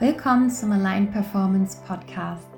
Willkommen 0.00 0.50
zum 0.50 0.72
Align 0.72 1.12
Performance 1.12 1.80
Podcast. 1.86 2.48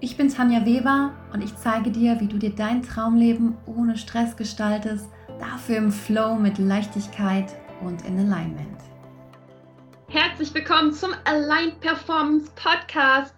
Ich 0.00 0.18
bin 0.18 0.28
Tanja 0.28 0.66
Weber 0.66 1.14
und 1.32 1.42
ich 1.42 1.56
zeige 1.56 1.90
dir, 1.90 2.20
wie 2.20 2.28
du 2.28 2.36
dir 2.36 2.54
dein 2.54 2.82
Traumleben 2.82 3.56
ohne 3.64 3.96
Stress 3.96 4.36
gestaltest, 4.36 5.08
dafür 5.40 5.78
im 5.78 5.90
Flow 5.90 6.34
mit 6.34 6.58
Leichtigkeit 6.58 7.56
und 7.80 8.04
in 8.04 8.18
Alignment. 8.18 8.78
Herzlich 10.08 10.52
willkommen 10.52 10.92
zum 10.92 11.14
Align 11.24 11.72
Performance 11.80 12.52
Podcast. 12.54 13.34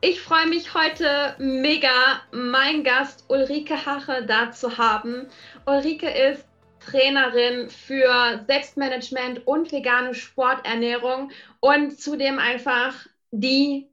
Ich 0.00 0.22
freue 0.22 0.46
mich 0.46 0.72
heute 0.72 1.34
mega, 1.38 2.22
meinen 2.32 2.84
Gast 2.84 3.26
Ulrike 3.28 3.84
Hache 3.84 4.24
da 4.26 4.50
zu 4.50 4.78
haben. 4.78 5.26
Ulrike 5.66 6.08
ist 6.08 6.47
Trainerin 6.90 7.68
für 7.68 8.44
Selbstmanagement 8.46 9.46
und 9.46 9.72
vegane 9.72 10.14
Sporternährung 10.14 11.30
und 11.60 12.00
zudem 12.00 12.38
einfach 12.38 12.94
die 13.30 13.88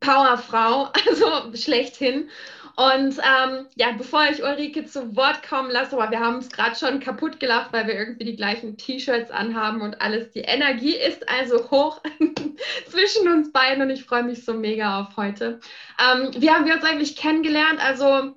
Powerfrau, 0.00 0.90
also 1.08 1.54
schlechthin. 1.54 2.28
Und 2.76 3.18
ähm, 3.18 3.66
ja, 3.74 3.92
bevor 3.92 4.24
ich 4.30 4.42
Ulrike 4.42 4.86
zu 4.86 5.14
Wort 5.14 5.46
kommen 5.46 5.70
lasse, 5.70 5.96
aber 5.96 6.10
wir 6.10 6.20
haben 6.20 6.38
es 6.38 6.48
gerade 6.48 6.76
schon 6.76 7.00
kaputt 7.00 7.38
gelacht, 7.38 7.72
weil 7.72 7.86
wir 7.86 7.94
irgendwie 7.94 8.24
die 8.24 8.36
gleichen 8.36 8.78
T-Shirts 8.78 9.30
anhaben 9.30 9.82
und 9.82 10.00
alles. 10.00 10.30
Die 10.30 10.40
Energie 10.40 10.96
ist 10.96 11.28
also 11.28 11.70
hoch 11.70 12.00
zwischen 12.88 13.28
uns 13.28 13.52
beiden 13.52 13.82
und 13.82 13.90
ich 13.90 14.04
freue 14.04 14.22
mich 14.22 14.44
so 14.44 14.54
mega 14.54 15.00
auf 15.00 15.16
heute. 15.16 15.60
Ähm, 16.00 16.30
wie 16.38 16.50
haben 16.50 16.64
wir 16.64 16.74
uns 16.74 16.84
eigentlich 16.84 17.16
kennengelernt? 17.16 17.84
Also 17.84 18.34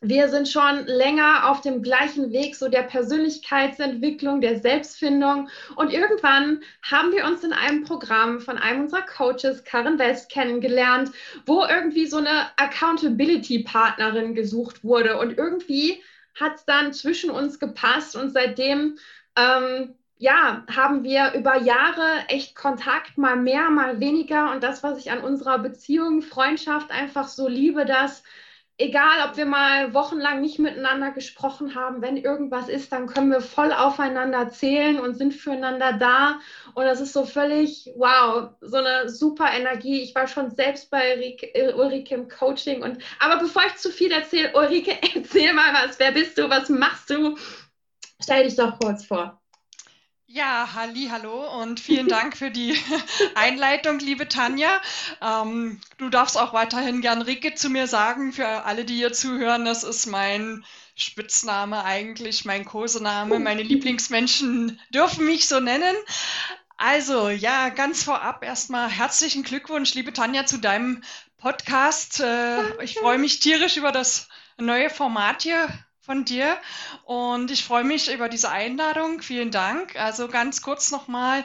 wir 0.00 0.28
sind 0.30 0.48
schon 0.48 0.86
länger 0.86 1.50
auf 1.50 1.60
dem 1.60 1.82
gleichen 1.82 2.32
Weg, 2.32 2.56
so 2.56 2.68
der 2.68 2.82
Persönlichkeitsentwicklung, 2.82 4.40
der 4.40 4.58
Selbstfindung. 4.58 5.48
Und 5.76 5.92
irgendwann 5.92 6.62
haben 6.82 7.12
wir 7.12 7.26
uns 7.26 7.44
in 7.44 7.52
einem 7.52 7.84
Programm 7.84 8.40
von 8.40 8.56
einem 8.56 8.82
unserer 8.82 9.02
Coaches, 9.02 9.64
Karen 9.64 9.98
West, 9.98 10.30
kennengelernt, 10.30 11.10
wo 11.44 11.64
irgendwie 11.64 12.06
so 12.06 12.16
eine 12.16 12.46
Accountability-Partnerin 12.56 14.34
gesucht 14.34 14.82
wurde. 14.84 15.18
Und 15.18 15.36
irgendwie 15.36 16.02
hat 16.34 16.56
es 16.56 16.64
dann 16.64 16.94
zwischen 16.94 17.30
uns 17.30 17.58
gepasst 17.58 18.16
und 18.16 18.30
seitdem 18.30 18.98
ähm, 19.36 19.94
ja, 20.16 20.64
haben 20.70 21.02
wir 21.02 21.32
über 21.34 21.56
Jahre 21.62 22.24
echt 22.28 22.54
Kontakt, 22.54 23.16
mal 23.16 23.36
mehr, 23.36 23.70
mal 23.70 24.00
weniger. 24.00 24.52
Und 24.52 24.62
das, 24.62 24.82
was 24.82 24.98
ich 24.98 25.10
an 25.10 25.22
unserer 25.22 25.58
Beziehung, 25.58 26.20
Freundschaft 26.20 26.90
einfach 26.90 27.26
so 27.26 27.48
liebe, 27.48 27.86
dass 27.86 28.22
egal, 28.80 29.28
ob 29.28 29.36
wir 29.36 29.44
mal 29.44 29.92
wochenlang 29.94 30.40
nicht 30.40 30.58
miteinander 30.58 31.10
gesprochen 31.10 31.74
haben, 31.74 32.00
wenn 32.02 32.16
irgendwas 32.16 32.68
ist, 32.68 32.92
dann 32.92 33.06
können 33.06 33.30
wir 33.30 33.40
voll 33.40 33.72
aufeinander 33.72 34.48
zählen 34.48 34.98
und 34.98 35.14
sind 35.14 35.34
füreinander 35.34 35.92
da. 35.92 36.40
Und 36.74 36.84
das 36.84 37.00
ist 37.00 37.12
so 37.12 37.24
völlig, 37.24 37.92
wow, 37.96 38.50
so 38.60 38.78
eine 38.78 39.08
super 39.08 39.52
Energie. 39.52 40.00
Ich 40.00 40.14
war 40.14 40.26
schon 40.26 40.50
selbst 40.50 40.90
bei 40.90 41.14
Ulrike, 41.14 42.14
äh, 42.14 42.14
im 42.14 42.28
Coaching. 42.28 42.82
Und, 42.82 42.98
aber 43.18 43.38
bevor 43.38 43.62
ich 43.66 43.76
zu 43.76 43.90
viel 43.90 44.10
erzähle, 44.10 44.52
Ulrike, 44.54 44.96
erzähl 45.14 45.52
mal 45.52 45.74
was. 45.74 45.98
Wer 45.98 46.12
bist 46.12 46.38
du? 46.38 46.48
Was 46.48 46.68
machst 46.68 47.10
du? 47.10 47.36
Stell 48.22 48.44
dich 48.44 48.56
doch 48.56 48.78
kurz 48.78 49.04
vor. 49.04 49.39
Ja, 50.32 50.74
halli, 50.74 51.08
hallo 51.10 51.60
und 51.60 51.80
vielen 51.80 52.06
Dank 52.06 52.36
für 52.36 52.52
die 52.52 52.78
Einleitung, 53.34 53.98
liebe 53.98 54.28
Tanja. 54.28 54.80
Ähm, 55.20 55.80
du 55.98 56.08
darfst 56.08 56.38
auch 56.38 56.52
weiterhin 56.52 57.00
gern 57.00 57.20
Rike 57.20 57.56
zu 57.56 57.68
mir 57.68 57.88
sagen. 57.88 58.32
Für 58.32 58.46
alle, 58.64 58.84
die 58.84 58.94
hier 58.94 59.12
zuhören, 59.12 59.64
das 59.64 59.82
ist 59.82 60.06
mein 60.06 60.64
Spitzname 60.94 61.82
eigentlich, 61.82 62.44
mein 62.44 62.64
Kosename. 62.64 63.40
Meine 63.40 63.64
Lieblingsmenschen 63.64 64.78
dürfen 64.90 65.26
mich 65.26 65.48
so 65.48 65.58
nennen. 65.58 65.96
Also, 66.76 67.28
ja, 67.28 67.70
ganz 67.70 68.04
vorab 68.04 68.44
erstmal 68.44 68.88
herzlichen 68.88 69.42
Glückwunsch, 69.42 69.94
liebe 69.94 70.12
Tanja, 70.12 70.46
zu 70.46 70.58
deinem 70.58 71.02
Podcast. 71.38 72.20
Äh, 72.20 72.84
ich 72.84 72.94
freue 72.94 73.18
mich 73.18 73.40
tierisch 73.40 73.76
über 73.76 73.90
das 73.90 74.28
neue 74.58 74.90
Format 74.90 75.42
hier 75.42 75.68
von 76.10 76.24
dir 76.24 76.58
und 77.04 77.52
ich 77.52 77.62
freue 77.62 77.84
mich 77.84 78.12
über 78.12 78.28
diese 78.28 78.50
Einladung. 78.50 79.22
Vielen 79.22 79.52
Dank. 79.52 79.94
Also 79.94 80.26
ganz 80.26 80.60
kurz 80.60 80.90
nochmal. 80.90 81.44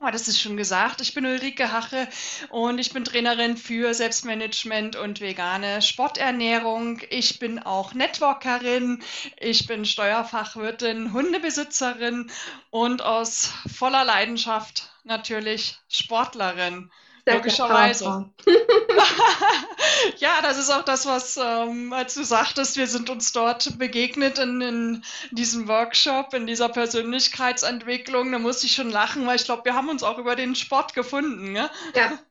Oh, 0.00 0.08
das 0.10 0.28
ist 0.28 0.40
schon 0.40 0.56
gesagt. 0.56 1.02
Ich 1.02 1.12
bin 1.12 1.26
Ulrike 1.26 1.70
Hache 1.72 2.08
und 2.48 2.78
ich 2.78 2.94
bin 2.94 3.04
Trainerin 3.04 3.58
für 3.58 3.92
Selbstmanagement 3.92 4.96
und 4.96 5.20
vegane 5.20 5.82
Sporternährung. 5.82 7.02
Ich 7.10 7.38
bin 7.38 7.58
auch 7.58 7.92
Networkerin. 7.92 9.02
Ich 9.38 9.66
bin 9.66 9.84
Steuerfachwirtin, 9.84 11.12
Hundebesitzerin 11.12 12.30
und 12.70 13.02
aus 13.02 13.52
voller 13.76 14.06
Leidenschaft 14.06 14.88
natürlich 15.04 15.76
Sportlerin. 15.90 16.90
Logischerweise. 17.24 18.30
ja, 20.18 20.42
das 20.42 20.58
ist 20.58 20.70
auch 20.70 20.84
das, 20.84 21.06
was, 21.06 21.36
ähm, 21.36 21.92
als 21.92 22.14
du 22.14 22.24
sagtest, 22.24 22.76
wir 22.76 22.88
sind 22.88 23.10
uns 23.10 23.32
dort 23.32 23.78
begegnet 23.78 24.38
in, 24.38 24.60
in 24.60 25.04
diesem 25.30 25.68
Workshop, 25.68 26.34
in 26.34 26.46
dieser 26.46 26.68
Persönlichkeitsentwicklung. 26.68 28.32
Da 28.32 28.38
musste 28.38 28.66
ich 28.66 28.74
schon 28.74 28.90
lachen, 28.90 29.24
weil 29.26 29.36
ich 29.36 29.44
glaube, 29.44 29.64
wir 29.64 29.74
haben 29.74 29.88
uns 29.88 30.02
auch 30.02 30.18
über 30.18 30.34
den 30.34 30.56
Sport 30.56 30.94
gefunden. 30.94 31.52
Ne? 31.52 31.70
Ja. 31.94 32.18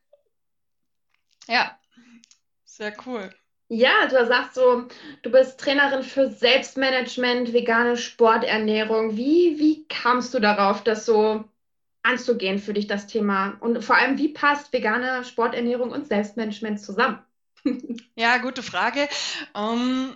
Ja, 1.48 1.76
sehr 2.64 2.94
cool. 3.06 3.34
Ja, 3.68 4.06
du 4.08 4.26
sagst 4.26 4.56
so, 4.56 4.88
du 5.22 5.32
bist 5.32 5.60
Trainerin 5.60 6.04
für 6.04 6.30
Selbstmanagement, 6.30 7.52
vegane 7.52 7.98
Sporternährung. 7.98 9.18
Wie, 9.18 9.58
wie 9.58 9.86
kamst 9.88 10.34
du 10.34 10.40
darauf, 10.40 10.84
das 10.84 11.06
so 11.06 11.44
anzugehen 12.04 12.60
für 12.60 12.74
dich, 12.74 12.88
das 12.88 13.08
Thema? 13.08 13.58
Und 13.60 13.84
vor 13.84 13.96
allem, 13.96 14.18
wie 14.18 14.30
passt 14.30 14.74
vegane 14.74 15.24
Sporternährung 15.24 15.92
und 15.92 16.08
Selbstmanagement 16.08 16.80
zusammen? 16.80 17.20
ja, 18.16 18.38
gute 18.38 18.64
Frage. 18.64 19.08
Ähm, 19.56 20.16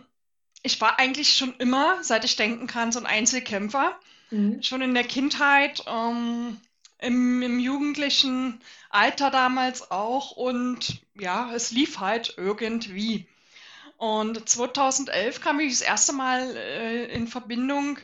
ich 0.63 0.81
war 0.81 0.99
eigentlich 0.99 1.35
schon 1.35 1.53
immer, 1.59 2.03
seit 2.03 2.25
ich 2.25 2.35
denken 2.35 2.67
kann, 2.67 2.91
so 2.91 2.99
ein 2.99 3.05
Einzelkämpfer. 3.05 3.99
Mhm. 4.31 4.61
Schon 4.63 4.81
in 4.81 4.93
der 4.93 5.03
Kindheit, 5.03 5.83
ähm, 5.87 6.57
im, 6.99 7.41
im 7.41 7.59
jugendlichen 7.59 8.59
Alter 8.89 9.29
damals 9.29 9.91
auch. 9.91 10.31
Und 10.31 11.01
ja, 11.13 11.53
es 11.53 11.71
lief 11.71 11.99
halt 11.99 12.33
irgendwie. 12.37 13.27
Und 13.97 14.49
2011 14.49 15.39
kam 15.39 15.59
ich 15.59 15.71
das 15.71 15.81
erste 15.81 16.13
Mal 16.13 16.55
äh, 16.55 17.05
in 17.13 17.27
Verbindung 17.27 17.99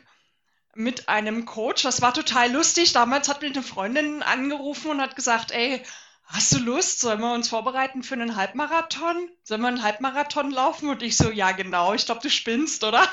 mit 0.76 1.10
einem 1.10 1.46
Coach. 1.46 1.84
Das 1.84 2.02
war 2.02 2.14
total 2.14 2.52
lustig. 2.52 2.94
Damals 2.94 3.30
hat 3.30 3.42
mich 3.42 3.54
eine 3.54 3.64
Freundin 3.64 4.24
angerufen 4.24 4.92
und 4.92 5.02
hat 5.02 5.16
gesagt, 5.16 5.52
ey, 5.52 5.84
hast 6.26 6.54
du 6.54 6.60
Lust? 6.60 7.00
Sollen 7.00 7.20
wir 7.20 7.34
uns 7.34 7.50
vorbereiten 7.50 8.04
für 8.04 8.16
einen 8.16 8.36
Halbmarathon? 8.36 9.30
Sollen 9.44 9.62
wir 9.62 9.68
einen 9.68 9.84
Halbmarathon 9.84 10.52
laufen? 10.52 10.90
Und 10.90 11.04
ich 11.04 11.18
so, 11.18 11.30
ja, 11.30 11.52
genau. 11.52 11.94
Ich 11.94 12.06
glaube, 12.06 12.22
du 12.22 12.30
spinnst, 12.30 12.84
oder? 12.84 13.08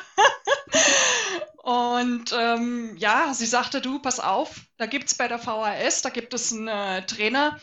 und 1.62 2.32
ähm, 2.32 2.96
ja, 2.96 3.34
sie 3.34 3.46
sagte, 3.46 3.80
du, 3.80 3.98
pass 3.98 4.20
auf, 4.20 4.60
da 4.76 4.86
gibt 4.86 5.08
es 5.08 5.14
bei 5.14 5.28
der 5.28 5.38
VHS, 5.38 6.02
da 6.02 6.10
gibt 6.10 6.34
es 6.34 6.52
einen 6.52 6.68
äh, 6.68 7.04
Trainer, 7.06 7.58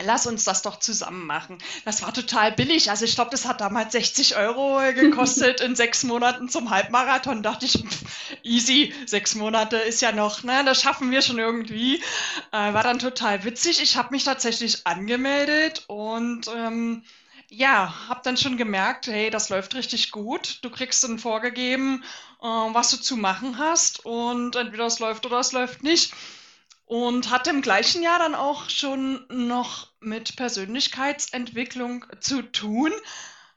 Lass 0.00 0.26
uns 0.26 0.44
das 0.44 0.62
doch 0.62 0.78
zusammen 0.78 1.26
machen. 1.26 1.58
Das 1.84 2.02
war 2.02 2.14
total 2.14 2.52
billig. 2.52 2.90
Also 2.90 3.04
ich 3.04 3.14
glaube, 3.14 3.30
das 3.30 3.46
hat 3.46 3.60
damals 3.60 3.92
60 3.92 4.36
Euro 4.36 4.80
gekostet 4.94 5.60
in 5.60 5.76
sechs 5.76 6.02
Monaten 6.02 6.48
zum 6.48 6.70
Halbmarathon. 6.70 7.42
Da 7.42 7.52
dachte 7.52 7.66
ich, 7.66 7.72
pff, 7.72 8.04
easy, 8.42 8.94
sechs 9.06 9.34
Monate 9.34 9.76
ist 9.76 10.00
ja 10.00 10.12
noch, 10.12 10.42
ne? 10.44 10.62
Das 10.64 10.80
schaffen 10.80 11.10
wir 11.10 11.20
schon 11.20 11.38
irgendwie. 11.38 11.96
Äh, 12.52 12.72
war 12.72 12.82
dann 12.82 12.98
total 12.98 13.44
witzig. 13.44 13.82
Ich 13.82 13.96
habe 13.96 14.08
mich 14.12 14.24
tatsächlich 14.24 14.86
angemeldet 14.86 15.84
und 15.88 16.48
ähm, 16.48 17.02
ja, 17.48 17.94
habe 18.08 18.20
dann 18.24 18.38
schon 18.38 18.56
gemerkt, 18.56 19.08
hey, 19.08 19.28
das 19.28 19.50
läuft 19.50 19.74
richtig 19.74 20.10
gut. 20.10 20.60
Du 20.62 20.70
kriegst 20.70 21.04
dann 21.04 21.18
vorgegeben, 21.18 22.02
äh, 22.40 22.46
was 22.46 22.90
du 22.90 22.96
zu 22.96 23.18
machen 23.18 23.58
hast 23.58 24.06
und 24.06 24.56
entweder 24.56 24.86
es 24.86 25.00
läuft 25.00 25.26
oder 25.26 25.40
es 25.40 25.52
läuft 25.52 25.82
nicht 25.82 26.14
und 26.92 27.30
hatte 27.30 27.48
im 27.48 27.62
gleichen 27.62 28.02
Jahr 28.02 28.18
dann 28.18 28.34
auch 28.34 28.68
schon 28.68 29.24
noch 29.30 29.88
mit 30.00 30.36
Persönlichkeitsentwicklung 30.36 32.04
zu 32.20 32.42
tun. 32.42 32.92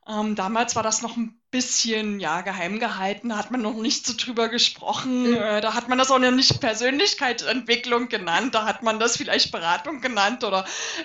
Ähm, 0.07 0.35
damals 0.35 0.77
war 0.77 0.83
das 0.83 1.01
noch 1.01 1.17
ein 1.17 1.37
bisschen 1.51 2.21
ja, 2.21 2.39
geheim 2.39 2.79
gehalten, 2.79 3.27
da 3.27 3.37
hat 3.37 3.51
man 3.51 3.61
noch 3.61 3.73
nicht 3.73 4.07
so 4.07 4.13
drüber 4.15 4.47
gesprochen. 4.47 5.31
Mhm. 5.31 5.35
Äh, 5.35 5.59
da 5.59 5.73
hat 5.73 5.89
man 5.89 5.97
das 5.97 6.11
auch 6.11 6.19
noch 6.19 6.31
nicht 6.31 6.61
Persönlichkeitsentwicklung 6.61 8.07
genannt, 8.07 8.55
da 8.55 8.65
hat 8.65 8.83
man 8.83 9.01
das 9.01 9.17
vielleicht 9.17 9.51
Beratung 9.51 9.99
genannt 9.99 10.45
oder 10.45 10.63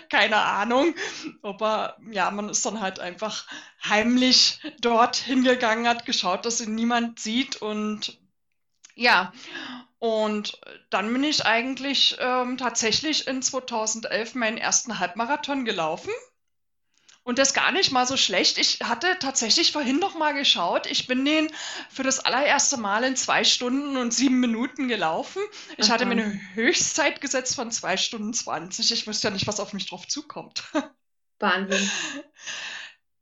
keine 0.08 0.36
Ahnung. 0.36 0.94
Aber 1.42 1.96
ja, 2.12 2.30
man 2.30 2.48
ist 2.48 2.64
dann 2.64 2.80
halt 2.80 3.00
einfach 3.00 3.46
heimlich 3.84 4.60
dort 4.80 5.16
hingegangen, 5.16 5.88
hat 5.88 6.06
geschaut, 6.06 6.46
dass 6.46 6.60
ihn 6.60 6.76
niemand 6.76 7.18
sieht 7.18 7.56
und 7.56 8.19
ja, 8.94 9.32
und 9.98 10.58
dann 10.88 11.12
bin 11.12 11.24
ich 11.24 11.44
eigentlich 11.44 12.16
ähm, 12.20 12.56
tatsächlich 12.56 13.26
in 13.26 13.42
2011 13.42 14.34
meinen 14.34 14.56
ersten 14.56 14.98
Halbmarathon 14.98 15.64
gelaufen. 15.64 16.10
Und 17.22 17.38
das 17.38 17.52
gar 17.52 17.70
nicht 17.70 17.92
mal 17.92 18.06
so 18.06 18.16
schlecht. 18.16 18.56
Ich 18.56 18.80
hatte 18.80 19.18
tatsächlich 19.20 19.72
vorhin 19.72 19.98
noch 19.98 20.16
mal 20.16 20.32
geschaut. 20.32 20.86
Ich 20.86 21.06
bin 21.06 21.24
den 21.24 21.52
für 21.90 22.02
das 22.02 22.18
allererste 22.18 22.78
Mal 22.78 23.04
in 23.04 23.14
zwei 23.14 23.44
Stunden 23.44 23.98
und 23.98 24.12
sieben 24.12 24.40
Minuten 24.40 24.88
gelaufen. 24.88 25.42
Ich 25.76 25.86
Ach, 25.86 25.90
hatte 25.90 26.06
mir 26.06 26.12
eine. 26.12 26.40
Höchstzeit 26.54 27.20
gesetzt 27.20 27.54
von 27.54 27.70
zwei 27.70 27.98
Stunden 27.98 28.32
20. 28.32 28.90
Ich 28.92 29.06
wusste 29.06 29.28
ja 29.28 29.34
nicht, 29.34 29.46
was 29.46 29.60
auf 29.60 29.74
mich 29.74 29.86
drauf 29.86 30.08
zukommt. 30.08 30.64
Wahnsinn. 31.38 31.90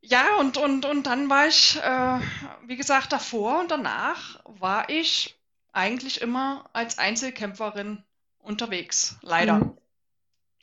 Ja, 0.00 0.36
und, 0.36 0.56
und, 0.56 0.86
und 0.86 1.02
dann 1.02 1.28
war 1.28 1.48
ich, 1.48 1.76
äh, 1.76 2.20
wie 2.66 2.76
gesagt, 2.76 3.12
davor 3.12 3.60
und 3.60 3.70
danach 3.70 4.40
war 4.44 4.88
ich 4.88 5.37
eigentlich 5.78 6.20
immer 6.20 6.68
als 6.72 6.98
Einzelkämpferin 6.98 8.04
unterwegs. 8.38 9.16
Leider. 9.22 9.54
Mhm. 9.54 9.78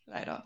Leider. 0.05 0.45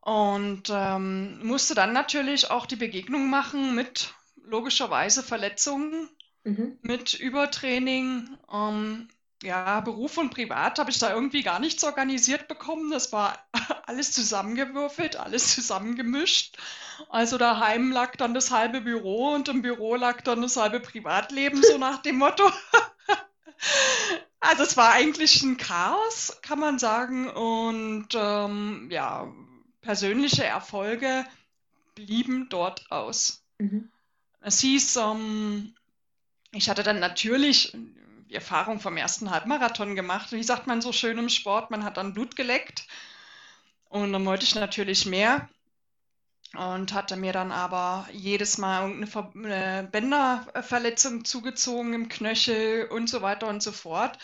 Und 0.00 0.64
ähm, 0.70 1.44
musste 1.46 1.74
dann 1.74 1.92
natürlich 1.92 2.50
auch 2.50 2.66
die 2.66 2.76
Begegnung 2.76 3.30
machen 3.30 3.74
mit 3.74 4.14
logischerweise 4.44 5.22
Verletzungen, 5.22 6.08
Mhm. 6.44 6.78
mit 6.82 7.14
Übertraining. 7.14 8.36
Ähm, 8.52 9.08
ja, 9.42 9.80
Beruf 9.80 10.16
und 10.16 10.30
Privat 10.30 10.78
habe 10.78 10.90
ich 10.90 10.98
da 10.98 11.12
irgendwie 11.12 11.42
gar 11.42 11.58
nichts 11.58 11.84
organisiert 11.84 12.48
bekommen. 12.48 12.90
Das 12.90 13.12
war 13.12 13.38
alles 13.86 14.12
zusammengewürfelt, 14.12 15.16
alles 15.16 15.54
zusammengemischt. 15.54 16.56
Also 17.10 17.36
daheim 17.36 17.92
lag 17.92 18.16
dann 18.16 18.34
das 18.34 18.50
halbe 18.50 18.80
Büro 18.80 19.34
und 19.34 19.48
im 19.48 19.62
Büro 19.62 19.96
lag 19.96 20.22
dann 20.22 20.42
das 20.42 20.56
halbe 20.56 20.80
Privatleben, 20.80 21.62
so 21.62 21.78
nach 21.78 22.02
dem 22.02 22.16
Motto. 22.16 22.50
Also 24.38 24.62
es 24.62 24.76
war 24.76 24.92
eigentlich 24.92 25.42
ein 25.42 25.56
Chaos, 25.56 26.38
kann 26.42 26.60
man 26.60 26.78
sagen. 26.78 27.28
Und 27.28 28.08
ähm, 28.14 28.88
ja, 28.92 29.32
persönliche 29.80 30.44
Erfolge 30.44 31.24
blieben 31.94 32.48
dort 32.48 32.90
aus. 32.92 33.42
Mhm. 33.58 33.90
Es 34.40 34.60
hieß, 34.60 34.96
ähm, 34.96 35.74
ich 36.52 36.68
hatte 36.70 36.84
dann 36.84 37.00
natürlich 37.00 37.76
die 38.28 38.34
Erfahrung 38.34 38.80
vom 38.80 38.96
ersten 38.96 39.30
Halbmarathon 39.30 39.94
gemacht. 39.94 40.32
Wie 40.32 40.42
sagt 40.42 40.66
man 40.66 40.80
so 40.80 40.92
schön 40.92 41.18
im 41.18 41.28
Sport? 41.28 41.70
Man 41.70 41.84
hat 41.84 41.96
dann 41.96 42.14
Blut 42.14 42.36
geleckt. 42.36 42.86
Und 43.88 44.12
dann 44.12 44.26
wollte 44.26 44.44
ich 44.44 44.54
natürlich 44.54 45.06
mehr. 45.06 45.48
Und 46.54 46.92
hatte 46.92 47.16
mir 47.16 47.32
dann 47.32 47.52
aber 47.52 48.08
jedes 48.12 48.58
Mal 48.58 48.88
irgendeine 48.88 49.80
eine 49.80 49.88
Bänderverletzung 49.88 51.24
zugezogen 51.24 51.92
im 51.92 52.08
Knöchel 52.08 52.86
und 52.86 53.08
so 53.08 53.22
weiter 53.22 53.48
und 53.48 53.62
so 53.62 53.72
fort. 53.72 54.18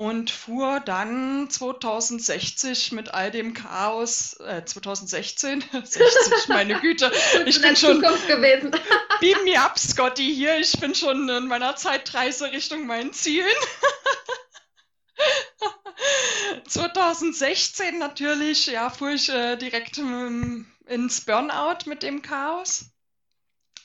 Und 0.00 0.30
fuhr 0.30 0.80
dann 0.80 1.50
2060 1.50 2.92
mit 2.92 3.12
all 3.12 3.30
dem 3.30 3.52
Chaos, 3.52 4.32
äh, 4.40 4.64
2016, 4.64 5.62
60, 5.84 6.48
meine 6.48 6.80
Güte, 6.80 7.12
ich 7.44 7.56
in 7.56 7.62
bin 7.62 7.76
schon, 7.76 8.00
Zukunft 8.00 8.26
gewesen. 8.26 8.70
beam 9.20 9.44
me 9.44 9.60
up, 9.60 9.78
Scotty, 9.78 10.34
hier, 10.34 10.58
ich 10.58 10.80
bin 10.80 10.94
schon 10.94 11.28
in 11.28 11.48
meiner 11.48 11.76
Zeitreise 11.76 12.50
Richtung 12.50 12.86
meinen 12.86 13.12
Zielen. 13.12 13.46
2016 16.66 17.98
natürlich, 17.98 18.68
ja, 18.68 18.88
fuhr 18.88 19.10
ich 19.10 19.28
äh, 19.28 19.56
direkt 19.56 19.98
ähm, 19.98 20.66
ins 20.86 21.26
Burnout 21.26 21.84
mit 21.84 22.02
dem 22.02 22.22
Chaos 22.22 22.86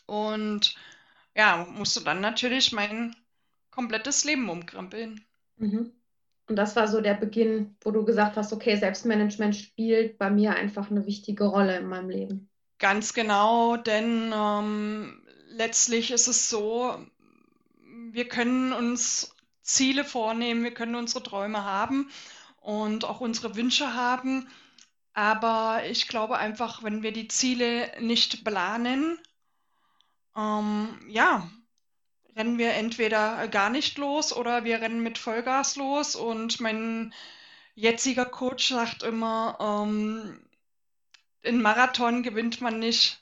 und 0.05 0.75
ja, 1.35 1.67
musste 1.71 2.05
dann 2.05 2.21
natürlich 2.21 2.71
mein 2.71 3.17
komplettes 3.69 4.23
Leben 4.23 4.47
umkrempeln. 4.47 5.25
Mhm. 5.57 5.91
Und 6.47 6.57
das 6.57 6.75
war 6.75 6.87
so 6.87 7.01
der 7.01 7.15
Beginn, 7.15 7.75
wo 7.81 7.91
du 7.91 8.05
gesagt 8.05 8.37
hast, 8.37 8.53
okay, 8.53 8.75
Selbstmanagement 8.75 9.55
spielt 9.55 10.17
bei 10.17 10.29
mir 10.29 10.53
einfach 10.53 10.91
eine 10.91 11.05
wichtige 11.05 11.45
Rolle 11.45 11.77
in 11.77 11.87
meinem 11.87 12.09
Leben. 12.09 12.49
Ganz 12.77 13.13
genau, 13.13 13.77
denn 13.77 14.31
ähm, 14.35 15.23
letztlich 15.47 16.11
ist 16.11 16.27
es 16.27 16.49
so, 16.49 16.97
wir 18.11 18.27
können 18.27 18.73
uns 18.73 19.35
Ziele 19.61 20.03
vornehmen, 20.03 20.63
wir 20.63 20.73
können 20.73 20.95
unsere 20.95 21.23
Träume 21.23 21.63
haben 21.63 22.09
und 22.61 23.05
auch 23.05 23.21
unsere 23.21 23.55
Wünsche 23.55 23.95
haben. 23.95 24.47
Aber 25.13 25.81
ich 25.89 26.07
glaube 26.07 26.37
einfach, 26.37 26.83
wenn 26.83 27.01
wir 27.01 27.13
die 27.13 27.27
Ziele 27.27 27.89
nicht 28.01 28.43
planen, 28.43 29.17
ähm, 30.35 30.89
ja, 31.07 31.49
rennen 32.35 32.57
wir 32.57 32.73
entweder 32.73 33.47
gar 33.47 33.69
nicht 33.69 33.97
los 33.97 34.33
oder 34.33 34.63
wir 34.63 34.81
rennen 34.81 35.01
mit 35.01 35.17
Vollgas 35.17 35.75
los. 35.75 36.15
Und 36.15 36.59
mein 36.59 37.13
jetziger 37.75 38.25
Coach 38.25 38.69
sagt 38.69 39.03
immer, 39.03 39.57
ähm, 39.59 40.39
in 41.41 41.61
Marathon 41.61 42.23
gewinnt 42.23 42.61
man 42.61 42.79
nicht 42.79 43.21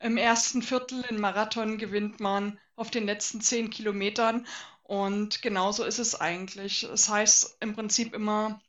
im 0.00 0.16
ersten 0.16 0.62
Viertel, 0.62 1.04
in 1.08 1.20
Marathon 1.20 1.78
gewinnt 1.78 2.20
man 2.20 2.58
auf 2.74 2.90
den 2.90 3.06
letzten 3.06 3.40
zehn 3.40 3.70
Kilometern. 3.70 4.46
Und 4.82 5.42
genauso 5.42 5.84
ist 5.84 5.98
es 5.98 6.20
eigentlich. 6.20 6.82
Es 6.84 7.08
heißt 7.08 7.58
im 7.60 7.74
Prinzip 7.74 8.14
immer, 8.14 8.60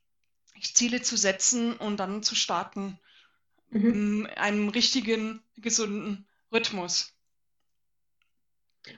Ziele 0.62 1.02
zu 1.02 1.18
setzen 1.18 1.74
und 1.74 1.98
dann 1.98 2.22
zu 2.22 2.36
starten. 2.36 3.00
Mhm. 3.70 3.94
In 3.94 4.28
einem 4.28 4.70
richtigen, 4.70 5.42
gesunden 5.58 6.28
Rhythmus. 6.52 7.14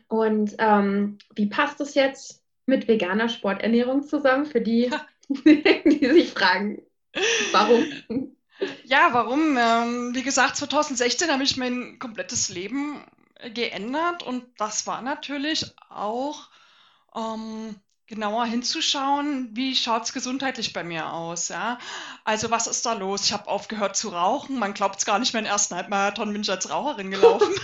Und 0.08 0.56
ähm, 0.60 1.18
wie 1.36 1.48
passt 1.48 1.82
es 1.82 1.94
jetzt 1.96 2.44
mit 2.66 2.88
veganer 2.88 3.30
Sporternährung 3.30 4.04
zusammen 4.04 4.46
für 4.46 4.62
die, 4.62 4.90
die 5.30 6.10
sich 6.12 6.32
fragen, 6.32 6.82
warum? 7.52 7.86
Ja, 8.86 9.10
warum? 9.12 9.58
Ähm, 9.58 10.16
wie 10.16 10.24
gesagt, 10.24 10.56
2016 10.58 11.32
habe 11.32 11.44
ich 11.44 11.58
mein 11.58 12.00
komplettes 12.00 12.50
Leben 12.50 13.04
geändert 13.54 14.24
und 14.24 14.46
das 14.58 14.88
war 14.88 15.02
natürlich 15.02 15.66
auch 15.90 16.50
ähm, 17.16 17.76
genauer 18.14 18.46
hinzuschauen, 18.46 19.50
wie 19.54 19.76
schaut 19.76 20.04
es 20.04 20.14
gesundheitlich 20.14 20.72
bei 20.72 20.84
mir 20.84 21.12
aus, 21.12 21.48
ja? 21.48 21.80
Also 22.24 22.52
was 22.52 22.68
ist 22.68 22.86
da 22.86 22.94
los? 22.94 23.26
Ich 23.26 23.34
habe 23.34 23.48
aufgehört 23.48 23.96
zu 23.96 24.10
rauchen. 24.10 24.60
Man 24.60 24.76
glaubt 24.76 25.00
es 25.00 25.06
gar 25.06 25.18
nicht, 25.18 25.34
meinen 25.34 25.48
ersten 25.48 25.76
Halbmarathon 25.76 26.32
bin 26.32 26.44
ich 26.44 26.52
als 26.52 26.70
Raucherin 26.70 27.12
gelaufen. 27.12 27.54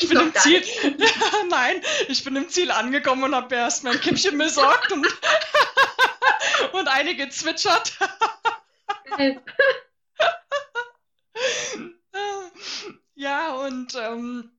Ich 0.00 0.08
bin 0.08 0.20
im 0.20 0.34
Ziel, 0.34 0.62
nein, 1.50 1.82
ich 2.08 2.24
bin 2.24 2.36
im 2.36 2.48
Ziel 2.48 2.70
angekommen 2.70 3.24
und 3.24 3.34
habe 3.34 3.54
erst 3.54 3.84
mein 3.84 4.00
Kippchen 4.00 4.38
besorgt 4.38 4.92
und, 4.92 5.06
und 6.72 6.88
einige 6.88 7.28
zwitschert. 7.28 7.92
Ja, 13.14 13.54
und 13.54 13.94
ähm, 13.94 14.55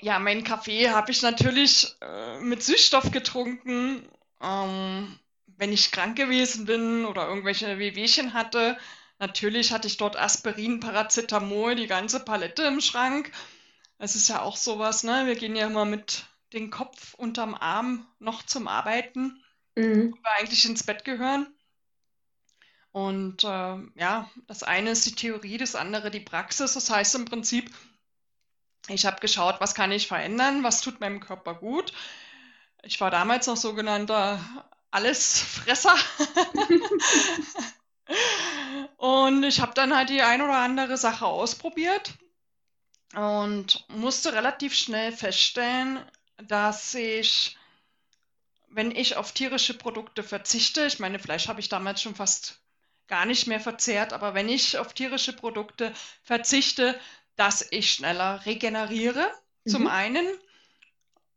ja, 0.00 0.18
meinen 0.18 0.44
Kaffee 0.44 0.90
habe 0.90 1.10
ich 1.12 1.22
natürlich 1.22 1.94
äh, 2.00 2.40
mit 2.40 2.62
Süßstoff 2.62 3.10
getrunken. 3.10 4.08
Ähm, 4.40 5.18
wenn 5.46 5.72
ich 5.72 5.92
krank 5.92 6.16
gewesen 6.16 6.64
bin 6.64 7.04
oder 7.04 7.28
irgendwelche 7.28 7.78
Wehwehchen 7.78 8.32
hatte, 8.34 8.78
natürlich 9.18 9.72
hatte 9.72 9.86
ich 9.86 9.96
dort 9.96 10.16
Aspirin, 10.16 10.80
Paracetamol, 10.80 11.76
die 11.76 11.86
ganze 11.86 12.20
Palette 12.20 12.62
im 12.64 12.80
Schrank. 12.80 13.30
Es 13.98 14.16
ist 14.16 14.28
ja 14.28 14.42
auch 14.42 14.56
sowas, 14.56 15.04
ne? 15.04 15.26
Wir 15.26 15.36
gehen 15.36 15.54
ja 15.54 15.66
immer 15.66 15.84
mit 15.84 16.24
dem 16.52 16.70
Kopf 16.70 17.14
unterm 17.14 17.54
Arm 17.54 18.06
noch 18.18 18.42
zum 18.42 18.68
Arbeiten, 18.68 19.42
Mhm. 19.76 20.12
wo 20.12 20.16
wir 20.16 20.32
eigentlich 20.38 20.64
ins 20.66 20.82
Bett 20.82 21.04
gehören. 21.04 21.46
Und 22.90 23.44
äh, 23.44 23.76
ja, 23.94 24.30
das 24.46 24.62
eine 24.62 24.90
ist 24.90 25.06
die 25.06 25.14
Theorie, 25.14 25.56
das 25.56 25.74
andere 25.74 26.10
die 26.10 26.20
Praxis. 26.20 26.74
Das 26.74 26.90
heißt 26.90 27.14
im 27.14 27.24
Prinzip, 27.24 27.70
ich 28.88 29.06
habe 29.06 29.20
geschaut, 29.20 29.60
was 29.60 29.74
kann 29.74 29.92
ich 29.92 30.08
verändern, 30.08 30.64
was 30.64 30.80
tut 30.80 31.00
meinem 31.00 31.20
Körper 31.20 31.54
gut. 31.54 31.92
Ich 32.82 33.00
war 33.00 33.10
damals 33.10 33.46
noch 33.46 33.56
sogenannter 33.56 34.40
Allesfresser. 34.90 35.94
Und 38.96 39.44
ich 39.44 39.60
habe 39.60 39.74
dann 39.74 39.96
halt 39.96 40.10
die 40.10 40.22
ein 40.22 40.42
oder 40.42 40.58
andere 40.58 40.96
Sache 40.96 41.26
ausprobiert 41.26 42.12
und 43.14 43.84
musste 43.88 44.32
relativ 44.32 44.74
schnell 44.74 45.12
feststellen, 45.12 46.04
dass 46.36 46.94
ich, 46.94 47.56
wenn 48.68 48.90
ich 48.90 49.16
auf 49.16 49.32
tierische 49.32 49.74
Produkte 49.74 50.22
verzichte, 50.22 50.86
ich 50.86 50.98
meine, 50.98 51.18
Fleisch 51.18 51.48
habe 51.48 51.60
ich 51.60 51.68
damals 51.68 52.02
schon 52.02 52.14
fast 52.14 52.60
gar 53.08 53.26
nicht 53.26 53.46
mehr 53.46 53.60
verzehrt, 53.60 54.12
aber 54.12 54.34
wenn 54.34 54.48
ich 54.48 54.78
auf 54.78 54.94
tierische 54.94 55.32
Produkte 55.32 55.92
verzichte, 56.22 56.98
dass 57.36 57.66
ich 57.70 57.92
schneller 57.92 58.44
regeneriere, 58.46 59.30
zum 59.66 59.82
Mhm. 59.82 59.88
einen, 59.88 60.26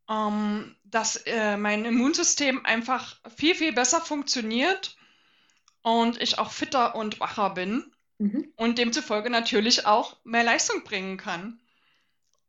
ähm, 0.09 0.75
dass 0.83 1.15
äh, 1.25 1.57
mein 1.57 1.85
Immunsystem 1.85 2.65
einfach 2.65 3.19
viel, 3.35 3.55
viel 3.55 3.73
besser 3.73 4.01
funktioniert 4.01 4.95
und 5.81 6.21
ich 6.21 6.37
auch 6.37 6.51
fitter 6.51 6.95
und 6.95 7.19
wacher 7.19 7.51
bin 7.51 7.91
Mhm. 8.17 8.53
und 8.55 8.77
demzufolge 8.77 9.29
natürlich 9.29 9.85
auch 9.85 10.17
mehr 10.23 10.43
Leistung 10.43 10.83
bringen 10.83 11.17
kann. 11.17 11.59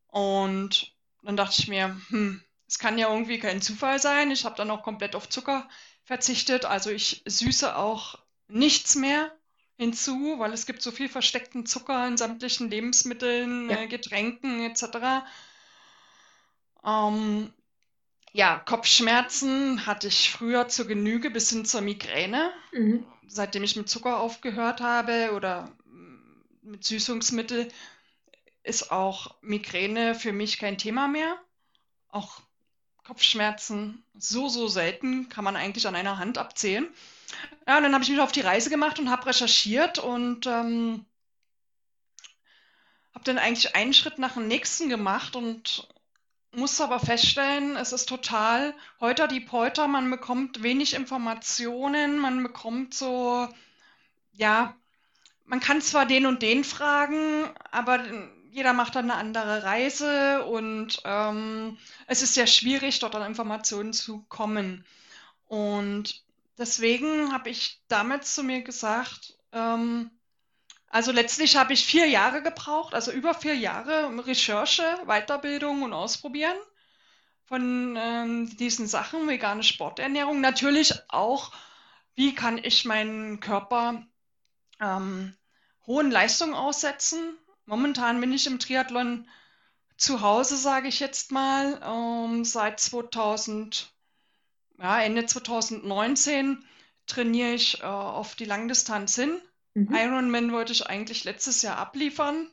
Und 0.09 0.95
dann 1.23 1.37
dachte 1.37 1.57
ich 1.61 1.69
mir, 1.69 2.01
hm, 2.09 2.43
es 2.69 2.79
kann 2.79 2.99
ja 2.99 3.11
irgendwie 3.13 3.39
kein 3.39 3.61
Zufall 3.61 3.99
sein. 3.99 4.31
Ich 4.31 4.45
habe 4.45 4.57
dann 4.57 4.71
auch 4.71 4.83
komplett 4.83 5.15
auf 5.15 5.29
Zucker 5.29 5.69
verzichtet. 6.05 6.65
Also 6.65 6.91
ich 6.91 7.23
süße 7.27 7.77
auch 7.77 8.19
nichts 8.49 8.95
mehr. 8.95 9.36
Hinzu, 9.77 10.39
weil 10.39 10.53
es 10.53 10.67
gibt 10.67 10.83
so 10.83 10.91
viel 10.91 11.09
versteckten 11.09 11.67
Zucker 11.67 12.07
in 12.07 12.17
sämtlichen 12.17 12.71
Lebensmitteln, 12.71 13.71
ja. 13.71 13.83
äh, 13.83 13.87
Getränken 13.87 14.65
etc. 14.65 15.27
Ähm, 16.85 17.53
ja, 18.33 18.59
Kopfschmerzen 18.59 19.87
hatte 19.87 20.09
ich 20.09 20.31
früher 20.31 20.69
zur 20.69 20.87
Genüge 20.87 21.31
bis 21.31 21.51
hin 21.51 21.65
zur 21.65 21.81
Migräne. 21.81 22.53
Mhm. 22.73 23.07
Seitdem 23.27 23.65
ich 23.65 23.77
mit 23.77 23.89
Zucker 23.89 24.21
aufgehört 24.21 24.81
habe 24.81 25.33
oder 25.35 25.73
mit 26.63 26.85
Süßungsmittel, 26.85 27.69
ist 28.63 28.91
auch 28.91 29.37
Migräne 29.41 30.15
für 30.15 30.33
mich 30.33 30.59
kein 30.59 30.79
Thema 30.79 31.07
mehr. 31.09 31.37
Auch 32.09 32.41
Kopfschmerzen 33.05 34.03
so, 34.19 34.49
so 34.49 34.69
selten, 34.69 35.29
kann 35.29 35.45
man 35.45 35.57
eigentlich 35.57 35.87
an 35.87 35.95
einer 35.95 36.19
Hand 36.19 36.39
abzählen. 36.39 36.89
Ja, 37.67 37.77
und 37.77 37.83
dann 37.83 37.95
habe 37.95 38.05
ich 38.05 38.11
mich 38.11 38.21
auf 38.21 38.33
die 38.33 38.41
Reise 38.41 38.71
gemacht 38.71 38.99
und 38.99 39.11
habe 39.11 39.27
recherchiert 39.27 39.99
und 39.99 40.47
ähm, 40.47 41.05
habe 43.15 43.25
dann 43.25 43.39
eigentlich 43.39 43.75
einen 43.75 43.93
Schritt 43.93 44.19
nach 44.19 44.35
dem 44.35 44.47
nächsten 44.47 44.89
gemacht 44.89 45.37
und 45.37 45.89
muss 46.53 46.81
aber 46.81 47.01
feststellen, 47.01 47.77
es 47.77 47.93
ist 47.93 48.07
total 48.07 48.75
heute 49.01 49.29
die 49.29 49.41
Polter, 49.41 49.89
man 49.89 50.11
bekommt 50.11 50.63
wenig 50.63 50.95
Informationen, 50.95 52.19
man 52.19 52.43
bekommt 52.43 52.95
so, 52.95 53.49
ja, 54.33 54.75
man 55.45 55.61
kann 55.61 55.81
zwar 55.83 56.07
den 56.07 56.27
und 56.27 56.43
den 56.43 56.65
fragen, 56.65 57.51
aber 57.71 58.05
jeder 58.51 58.73
macht 58.73 58.97
dann 58.97 59.11
eine 59.11 59.21
andere 59.21 59.65
Reise 59.65 60.45
und 60.47 61.01
ähm, 61.05 61.77
es 62.07 62.23
ist 62.23 62.35
sehr 62.35 62.47
schwierig, 62.47 62.99
dort 63.01 63.15
an 63.15 63.27
Informationen 63.27 63.93
zu 63.93 64.25
kommen. 64.29 64.85
Und 65.47 66.26
deswegen 66.59 67.33
habe 67.33 67.51
ich 67.51 67.83
damals 67.89 68.35
zu 68.35 68.43
mir 68.43 68.63
gesagt, 68.63 69.39
ähm, 69.53 70.11
also 70.89 71.13
letztlich 71.13 71.57
habe 71.57 71.73
ich 71.73 71.85
vier 71.85 72.07
Jahre 72.07 72.43
gebraucht, 72.43 72.95
also 72.95 73.11
über 73.13 73.35
vier 73.35 73.55
Jahre 73.55 74.11
Recherche, 74.27 74.99
Weiterbildung 75.07 75.83
und 75.83 75.93
Ausprobieren 75.93 76.57
von 77.45 77.97
ähm, 77.99 78.57
diesen 78.57 78.87
Sachen, 78.87 79.29
vegane 79.29 79.63
Sporternährung. 79.63 80.41
Natürlich 80.41 80.95
auch, 81.09 81.53
wie 82.15 82.35
kann 82.35 82.59
ich 82.59 82.85
meinen 82.85 83.41
Körper 83.41 84.07
ähm, 84.81 85.37
hohen 85.87 86.11
Leistungen 86.11 86.55
aussetzen. 86.55 87.37
Momentan 87.65 88.21
bin 88.21 88.33
ich 88.33 88.47
im 88.47 88.59
Triathlon 88.59 89.29
zu 89.97 90.21
Hause, 90.21 90.57
sage 90.57 90.89
ich 90.89 91.01
jetzt 91.01 91.33
mal, 91.33 91.81
ähm, 91.85 92.45
seit 92.45 92.81
2000, 92.81 93.93
ja, 94.79 95.01
Ende 95.03 95.27
2019 95.27 96.65
trainiere 97.07 97.55
ich 97.55 97.81
äh, 97.81 97.85
auf 97.85 98.35
die 98.35 98.45
Langdistanz 98.45 99.15
hin 99.15 99.41
Mhm. 99.77 99.95
Ironman 99.95 100.53
wollte 100.53 100.73
ich 100.73 100.87
eigentlich 100.87 101.25
letztes 101.25 101.61
Jahr 101.61 101.77
abliefern. 101.77 102.51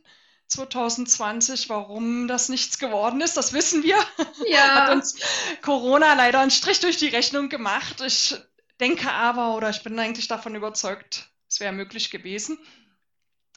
2020, 0.49 1.69
warum 1.69 2.27
das 2.27 2.49
nichts 2.49 2.77
geworden 2.77 3.21
ist, 3.21 3.37
das 3.37 3.53
wissen 3.53 3.81
wir. 3.81 3.97
Ja. 4.45 4.75
Hat 4.87 4.89
uns 4.91 5.15
Corona 5.61 6.13
leider 6.15 6.41
einen 6.41 6.51
Strich 6.51 6.81
durch 6.81 6.97
die 6.97 7.07
Rechnung 7.07 7.47
gemacht. 7.47 8.01
Ich 8.01 8.35
denke 8.81 9.09
aber, 9.09 9.55
oder 9.55 9.69
ich 9.69 9.83
bin 9.83 9.97
eigentlich 9.97 10.27
davon 10.27 10.53
überzeugt, 10.53 11.29
es 11.49 11.61
wäre 11.61 11.71
möglich 11.71 12.11
gewesen. 12.11 12.59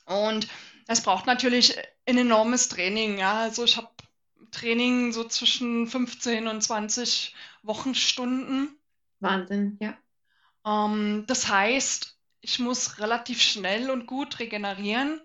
Und 0.07 0.47
es 0.87 1.01
braucht 1.01 1.27
natürlich 1.27 1.77
ein 2.07 2.19
enormes 2.19 2.69
Training. 2.69 3.19
Ja. 3.19 3.41
Also 3.41 3.65
ich 3.65 3.77
habe 3.77 3.91
Training 4.57 5.13
so 5.13 5.25
zwischen 5.25 5.87
15 5.87 6.49
und 6.49 6.63
20 6.63 7.35
Wochenstunden. 7.63 8.75
Wahnsinn, 9.21 9.79
ja. 9.81 9.95
Ähm, 10.65 11.25
das 11.27 11.49
heißt, 11.49 12.17
ich 12.41 12.59
muss 12.59 12.99
relativ 12.99 13.43
schnell 13.43 13.91
und 13.91 14.07
gut 14.07 14.39
regenerieren. 14.39 15.21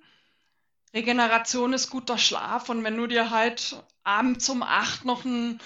Regeneration 0.94 1.72
ist 1.72 1.90
guter 1.90 2.18
Schlaf 2.18 2.68
und 2.68 2.84
wenn 2.84 2.98
du 2.98 3.08
dir 3.08 3.30
halt 3.30 3.82
abends 4.04 4.50
um 4.50 4.64
acht 4.64 5.06
noch 5.06 5.24
einen 5.24 5.62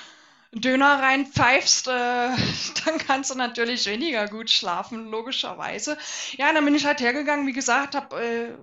Döner 0.52 1.02
reinpfeifst, 1.02 1.88
äh, 1.88 1.92
dann 2.86 2.98
kannst 3.00 3.32
du 3.32 3.36
natürlich 3.36 3.88
weniger 3.88 4.28
gut 4.28 4.52
schlafen, 4.52 5.10
logischerweise. 5.10 5.98
Ja, 6.34 6.54
dann 6.54 6.66
bin 6.66 6.76
ich 6.76 6.86
halt 6.86 7.02
hergegangen, 7.02 7.48
wie 7.48 7.54
gesagt, 7.54 7.96
habe 7.96 8.22
äh, 8.22 8.54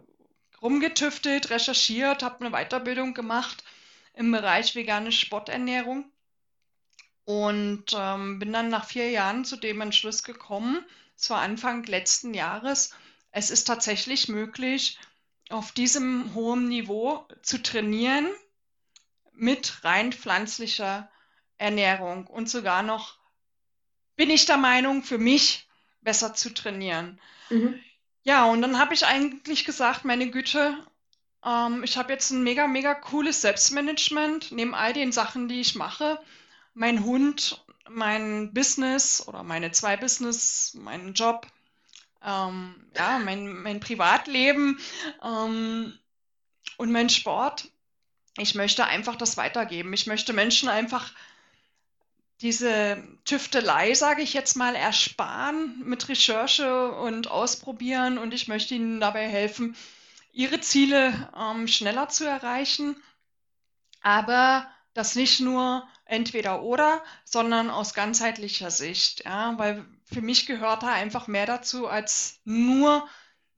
rumgetüftelt, 0.63 1.51
recherchiert, 1.51 2.23
habe 2.23 2.45
eine 2.45 2.51
Weiterbildung 2.51 3.15
gemacht 3.15 3.65
im 4.15 4.31
Bereich 4.33 4.75
vegane 4.75 5.13
Sporternährung 5.13 6.05
und 7.25 7.85
ähm, 7.95 8.39
bin 8.39 8.53
dann 8.53 8.69
nach 8.69 8.87
vier 8.87 9.11
Jahren 9.11 9.45
zu 9.45 9.57
dem 9.57 9.81
Entschluss 9.81 10.23
gekommen, 10.23 10.85
es 11.17 11.31
war 11.31 11.41
Anfang 11.41 11.85
letzten 11.85 12.35
Jahres, 12.35 12.95
es 13.31 13.51
ist 13.51 13.65
tatsächlich 13.65 14.29
möglich, 14.29 14.99
auf 15.51 15.73
diesem 15.73 16.35
hohen 16.35 16.69
Niveau 16.69 17.27
zu 17.43 17.63
trainieren 17.63 18.29
mit 19.33 19.85
rein 19.85 20.13
pflanzlicher 20.13 21.11
Ernährung 21.59 22.27
und 22.27 22.49
sogar 22.49 22.83
noch, 22.83 23.19
bin 24.17 24.31
ich 24.31 24.47
der 24.47 24.57
Meinung, 24.57 25.03
für 25.03 25.19
mich 25.19 25.69
besser 26.01 26.35
zu 26.35 26.53
trainieren. 26.53 27.21
Mhm. 27.51 27.81
Ja, 28.25 28.45
und 28.45 28.63
dann 28.63 28.79
habe 28.79 28.95
ich 28.95 29.07
eigentlich 29.07 29.65
gesagt, 29.65 30.05
meine 30.05 30.31
Güte, 30.31 30.77
ähm, 31.45 31.83
ich 31.85 31.97
habe 31.97 32.13
jetzt 32.13 32.31
ein 32.31 32.43
mega, 32.43 32.67
mega 32.67 32.95
cooles 32.95 33.41
Selbstmanagement 33.41 34.53
neben 34.53 34.75
all 34.75 34.93
den 34.93 35.13
Sachen, 35.13 35.49
die 35.49 35.61
ich 35.61 35.75
mache. 35.75 36.19
Mein 36.75 37.05
Hund 37.05 37.63
mein 37.89 38.53
Business 38.53 39.27
oder 39.27 39.43
meine 39.43 39.73
zwei 39.73 39.97
Business, 39.97 40.75
meinen 40.75 41.15
Job, 41.15 41.47
ähm, 42.25 42.75
ja, 42.97 43.19
mein, 43.19 43.53
mein 43.63 43.81
Privatleben 43.81 44.79
ähm, 45.23 45.99
und 46.77 46.93
mein 46.93 47.09
Sport. 47.09 47.69
Ich 48.39 48.55
möchte 48.55 48.85
einfach 48.85 49.17
das 49.17 49.37
weitergeben. 49.37 49.93
Ich 49.93 50.07
möchte 50.07 50.33
Menschen 50.33 50.69
einfach 50.69 51.13
diese 52.41 53.03
Tüftelei, 53.25 53.95
sage 53.95 54.23
ich 54.23 54.33
jetzt 54.33 54.57
mal, 54.57 54.75
ersparen 54.75 55.81
mit 55.85 56.09
Recherche 56.09 56.91
und 56.93 57.31
Ausprobieren 57.31 58.19
und 58.19 58.35
ich 58.35 58.49
möchte 58.49 58.75
ihnen 58.75 59.01
dabei 59.01 59.29
helfen, 59.29 59.77
ihre 60.33 60.61
Ziele 60.61 61.31
ähm, 61.39 61.69
schneller 61.69 62.09
zu 62.09 62.25
erreichen, 62.27 62.97
aber 64.01 64.67
das 64.95 65.15
nicht 65.15 65.41
nur 65.41 65.87
entweder 66.05 66.63
oder, 66.63 67.03
sondern 67.25 67.71
aus 67.71 67.95
ganzheitlicher 67.95 68.71
Sicht. 68.71 69.25
Ja, 69.25 69.57
weil 69.59 69.85
für 70.05 70.23
mich 70.23 70.47
gehört 70.47 70.83
da 70.83 70.93
einfach 70.93 71.27
mehr 71.29 71.47
dazu 71.47 71.87
als 71.87 72.41
nur 72.45 73.09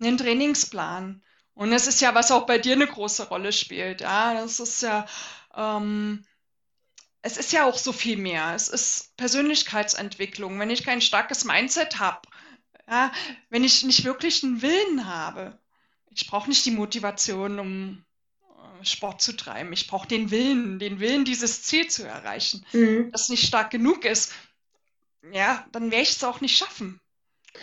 einen 0.00 0.18
Trainingsplan. 0.18 1.22
Und 1.54 1.70
das 1.70 1.86
ist 1.86 2.00
ja, 2.00 2.14
was 2.14 2.32
auch 2.32 2.46
bei 2.46 2.58
dir 2.58 2.74
eine 2.74 2.86
große 2.86 3.28
Rolle 3.28 3.52
spielt. 3.52 4.00
Ja, 4.00 4.34
das 4.34 4.60
ist 4.60 4.82
ja, 4.82 5.06
ähm, 5.56 6.24
es 7.22 7.36
ist 7.36 7.52
ja 7.52 7.64
auch 7.64 7.78
so 7.78 7.92
viel 7.92 8.16
mehr. 8.16 8.54
Es 8.54 8.68
ist 8.68 9.16
Persönlichkeitsentwicklung. 9.16 10.58
Wenn 10.58 10.70
ich 10.70 10.84
kein 10.84 11.00
starkes 11.00 11.44
Mindset 11.44 11.98
habe, 11.98 12.28
ja, 12.88 13.12
wenn 13.50 13.64
ich 13.64 13.84
nicht 13.84 14.04
wirklich 14.04 14.42
einen 14.44 14.62
Willen 14.62 15.06
habe, 15.06 15.58
ich 16.14 16.26
brauche 16.28 16.48
nicht 16.48 16.64
die 16.64 16.70
Motivation, 16.70 17.58
um 17.58 18.04
Sport 18.82 19.22
zu 19.22 19.34
treiben. 19.36 19.72
Ich 19.72 19.86
brauche 19.86 20.08
den 20.08 20.30
Willen, 20.30 20.78
den 20.78 21.00
Willen, 21.00 21.24
dieses 21.24 21.62
Ziel 21.62 21.88
zu 21.88 22.06
erreichen. 22.06 22.64
Mhm. 22.72 23.10
Das 23.12 23.28
nicht 23.28 23.46
stark 23.46 23.70
genug 23.70 24.04
ist, 24.04 24.32
ja, 25.32 25.64
dann 25.72 25.90
werde 25.90 26.02
ich 26.02 26.10
es 26.10 26.24
auch 26.24 26.40
nicht 26.40 26.56
schaffen. 26.56 27.00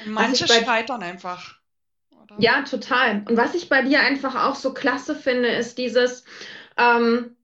Und 0.05 0.13
manche 0.13 0.47
scheitern 0.47 1.03
einfach. 1.03 1.59
Oder? 2.23 2.35
Ja, 2.39 2.63
total. 2.63 3.23
Und 3.27 3.37
was 3.37 3.53
ich 3.53 3.69
bei 3.69 3.83
dir 3.83 3.99
einfach 3.99 4.35
auch 4.35 4.55
so 4.55 4.73
klasse 4.73 5.15
finde, 5.15 5.49
ist 5.49 5.77
dieses, 5.77 6.23
ähm, 6.77 7.35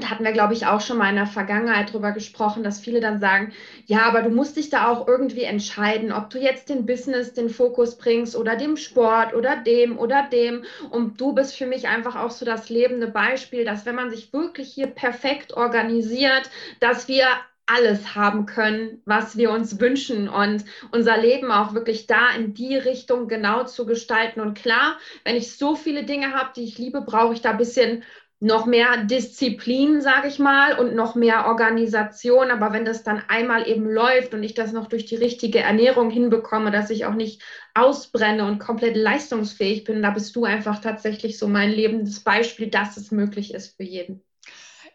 da 0.00 0.10
hatten 0.10 0.24
wir, 0.24 0.32
glaube 0.32 0.54
ich, 0.54 0.66
auch 0.66 0.80
schon 0.80 0.98
mal 0.98 1.10
in 1.10 1.16
der 1.16 1.26
Vergangenheit 1.26 1.92
drüber 1.92 2.12
gesprochen, 2.12 2.62
dass 2.62 2.80
viele 2.80 3.00
dann 3.00 3.20
sagen, 3.20 3.52
ja, 3.86 4.02
aber 4.02 4.22
du 4.22 4.30
musst 4.30 4.56
dich 4.56 4.70
da 4.70 4.88
auch 4.88 5.06
irgendwie 5.06 5.44
entscheiden, 5.44 6.12
ob 6.12 6.30
du 6.30 6.38
jetzt 6.38 6.68
den 6.68 6.86
Business, 6.86 7.34
den 7.34 7.50
Fokus 7.50 7.98
bringst 7.98 8.36
oder 8.36 8.56
dem 8.56 8.76
Sport 8.76 9.34
oder 9.34 9.56
dem 9.56 9.98
oder 9.98 10.28
dem. 10.30 10.64
Und 10.90 11.20
du 11.20 11.32
bist 11.32 11.56
für 11.56 11.66
mich 11.66 11.88
einfach 11.88 12.16
auch 12.16 12.30
so 12.30 12.44
das 12.44 12.68
lebende 12.68 13.08
Beispiel, 13.08 13.64
dass 13.64 13.86
wenn 13.86 13.94
man 13.94 14.10
sich 14.10 14.32
wirklich 14.32 14.72
hier 14.72 14.88
perfekt 14.88 15.52
organisiert, 15.54 16.50
dass 16.80 17.08
wir 17.08 17.26
alles 17.68 18.14
haben 18.14 18.46
können, 18.46 19.02
was 19.04 19.36
wir 19.36 19.50
uns 19.50 19.78
wünschen 19.78 20.28
und 20.28 20.64
unser 20.90 21.18
Leben 21.18 21.52
auch 21.52 21.74
wirklich 21.74 22.06
da 22.06 22.30
in 22.30 22.54
die 22.54 22.76
Richtung 22.76 23.28
genau 23.28 23.64
zu 23.64 23.84
gestalten. 23.84 24.40
Und 24.40 24.56
klar, 24.56 24.96
wenn 25.24 25.36
ich 25.36 25.56
so 25.56 25.76
viele 25.76 26.04
Dinge 26.04 26.32
habe, 26.32 26.50
die 26.56 26.64
ich 26.64 26.78
liebe, 26.78 27.02
brauche 27.02 27.34
ich 27.34 27.42
da 27.42 27.50
ein 27.50 27.58
bisschen 27.58 28.04
noch 28.40 28.66
mehr 28.66 29.04
Disziplin, 29.04 30.00
sage 30.00 30.28
ich 30.28 30.38
mal, 30.38 30.78
und 30.78 30.94
noch 30.94 31.14
mehr 31.16 31.46
Organisation. 31.46 32.50
Aber 32.50 32.72
wenn 32.72 32.84
das 32.84 33.02
dann 33.02 33.22
einmal 33.28 33.66
eben 33.68 33.88
läuft 33.88 34.32
und 34.32 34.42
ich 34.42 34.54
das 34.54 34.72
noch 34.72 34.86
durch 34.86 35.06
die 35.06 35.16
richtige 35.16 35.58
Ernährung 35.58 36.10
hinbekomme, 36.10 36.70
dass 36.70 36.90
ich 36.90 37.04
auch 37.04 37.14
nicht 37.14 37.42
ausbrenne 37.74 38.46
und 38.46 38.60
komplett 38.60 38.96
leistungsfähig 38.96 39.84
bin, 39.84 40.02
da 40.02 40.10
bist 40.10 40.36
du 40.36 40.44
einfach 40.44 40.80
tatsächlich 40.80 41.38
so 41.38 41.48
mein 41.48 41.70
lebendes 41.70 42.20
Beispiel, 42.20 42.68
dass 42.68 42.96
es 42.96 43.10
möglich 43.10 43.54
ist 43.54 43.76
für 43.76 43.84
jeden. 43.84 44.22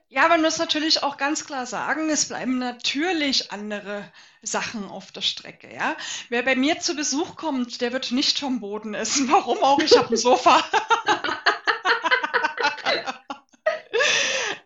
Ja, 0.08 0.28
man 0.28 0.44
muss 0.44 0.60
natürlich 0.60 1.02
auch 1.02 1.18
ganz 1.18 1.44
klar 1.46 1.66
sagen, 1.66 2.10
es 2.12 2.28
bleiben 2.28 2.60
natürlich 2.60 3.52
andere 3.52 4.06
Sachen 4.44 4.88
auf 4.88 5.12
der 5.12 5.22
Strecke, 5.22 5.74
ja. 5.74 5.98
Wer 6.30 6.44
bei 6.44 6.56
mir 6.56 6.80
zu 6.80 6.96
Besuch 6.96 7.36
kommt, 7.36 7.82
der 7.82 7.92
wird 7.94 8.12
nicht 8.12 8.38
vom 8.38 8.60
Boden 8.60 8.94
essen. 8.94 9.28
Warum 9.32 9.58
auch? 9.64 9.80
Ich 9.80 9.98
habe 9.98 10.14
ein 10.14 10.18
Sofa. 10.18 10.64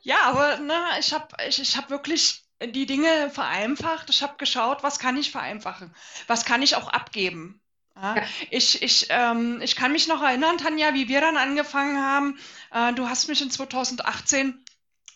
ja, 0.07 0.21
aber 0.21 0.57
na, 0.59 0.97
ich 0.99 1.13
habe 1.13 1.27
ich, 1.49 1.59
ich 1.59 1.75
hab 1.75 1.89
wirklich 1.89 2.45
die 2.63 2.85
Dinge 2.85 3.29
vereinfacht. 3.29 4.09
Ich 4.09 4.23
habe 4.23 4.37
geschaut, 4.37 4.81
was 4.81 4.99
kann 4.99 5.17
ich 5.17 5.31
vereinfachen? 5.31 5.93
Was 6.27 6.45
kann 6.45 6.61
ich 6.61 6.77
auch 6.77 6.87
abgeben? 6.87 7.59
Ja, 7.93 8.15
ja. 8.15 8.23
Ich, 8.49 8.81
ich, 8.81 9.07
ähm, 9.09 9.59
ich 9.61 9.75
kann 9.75 9.91
mich 9.91 10.07
noch 10.07 10.23
erinnern, 10.23 10.57
Tanja, 10.57 10.93
wie 10.93 11.09
wir 11.09 11.19
dann 11.19 11.35
angefangen 11.35 12.01
haben. 12.01 12.39
Äh, 12.71 12.93
du 12.93 13.09
hast 13.09 13.27
mich 13.27 13.41
in 13.41 13.51
2018 13.51 14.63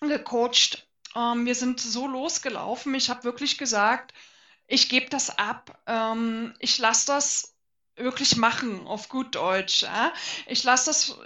gecoacht. 0.01 0.85
Ähm, 1.15 1.45
wir 1.45 1.55
sind 1.55 1.79
so 1.79 2.05
losgelaufen. 2.05 2.93
Ich 2.93 3.09
habe 3.09 3.23
wirklich 3.23 3.57
gesagt, 3.57 4.13
ich 4.67 4.89
gebe 4.89 5.09
das 5.09 5.37
ab. 5.37 5.81
Ähm, 5.87 6.53
ich 6.59 6.77
lasse 6.79 7.07
das 7.07 7.55
wirklich 7.95 8.35
machen, 8.35 8.85
auf 8.87 9.07
gut 9.07 9.35
Deutsch. 9.35 9.83
Ja? 9.83 10.11
Ich 10.47 10.65
lasse 10.65 10.87
das 10.87 11.17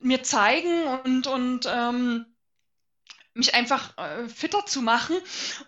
mir 0.00 0.24
zeigen 0.24 0.88
und, 1.04 1.28
und 1.28 1.68
ähm, 1.70 2.26
mich 3.34 3.54
einfach 3.54 3.96
äh, 3.96 4.28
fitter 4.28 4.66
zu 4.66 4.82
machen. 4.82 5.16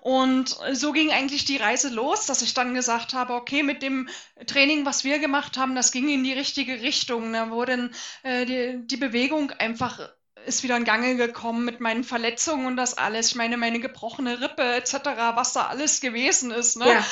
Und 0.00 0.56
so 0.72 0.92
ging 0.92 1.10
eigentlich 1.10 1.44
die 1.44 1.56
Reise 1.56 1.88
los, 1.88 2.26
dass 2.26 2.42
ich 2.42 2.54
dann 2.54 2.74
gesagt 2.74 3.14
habe, 3.14 3.34
okay, 3.34 3.62
mit 3.62 3.82
dem 3.82 4.08
Training, 4.46 4.84
was 4.84 5.04
wir 5.04 5.18
gemacht 5.18 5.56
haben, 5.56 5.74
das 5.74 5.92
ging 5.92 6.08
in 6.08 6.24
die 6.24 6.32
richtige 6.32 6.80
Richtung. 6.82 7.32
Da 7.32 7.50
wurde 7.50 7.90
äh, 8.22 8.44
die, 8.46 8.86
die 8.86 8.96
Bewegung 8.96 9.50
einfach 9.52 10.00
ist 10.44 10.64
wieder 10.64 10.76
in 10.76 10.84
Gange 10.84 11.14
gekommen 11.14 11.64
mit 11.64 11.80
meinen 11.80 12.02
Verletzungen 12.02 12.66
und 12.66 12.76
das 12.76 12.98
alles. 12.98 13.28
Ich 13.28 13.34
meine, 13.36 13.56
meine 13.56 13.78
gebrochene 13.78 14.40
Rippe 14.40 14.74
etc., 14.74 14.94
was 15.34 15.52
da 15.52 15.66
alles 15.66 16.00
gewesen 16.00 16.50
ist. 16.50 16.76
Ne? 16.76 16.88
Ja. 16.88 17.04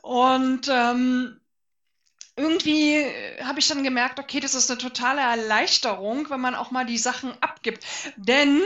Und 0.00 0.68
ähm, 0.68 1.38
irgendwie 2.36 3.04
habe 3.42 3.58
ich 3.58 3.68
dann 3.68 3.82
gemerkt, 3.82 4.20
okay, 4.20 4.40
das 4.40 4.54
ist 4.54 4.70
eine 4.70 4.78
totale 4.78 5.20
Erleichterung, 5.20 6.30
wenn 6.30 6.40
man 6.40 6.54
auch 6.54 6.70
mal 6.70 6.86
die 6.86 6.98
Sachen 6.98 7.32
abgibt. 7.42 7.84
Denn 8.16 8.62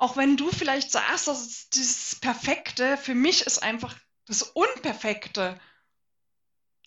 auch 0.00 0.16
wenn 0.16 0.36
du 0.36 0.50
vielleicht 0.50 0.90
sagst, 0.90 1.28
das 1.28 1.46
ist 1.46 1.74
dieses 1.74 2.16
Perfekte, 2.16 2.96
für 2.96 3.14
mich 3.14 3.42
ist 3.42 3.62
einfach 3.62 3.94
das 4.26 4.42
Unperfekte 4.42 5.60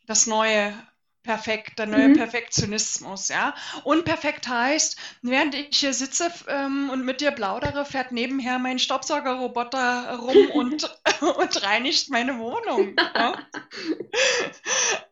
das 0.07 0.25
Neue 0.27 0.73
perfekt, 1.21 1.79
der 1.79 1.85
neue 1.85 2.09
mhm. 2.09 2.17
Perfektionismus, 2.17 3.29
ja. 3.29 3.55
Unperfekt 3.85 4.47
heißt, 4.47 4.97
während 5.21 5.55
ich 5.55 5.77
hier 5.77 5.93
sitze 5.93 6.29
ähm, 6.47 6.89
und 6.89 7.05
mit 7.05 7.21
dir 7.21 7.31
plaudere, 7.31 7.85
fährt 7.85 8.11
nebenher 8.11 8.59
mein 8.59 8.77
Staubsaugerroboter 8.77 10.17
rum 10.17 10.49
und, 10.53 10.99
und 11.21 11.63
reinigt 11.63 12.09
meine 12.09 12.39
Wohnung. 12.39 12.95
Ja? 13.15 13.37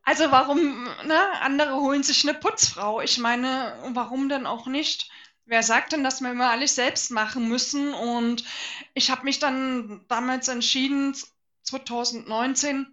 Also 0.04 0.32
warum, 0.32 0.84
ne? 1.06 1.42
Andere 1.42 1.76
holen 1.76 2.04
sich 2.04 2.28
eine 2.28 2.38
Putzfrau. 2.38 3.00
Ich 3.00 3.18
meine, 3.18 3.74
warum 3.94 4.28
denn 4.28 4.46
auch 4.46 4.68
nicht? 4.68 5.10
Wer 5.46 5.64
sagt 5.64 5.92
denn, 5.92 6.04
dass 6.04 6.22
wir 6.22 6.32
immer 6.32 6.52
alles 6.52 6.76
selbst 6.76 7.12
machen 7.12 7.48
müssen? 7.50 7.94
Und 7.94 8.44
ich 8.94 9.10
habe 9.10 9.24
mich 9.24 9.40
dann 9.40 10.06
damals 10.08 10.48
entschieden, 10.48 11.16
2019, 11.64 12.88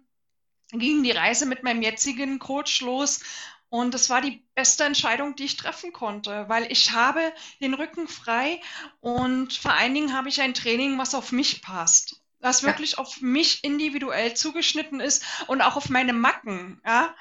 ging 0.71 1.03
die 1.03 1.11
Reise 1.11 1.45
mit 1.45 1.63
meinem 1.63 1.81
jetzigen 1.81 2.37
Coach 2.39 2.81
los 2.81 3.21
und 3.69 3.93
es 3.93 4.09
war 4.09 4.21
die 4.21 4.43
beste 4.55 4.83
Entscheidung, 4.83 5.35
die 5.35 5.45
ich 5.45 5.55
treffen 5.55 5.93
konnte, 5.93 6.49
weil 6.49 6.71
ich 6.71 6.91
habe 6.91 7.33
den 7.61 7.75
Rücken 7.75 8.07
frei 8.07 8.59
und 8.99 9.53
vor 9.53 9.73
allen 9.73 9.93
Dingen 9.93 10.13
habe 10.13 10.29
ich 10.29 10.41
ein 10.41 10.55
Training, 10.55 10.97
was 10.97 11.13
auf 11.13 11.31
mich 11.31 11.61
passt, 11.61 12.21
was 12.39 12.61
ja. 12.61 12.67
wirklich 12.67 12.97
auf 12.97 13.21
mich 13.21 13.63
individuell 13.63 14.33
zugeschnitten 14.33 14.99
ist 14.99 15.23
und 15.47 15.61
auch 15.61 15.75
auf 15.75 15.89
meine 15.89 16.13
Macken. 16.13 16.81
Ja? 16.85 17.13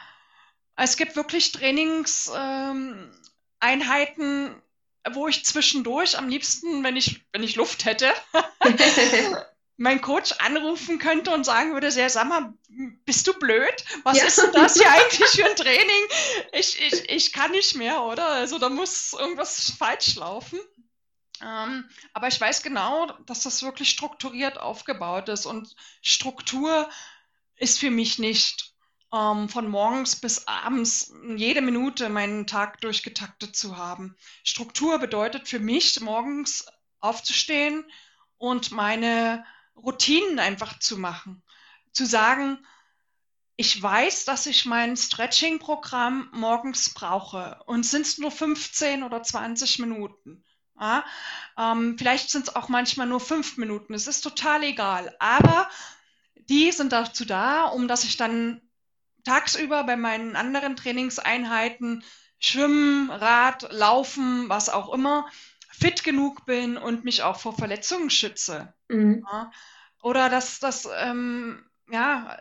Es 0.76 0.96
gibt 0.96 1.16
wirklich 1.16 1.52
Trainingseinheiten, 1.52 3.06
ähm, 3.60 4.62
wo 5.14 5.28
ich 5.28 5.44
zwischendurch 5.44 6.18
am 6.18 6.28
liebsten, 6.28 6.82
wenn 6.84 6.96
ich, 6.96 7.24
wenn 7.32 7.42
ich 7.42 7.56
Luft 7.56 7.84
hätte, 7.84 8.12
mein 9.76 10.00
Coach 10.00 10.32
anrufen 10.40 10.98
könnte 10.98 11.30
und 11.32 11.44
sagen 11.44 11.72
würde, 11.72 11.90
sehr, 11.90 12.10
sag 12.10 12.28
mal, 12.28 12.52
bist 13.04 13.26
du 13.26 13.32
blöd? 13.34 13.84
Was 14.02 14.18
ja. 14.18 14.24
ist 14.24 14.38
denn 14.38 14.52
das 14.52 14.74
hier 14.74 14.90
eigentlich 14.90 15.30
für 15.30 15.44
ein 15.44 15.56
Training? 15.56 16.04
Ich, 16.52 16.82
ich, 16.82 17.08
ich 17.08 17.32
kann 17.32 17.52
nicht 17.52 17.76
mehr, 17.76 18.02
oder? 18.02 18.26
Also 18.26 18.58
da 18.58 18.68
muss 18.68 19.12
irgendwas 19.12 19.70
falsch 19.70 20.16
laufen. 20.16 20.58
Ähm, 21.40 21.88
aber 22.12 22.26
ich 22.26 22.40
weiß 22.40 22.62
genau, 22.62 23.06
dass 23.26 23.44
das 23.44 23.62
wirklich 23.62 23.90
strukturiert 23.90 24.58
aufgebaut 24.58 25.28
ist. 25.28 25.46
Und 25.46 25.74
Struktur 26.02 26.90
ist 27.56 27.78
für 27.78 27.90
mich 27.90 28.18
nicht 28.18 28.74
ähm, 29.12 29.48
von 29.48 29.68
morgens 29.68 30.16
bis 30.16 30.46
abends 30.46 31.12
jede 31.36 31.60
Minute 31.60 32.08
meinen 32.08 32.46
Tag 32.46 32.80
durchgetaktet 32.80 33.56
zu 33.56 33.76
haben. 33.76 34.16
Struktur 34.44 34.98
bedeutet 34.98 35.48
für 35.48 35.60
mich, 35.60 36.00
morgens 36.00 36.66
aufzustehen 37.00 37.84
und 38.36 38.70
meine 38.70 39.44
Routinen 39.76 40.38
einfach 40.38 40.78
zu 40.78 40.98
machen. 40.98 41.42
Zu 41.92 42.04
sagen, 42.04 42.58
ich 43.56 43.82
weiß, 43.82 44.24
dass 44.24 44.46
ich 44.46 44.66
mein 44.66 44.96
Stretching-Programm 44.96 46.28
morgens 46.32 46.94
brauche 46.94 47.60
und 47.66 47.84
sind 47.84 48.02
es 48.02 48.18
nur 48.18 48.30
15 48.30 49.02
oder 49.02 49.22
20 49.22 49.80
Minuten. 49.80 50.44
Ja? 50.78 51.04
Ähm, 51.58 51.96
vielleicht 51.98 52.30
sind 52.30 52.48
es 52.48 52.54
auch 52.54 52.68
manchmal 52.68 53.08
nur 53.08 53.20
fünf 53.20 53.56
Minuten. 53.56 53.94
Es 53.94 54.06
ist 54.06 54.20
total 54.20 54.62
egal. 54.62 55.14
Aber 55.18 55.68
die 56.36 56.70
sind 56.70 56.92
dazu 56.92 57.24
da, 57.24 57.64
um 57.64 57.88
dass 57.88 58.04
ich 58.04 58.16
dann 58.16 58.62
tagsüber 59.24 59.84
bei 59.84 59.96
meinen 59.96 60.36
anderen 60.36 60.76
Trainingseinheiten 60.76 62.04
Schwimmen, 62.38 63.10
Rad, 63.10 63.72
Laufen, 63.72 64.48
was 64.48 64.68
auch 64.68 64.92
immer, 64.92 65.28
fit 65.70 66.04
genug 66.04 66.46
bin 66.46 66.76
und 66.76 67.04
mich 67.04 67.22
auch 67.22 67.38
vor 67.38 67.54
Verletzungen 67.54 68.10
schütze. 68.10 68.74
Mhm. 68.88 69.24
Ja, 69.30 69.50
oder 70.02 70.28
dass 70.28 70.60
das 70.60 70.88
ähm, 71.00 71.64
ja 71.90 72.38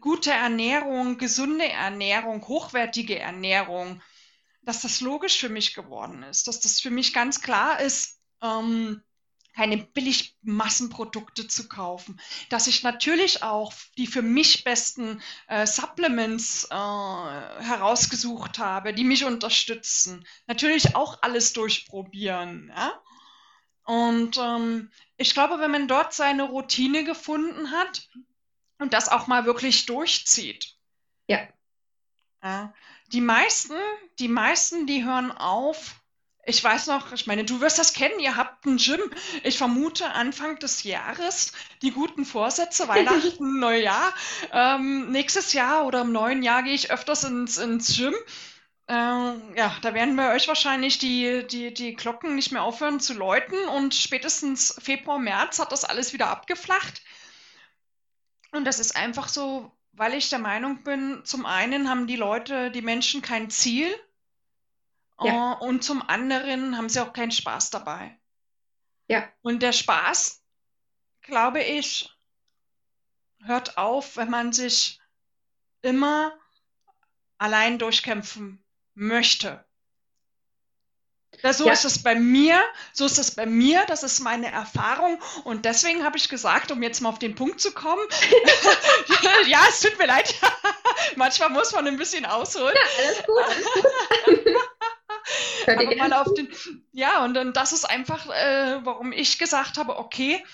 gute 0.00 0.32
Ernährung, 0.32 1.18
gesunde 1.18 1.68
Ernährung, 1.68 2.46
hochwertige 2.46 3.18
Ernährung, 3.18 4.02
dass 4.62 4.82
das 4.82 5.00
logisch 5.00 5.38
für 5.38 5.48
mich 5.48 5.74
geworden 5.74 6.22
ist, 6.22 6.48
dass 6.48 6.60
das 6.60 6.80
für 6.80 6.90
mich 6.90 7.14
ganz 7.14 7.40
klar 7.40 7.80
ist, 7.80 8.20
ähm, 8.42 9.02
keine 9.54 9.78
billig 9.78 10.36
Massenprodukte 10.42 11.48
zu 11.48 11.68
kaufen, 11.68 12.20
dass 12.48 12.66
ich 12.66 12.82
natürlich 12.82 13.42
auch 13.42 13.72
die 13.96 14.06
für 14.06 14.22
mich 14.22 14.64
besten 14.64 15.20
äh, 15.48 15.66
Supplements 15.66 16.64
äh, 16.70 16.74
herausgesucht 16.74 18.58
habe, 18.58 18.94
die 18.94 19.04
mich 19.04 19.24
unterstützen. 19.24 20.26
Natürlich 20.46 20.96
auch 20.96 21.22
alles 21.22 21.52
durchprobieren. 21.52 22.72
Ja? 22.74 23.00
Und 23.84 24.38
ähm, 24.38 24.90
ich 25.16 25.34
glaube, 25.34 25.58
wenn 25.58 25.70
man 25.70 25.88
dort 25.88 26.14
seine 26.14 26.44
Routine 26.44 27.04
gefunden 27.04 27.70
hat 27.72 28.08
und 28.78 28.92
das 28.92 29.08
auch 29.08 29.26
mal 29.26 29.44
wirklich 29.44 29.86
durchzieht. 29.86 30.76
Ja. 31.26 31.40
ja 32.42 32.72
die 33.12 33.20
meisten, 33.20 33.74
die 34.18 34.28
meisten, 34.28 34.86
die 34.86 35.04
hören 35.04 35.32
auf, 35.32 35.99
ich 36.50 36.62
weiß 36.62 36.88
noch, 36.88 37.12
ich 37.12 37.26
meine, 37.26 37.44
du 37.44 37.60
wirst 37.60 37.78
das 37.78 37.94
kennen, 37.94 38.18
ihr 38.18 38.36
habt 38.36 38.66
ein 38.66 38.76
Gym. 38.76 39.00
Ich 39.44 39.56
vermute 39.56 40.10
Anfang 40.10 40.58
des 40.58 40.82
Jahres 40.82 41.52
die 41.80 41.92
guten 41.92 42.24
Vorsätze, 42.24 42.88
Weihnachten, 42.88 43.60
Neujahr. 43.60 44.12
Ähm, 44.52 45.10
nächstes 45.10 45.52
Jahr 45.52 45.86
oder 45.86 46.02
im 46.02 46.12
neuen 46.12 46.42
Jahr 46.42 46.62
gehe 46.62 46.74
ich 46.74 46.90
öfters 46.90 47.24
ins, 47.24 47.56
ins 47.56 47.96
Gym. 47.96 48.14
Ähm, 48.88 49.54
ja, 49.56 49.76
da 49.82 49.94
werden 49.94 50.16
wir 50.16 50.30
euch 50.30 50.48
wahrscheinlich 50.48 50.98
die, 50.98 51.46
die, 51.46 51.72
die 51.72 51.94
Glocken 51.94 52.34
nicht 52.34 52.50
mehr 52.50 52.64
aufhören 52.64 52.98
zu 52.98 53.14
läuten 53.14 53.56
und 53.76 53.94
spätestens 53.94 54.74
Februar, 54.82 55.20
März 55.20 55.60
hat 55.60 55.70
das 55.70 55.84
alles 55.84 56.12
wieder 56.12 56.28
abgeflacht. 56.28 57.00
Und 58.50 58.64
das 58.64 58.80
ist 58.80 58.96
einfach 58.96 59.28
so, 59.28 59.70
weil 59.92 60.14
ich 60.14 60.28
der 60.28 60.40
Meinung 60.40 60.82
bin, 60.82 61.20
zum 61.24 61.46
einen 61.46 61.88
haben 61.88 62.08
die 62.08 62.16
Leute, 62.16 62.72
die 62.72 62.82
Menschen 62.82 63.22
kein 63.22 63.48
Ziel 63.50 63.94
ja. 65.22 65.58
Uh, 65.60 65.64
und 65.66 65.84
zum 65.84 66.02
anderen 66.08 66.76
haben 66.76 66.88
sie 66.88 67.00
auch 67.00 67.12
keinen 67.12 67.32
Spaß 67.32 67.70
dabei. 67.70 68.18
Ja. 69.08 69.28
Und 69.42 69.62
der 69.62 69.72
Spaß, 69.72 70.42
glaube 71.22 71.62
ich, 71.62 72.10
hört 73.44 73.76
auf, 73.76 74.16
wenn 74.16 74.30
man 74.30 74.52
sich 74.52 75.00
immer 75.82 76.38
allein 77.38 77.78
durchkämpfen 77.78 78.64
möchte. 78.94 79.64
Ja, 81.42 81.52
so 81.52 81.66
ja. 81.66 81.72
ist 81.72 81.84
es 81.84 82.02
bei 82.02 82.14
mir, 82.16 82.62
so 82.92 83.06
ist 83.06 83.18
es 83.18 83.34
bei 83.34 83.46
mir, 83.46 83.84
das 83.86 84.02
ist 84.02 84.20
meine 84.20 84.50
Erfahrung 84.50 85.18
und 85.44 85.64
deswegen 85.64 86.04
habe 86.04 86.18
ich 86.18 86.28
gesagt, 86.28 86.70
um 86.70 86.82
jetzt 86.82 87.00
mal 87.00 87.08
auf 87.08 87.18
den 87.18 87.34
Punkt 87.34 87.60
zu 87.60 87.72
kommen, 87.72 88.02
ja, 89.46 89.60
es 89.68 89.80
tut 89.80 89.96
mir 89.98 90.06
leid, 90.06 90.34
manchmal 91.16 91.50
muss 91.50 91.72
man 91.72 91.86
ein 91.86 91.96
bisschen 91.96 92.26
ausholen. 92.26 92.74
Ja, 92.74 93.04
alles 93.04 93.22
gut. 93.24 93.84
Alles 94.26 94.44
gut. 94.44 94.69
Aber 95.66 95.96
mal 95.96 96.12
auf 96.12 96.32
den, 96.34 96.48
ja, 96.92 97.24
und 97.24 97.34
dann 97.34 97.52
das 97.52 97.72
ist 97.72 97.84
einfach, 97.84 98.26
äh, 98.26 98.80
warum 98.84 99.12
ich 99.12 99.38
gesagt 99.38 99.76
habe, 99.76 99.98
okay, 99.98 100.44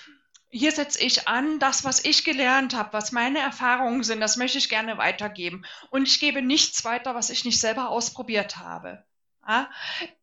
hier 0.49 0.71
setze 0.71 1.03
ich 1.03 1.27
an, 1.27 1.59
das, 1.59 1.83
was 1.83 2.03
ich 2.03 2.23
gelernt 2.23 2.75
habe, 2.75 2.93
was 2.93 3.11
meine 3.11 3.39
Erfahrungen 3.39 4.03
sind, 4.03 4.21
das 4.21 4.37
möchte 4.37 4.57
ich 4.57 4.69
gerne 4.69 4.97
weitergeben. 4.97 5.65
Und 5.89 6.07
ich 6.07 6.19
gebe 6.19 6.41
nichts 6.41 6.85
weiter, 6.85 7.15
was 7.15 7.29
ich 7.29 7.43
nicht 7.45 7.59
selber 7.59 7.89
ausprobiert 7.89 8.57
habe. 8.57 9.03
Ja? 9.47 9.69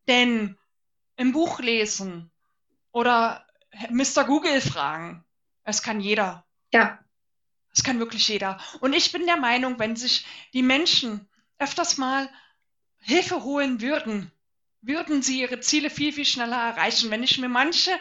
Denn 0.07 0.57
im 1.15 1.31
Buch 1.31 1.59
lesen 1.59 2.31
oder 2.91 3.45
Mr. 3.89 4.23
Google 4.25 4.61
fragen, 4.61 5.23
das 5.63 5.83
kann 5.83 5.99
jeder. 5.99 6.43
Ja. 6.73 6.99
Das 7.71 7.83
kann 7.83 7.99
wirklich 7.99 8.27
jeder. 8.27 8.59
Und 8.79 8.93
ich 8.93 9.11
bin 9.11 9.25
der 9.25 9.37
Meinung, 9.37 9.77
wenn 9.79 9.95
sich 9.95 10.25
die 10.53 10.63
Menschen 10.63 11.27
öfters 11.59 11.97
mal 11.97 12.29
Hilfe 12.99 13.43
holen 13.43 13.81
würden, 13.81 14.31
würden 14.87 15.21
sie 15.21 15.41
ihre 15.41 15.59
Ziele 15.59 15.89
viel, 15.89 16.13
viel 16.13 16.25
schneller 16.25 16.57
erreichen. 16.57 17.11
Wenn 17.11 17.23
ich 17.23 17.37
mir 17.37 17.49
manche, 17.49 17.91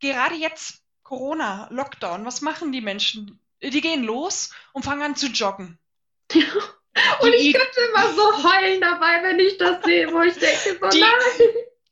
gerade 0.00 0.34
jetzt 0.34 0.82
Corona, 1.02 1.68
Lockdown, 1.70 2.24
was 2.24 2.40
machen 2.40 2.72
die 2.72 2.80
Menschen? 2.80 3.40
Die 3.62 3.80
gehen 3.80 4.02
los 4.02 4.52
und 4.72 4.84
fangen 4.84 5.02
an 5.02 5.16
zu 5.16 5.28
joggen. 5.28 5.78
Und 7.20 7.32
ich 7.32 7.54
könnte 7.54 7.80
immer 7.88 8.12
so 8.12 8.44
heulen 8.44 8.80
dabei, 8.80 9.22
wenn 9.22 9.38
ich 9.38 9.56
das 9.56 9.82
sehe, 9.82 10.12
wo 10.12 10.20
ich 10.20 10.34
denke, 10.34 10.78
so 10.78 10.88
die, 10.90 11.00
nein. 11.00 11.10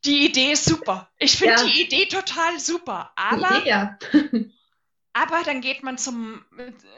Die 0.04 0.26
Idee 0.26 0.52
ist 0.52 0.64
super. 0.64 1.10
Ich 1.18 1.36
finde 1.36 1.54
ja. 1.54 1.64
die 1.64 1.82
Idee 1.82 2.06
total 2.06 2.58
super. 2.58 3.12
Aber, 3.16 3.66
ja. 3.66 3.98
aber 5.12 5.42
dann 5.44 5.60
geht 5.60 5.82
man 5.82 5.98
zum, 5.98 6.44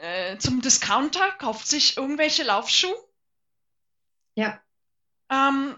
äh, 0.01 0.37
zum 0.37 0.61
Discounter, 0.61 1.31
kauft 1.31 1.67
sich 1.67 1.97
irgendwelche 1.97 2.43
Laufschuhe. 2.43 2.95
Ja. 4.35 4.61
Ähm, 5.29 5.75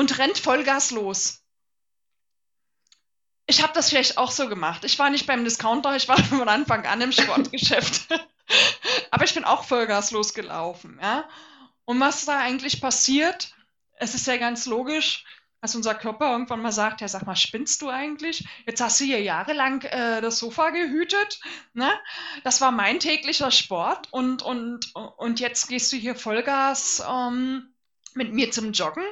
und 0.00 0.18
rennt 0.18 0.38
Vollgas 0.38 0.92
los. 0.92 1.44
Ich 3.44 3.62
habe 3.62 3.74
das 3.74 3.90
vielleicht 3.90 4.16
auch 4.16 4.30
so 4.30 4.48
gemacht. 4.48 4.82
Ich 4.84 4.98
war 4.98 5.10
nicht 5.10 5.26
beim 5.26 5.44
Discounter, 5.44 5.94
ich 5.94 6.08
war 6.08 6.16
von 6.24 6.48
Anfang 6.48 6.86
an 6.86 7.02
im 7.02 7.12
Sportgeschäft. 7.12 8.08
Aber 9.10 9.24
ich 9.24 9.34
bin 9.34 9.44
auch 9.44 9.64
Vollgas 9.64 10.10
losgelaufen. 10.10 10.98
Ja? 11.02 11.28
Und 11.84 12.00
was 12.00 12.24
da 12.24 12.38
eigentlich 12.38 12.80
passiert, 12.80 13.54
es 13.96 14.14
ist 14.14 14.26
ja 14.26 14.38
ganz 14.38 14.64
logisch, 14.64 15.26
dass 15.60 15.74
unser 15.74 15.94
Körper 15.94 16.32
irgendwann 16.32 16.62
mal 16.62 16.72
sagt, 16.72 17.02
ja, 17.02 17.08
sag 17.08 17.26
mal, 17.26 17.36
spinnst 17.36 17.82
du 17.82 17.90
eigentlich? 17.90 18.48
Jetzt 18.64 18.80
hast 18.80 19.00
du 19.00 19.04
hier 19.04 19.20
jahrelang 19.20 19.82
äh, 19.82 20.22
das 20.22 20.38
Sofa 20.38 20.70
gehütet. 20.70 21.40
Ne? 21.74 21.92
Das 22.42 22.62
war 22.62 22.70
mein 22.70 23.00
täglicher 23.00 23.50
Sport 23.50 24.08
und, 24.12 24.40
und, 24.40 24.94
und 24.94 25.40
jetzt 25.40 25.68
gehst 25.68 25.92
du 25.92 25.96
hier 25.98 26.14
Vollgas 26.14 27.02
ähm, 27.06 27.74
mit 28.14 28.32
mir 28.32 28.50
zum 28.50 28.72
Joggen 28.72 29.04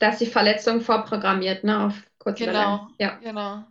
dass 0.00 0.18
die 0.18 0.26
Verletzung 0.26 0.80
vorprogrammiert, 0.80 1.62
ne, 1.62 1.86
auf 1.86 1.94
kurz 2.18 2.38
Genau, 2.38 2.88
ja. 2.98 3.16
genau. 3.22 3.64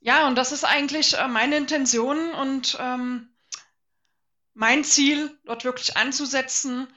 Ja, 0.00 0.26
und 0.26 0.36
das 0.36 0.52
ist 0.52 0.64
eigentlich 0.64 1.16
äh, 1.16 1.28
meine 1.28 1.56
Intention 1.56 2.32
und 2.34 2.76
ähm, 2.80 3.28
mein 4.54 4.84
Ziel, 4.84 5.38
dort 5.44 5.64
wirklich 5.64 5.96
anzusetzen, 5.96 6.88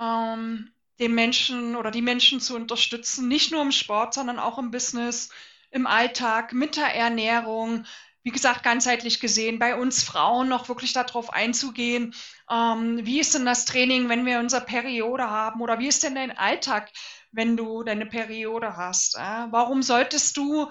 ähm, 0.00 0.72
den 0.98 1.14
Menschen 1.14 1.76
oder 1.76 1.90
die 1.90 2.02
Menschen 2.02 2.40
zu 2.40 2.56
unterstützen, 2.56 3.28
nicht 3.28 3.52
nur 3.52 3.62
im 3.62 3.72
Sport, 3.72 4.14
sondern 4.14 4.38
auch 4.38 4.58
im 4.58 4.70
Business, 4.70 5.30
im 5.70 5.86
Alltag, 5.86 6.52
mit 6.52 6.76
der 6.76 6.94
Ernährung, 6.94 7.84
wie 8.22 8.30
gesagt, 8.30 8.62
ganzheitlich 8.62 9.20
gesehen, 9.20 9.58
bei 9.58 9.74
uns 9.74 10.04
Frauen 10.04 10.48
noch 10.48 10.68
wirklich 10.68 10.92
darauf 10.92 11.32
einzugehen, 11.32 12.14
ähm, 12.50 13.04
wie 13.04 13.20
ist 13.20 13.34
denn 13.34 13.44
das 13.44 13.64
Training, 13.64 14.08
wenn 14.08 14.24
wir 14.24 14.38
unsere 14.38 14.64
Periode 14.64 15.28
haben 15.28 15.60
oder 15.60 15.78
wie 15.78 15.88
ist 15.88 16.02
denn 16.02 16.14
dein 16.14 16.36
Alltag, 16.36 16.90
wenn 17.32 17.56
du 17.56 17.82
deine 17.82 18.06
Periode 18.06 18.76
hast. 18.76 19.16
Äh? 19.16 19.46
Warum 19.50 19.82
solltest 19.82 20.36
du 20.36 20.70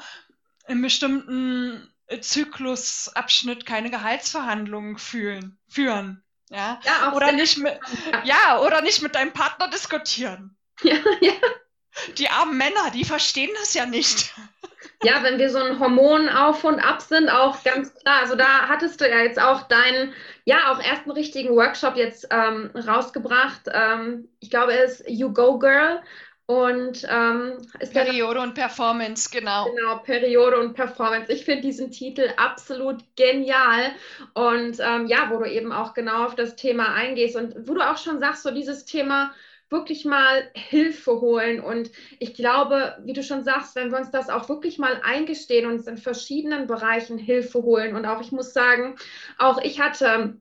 im 0.68 0.82
bestimmten 0.82 1.92
Zyklusabschnitt 2.20 3.66
keine 3.66 3.90
Gehaltsverhandlungen 3.90 4.98
fühlen, 4.98 5.58
führen? 5.68 6.24
Ja, 6.50 6.80
ja 6.84 7.14
oder 7.14 7.32
nicht 7.32 7.58
mit, 7.58 7.80
ja, 8.24 8.60
oder 8.60 8.82
nicht 8.82 9.02
mit 9.02 9.16
deinem 9.16 9.34
Partner 9.34 9.70
diskutieren. 9.70 10.56
Ja, 10.84 10.98
ja. 11.20 11.34
Die 12.18 12.28
armen 12.30 12.58
Männer, 12.58 12.90
die 12.92 13.04
verstehen 13.06 13.52
das 13.60 13.76
ja 13.76 13.86
nicht. 13.86 14.34
Ja, 15.04 15.24
wenn 15.24 15.40
wir 15.40 15.50
so 15.50 15.58
ein 15.58 15.80
Hormon 15.80 16.30
auf 16.30 16.64
und 16.64 16.80
ab 16.80 17.02
sind, 17.02 17.28
auch 17.28 17.64
ganz 17.64 17.92
klar. 17.96 18.20
Also 18.20 18.36
da 18.36 18.68
hattest 18.68 19.02
du 19.02 19.10
ja 19.10 19.22
jetzt 19.22 19.42
auch 19.42 19.64
deinen, 19.64 20.14
ja, 20.46 20.72
auch 20.72 20.80
ersten 20.80 21.10
richtigen 21.10 21.56
Workshop 21.56 21.96
jetzt 21.96 22.28
ähm, 22.30 22.70
rausgebracht. 22.76 23.62
Ähm, 23.74 24.30
ich 24.40 24.52
glaube, 24.52 24.74
es 24.74 25.00
ist 25.00 25.10
You 25.10 25.34
Go 25.34 25.58
Girl. 25.58 26.04
Und 26.52 27.08
ähm, 27.10 27.66
Periode 27.94 28.34
der, 28.34 28.44
und 28.44 28.56
Performance, 28.56 29.30
genau. 29.32 29.72
Genau, 29.74 30.00
Periode 30.00 30.60
und 30.60 30.74
Performance. 30.74 31.32
Ich 31.32 31.46
finde 31.46 31.62
diesen 31.62 31.92
Titel 31.92 32.30
absolut 32.36 33.06
genial. 33.16 33.92
Und 34.34 34.78
ähm, 34.82 35.08
ja, 35.08 35.30
wo 35.32 35.38
du 35.38 35.50
eben 35.50 35.72
auch 35.72 35.94
genau 35.94 36.26
auf 36.26 36.36
das 36.36 36.58
Thema 36.58 36.94
eingehst 36.94 37.38
und 37.38 37.56
wo 37.70 37.74
du 37.74 37.90
auch 37.90 37.98
schon 37.98 38.20
sagst, 38.20 38.44
so 38.44 38.52
dieses 38.52 38.84
Thema 38.84 39.34
wirklich 39.70 40.04
mal 40.04 40.52
Hilfe 40.54 41.22
holen. 41.22 41.62
Und 41.62 41.90
ich 42.20 42.34
glaube, 42.34 42.98
wie 43.06 43.14
du 43.14 43.24
schon 43.24 43.46
sagst, 43.46 43.78
wenn 43.78 43.90
wir 43.90 44.00
uns 44.00 44.12
das 44.12 44.28
auch 44.28 44.50
wirklich 44.50 44.78
mal 44.78 45.00
eingestehen 45.06 45.66
und 45.66 45.76
uns 45.76 45.88
in 45.88 45.98
verschiedenen 45.98 46.68
Bereichen 46.68 47.18
Hilfe 47.18 47.64
holen. 47.64 47.96
Und 47.96 48.06
auch 48.06 48.20
ich 48.20 48.34
muss 48.34 48.52
sagen, 48.52 48.98
auch 49.38 49.62
ich 49.64 49.80
hatte 49.80 50.36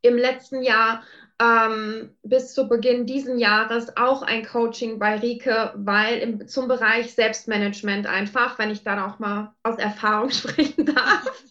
im 0.00 0.16
letzten 0.16 0.62
Jahr 0.62 1.02
ähm, 1.42 2.10
bis 2.22 2.54
zu 2.54 2.68
Beginn 2.68 3.06
diesen 3.06 3.38
Jahres 3.38 3.96
auch 3.96 4.22
ein 4.22 4.44
Coaching 4.44 4.98
bei 4.98 5.16
Rike, 5.16 5.72
weil 5.76 6.18
im, 6.18 6.48
zum 6.48 6.68
Bereich 6.68 7.14
Selbstmanagement 7.14 8.06
einfach, 8.06 8.58
wenn 8.58 8.70
ich 8.70 8.84
dann 8.84 8.98
auch 8.98 9.18
mal 9.18 9.54
aus 9.62 9.78
Erfahrung 9.78 10.30
sprechen 10.30 10.86
darf, 10.86 11.42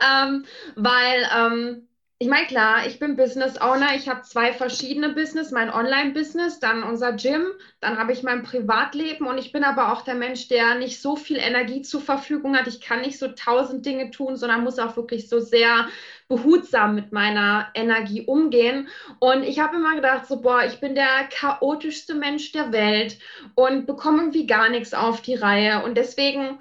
ähm, 0.00 0.44
weil 0.76 1.26
ähm, 1.36 1.88
ich 2.18 2.28
meine, 2.28 2.46
klar, 2.46 2.86
ich 2.86 2.98
bin 2.98 3.14
Business 3.14 3.60
Owner. 3.60 3.94
Ich 3.94 4.08
habe 4.08 4.22
zwei 4.22 4.54
verschiedene 4.54 5.10
Business, 5.10 5.50
mein 5.50 5.68
Online-Business, 5.68 6.60
dann 6.60 6.82
unser 6.82 7.12
Gym, 7.12 7.44
dann 7.80 7.98
habe 7.98 8.12
ich 8.12 8.22
mein 8.22 8.42
Privatleben 8.42 9.26
und 9.26 9.36
ich 9.36 9.52
bin 9.52 9.64
aber 9.64 9.92
auch 9.92 10.00
der 10.00 10.14
Mensch, 10.14 10.48
der 10.48 10.76
nicht 10.76 11.02
so 11.02 11.16
viel 11.16 11.36
Energie 11.36 11.82
zur 11.82 12.00
Verfügung 12.00 12.56
hat. 12.56 12.68
Ich 12.68 12.80
kann 12.80 13.02
nicht 13.02 13.18
so 13.18 13.28
tausend 13.28 13.84
Dinge 13.84 14.10
tun, 14.10 14.36
sondern 14.36 14.64
muss 14.64 14.78
auch 14.78 14.96
wirklich 14.96 15.28
so 15.28 15.40
sehr 15.40 15.88
behutsam 16.28 16.94
mit 16.94 17.12
meiner 17.12 17.68
Energie 17.74 18.22
umgehen. 18.22 18.88
Und 19.20 19.42
ich 19.42 19.60
habe 19.60 19.76
immer 19.76 19.94
gedacht, 19.94 20.26
so, 20.26 20.40
boah, 20.40 20.64
ich 20.64 20.80
bin 20.80 20.94
der 20.94 21.28
chaotischste 21.30 22.14
Mensch 22.14 22.52
der 22.52 22.72
Welt 22.72 23.18
und 23.54 23.86
bekomme 23.86 24.18
irgendwie 24.18 24.46
gar 24.46 24.68
nichts 24.68 24.94
auf 24.94 25.22
die 25.22 25.36
Reihe. 25.36 25.84
Und 25.84 25.96
deswegen, 25.96 26.58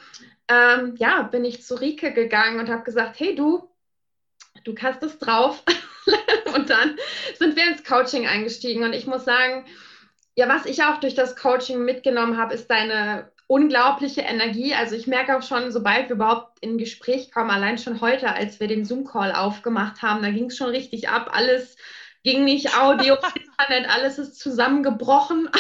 ähm, 0.48 0.96
ja, 0.98 1.24
bin 1.24 1.46
ich 1.46 1.64
zu 1.64 1.76
Rike 1.76 2.14
gegangen 2.14 2.60
und 2.60 2.70
habe 2.70 2.84
gesagt, 2.84 3.20
hey 3.20 3.36
du, 3.36 3.68
du 4.64 4.76
hast 4.82 5.02
es 5.04 5.18
drauf. 5.18 5.64
und 6.56 6.70
dann 6.70 6.98
sind 7.38 7.56
wir 7.56 7.68
ins 7.68 7.84
Coaching 7.84 8.28
eingestiegen. 8.28 8.84
Und 8.84 8.94
ich 8.94 9.08
muss 9.08 9.26
sagen, 9.26 9.66
ja, 10.36 10.48
was 10.48 10.66
ich 10.66 10.84
auch 10.84 11.00
durch 11.00 11.16
das 11.16 11.36
Coaching 11.36 11.84
mitgenommen 11.84 12.38
habe, 12.38 12.54
ist 12.54 12.70
deine 12.70 13.32
unglaubliche 13.48 14.22
Energie. 14.22 14.74
Also 14.74 14.96
ich 14.96 15.08
merke 15.08 15.38
auch 15.38 15.44
schon, 15.44 15.72
sobald 15.72 16.10
wir 16.10 16.16
überhaupt 16.16 16.60
in 16.62 16.78
Gespräch 16.78 17.32
kommen, 17.32 17.52
allein 17.52 17.78
schon 17.78 18.02
heute, 18.02 18.34
als 18.34 18.60
wir 18.60 18.68
den 18.68 18.86
Zoom-Call 18.86 19.34
aufgemacht 19.34 20.02
haben, 20.02 20.24
da 20.24 20.32
ging 20.32 20.46
es 20.46 20.58
schon 20.58 20.70
richtig 20.70 21.10
ab. 21.10 21.30
Alles 21.32 21.78
ging 22.24 22.44
nicht 22.44 22.78
Audio, 22.78 23.16
Internet, 23.60 23.90
alles 23.90 24.18
ist 24.18 24.40
zusammengebrochen. 24.40 25.50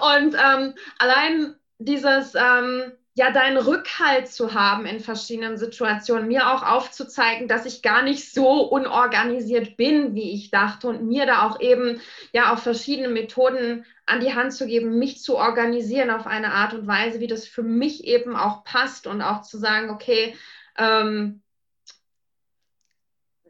Und 0.00 0.34
ähm, 0.34 0.74
allein 0.98 1.54
dieses 1.78 2.34
ähm, 2.34 2.92
ja, 3.16 3.30
deinen 3.30 3.58
Rückhalt 3.58 4.28
zu 4.28 4.54
haben 4.54 4.86
in 4.86 4.98
verschiedenen 4.98 5.56
Situationen, 5.56 6.26
mir 6.26 6.52
auch 6.52 6.64
aufzuzeigen, 6.64 7.46
dass 7.46 7.64
ich 7.64 7.80
gar 7.80 8.02
nicht 8.02 8.32
so 8.32 8.62
unorganisiert 8.62 9.76
bin, 9.76 10.14
wie 10.14 10.32
ich 10.32 10.50
dachte 10.50 10.88
und 10.88 11.06
mir 11.06 11.24
da 11.24 11.46
auch 11.46 11.60
eben 11.60 12.00
ja 12.32 12.52
auch 12.52 12.58
verschiedene 12.58 13.08
Methoden 13.08 13.84
an 14.06 14.20
die 14.20 14.34
Hand 14.34 14.52
zu 14.52 14.66
geben, 14.66 14.98
mich 14.98 15.22
zu 15.22 15.36
organisieren 15.36 16.10
auf 16.10 16.26
eine 16.26 16.52
Art 16.52 16.74
und 16.74 16.86
Weise, 16.86 17.20
wie 17.20 17.26
das 17.26 17.46
für 17.46 17.62
mich 17.62 18.04
eben 18.04 18.36
auch 18.36 18.64
passt 18.64 19.06
und 19.06 19.22
auch 19.22 19.42
zu 19.42 19.58
sagen, 19.58 19.90
okay, 19.90 20.34
ähm, 20.76 21.42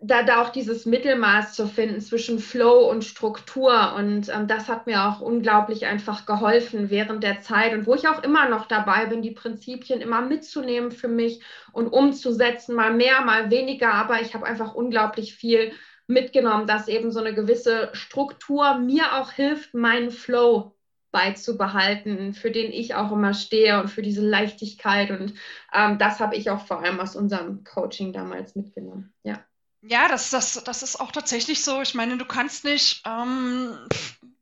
da, 0.06 0.22
da 0.22 0.42
auch 0.42 0.50
dieses 0.50 0.84
Mittelmaß 0.84 1.54
zu 1.54 1.66
finden 1.66 2.00
zwischen 2.00 2.38
Flow 2.38 2.90
und 2.90 3.04
Struktur. 3.04 3.94
Und 3.96 4.28
ähm, 4.28 4.46
das 4.46 4.68
hat 4.68 4.86
mir 4.86 5.04
auch 5.04 5.20
unglaublich 5.20 5.86
einfach 5.86 6.26
geholfen 6.26 6.90
während 6.90 7.22
der 7.22 7.40
Zeit 7.40 7.72
und 7.72 7.86
wo 7.86 7.94
ich 7.94 8.06
auch 8.06 8.22
immer 8.22 8.48
noch 8.48 8.66
dabei 8.66 9.06
bin, 9.06 9.22
die 9.22 9.30
Prinzipien 9.30 10.00
immer 10.00 10.20
mitzunehmen 10.20 10.90
für 10.90 11.08
mich 11.08 11.40
und 11.72 11.88
umzusetzen, 11.88 12.74
mal 12.74 12.92
mehr, 12.92 13.22
mal 13.22 13.50
weniger. 13.50 13.94
Aber 13.94 14.20
ich 14.20 14.34
habe 14.34 14.46
einfach 14.46 14.74
unglaublich 14.74 15.34
viel 15.34 15.72
mitgenommen, 16.06 16.66
dass 16.66 16.88
eben 16.88 17.10
so 17.12 17.20
eine 17.20 17.34
gewisse 17.34 17.90
Struktur 17.92 18.74
mir 18.74 19.14
auch 19.14 19.32
hilft, 19.32 19.74
meinen 19.74 20.10
Flow 20.10 20.74
beizubehalten, 21.14 22.34
für 22.34 22.50
den 22.50 22.72
ich 22.72 22.96
auch 22.96 23.12
immer 23.12 23.34
stehe 23.34 23.80
und 23.80 23.88
für 23.88 24.02
diese 24.02 24.20
Leichtigkeit. 24.20 25.10
Und 25.12 25.34
ähm, 25.72 25.98
das 25.98 26.18
habe 26.18 26.34
ich 26.34 26.50
auch 26.50 26.66
vor 26.66 26.82
allem 26.82 26.98
aus 26.98 27.14
unserem 27.14 27.62
Coaching 27.62 28.12
damals 28.12 28.56
mitgenommen. 28.56 29.12
Ja. 29.22 29.44
Ja, 29.86 30.08
das, 30.08 30.30
das, 30.30 30.64
das 30.64 30.82
ist 30.82 30.98
auch 30.98 31.12
tatsächlich 31.12 31.62
so. 31.62 31.82
Ich 31.82 31.94
meine, 31.94 32.16
du 32.16 32.24
kannst 32.24 32.64
nicht, 32.64 33.02
ähm, 33.06 33.78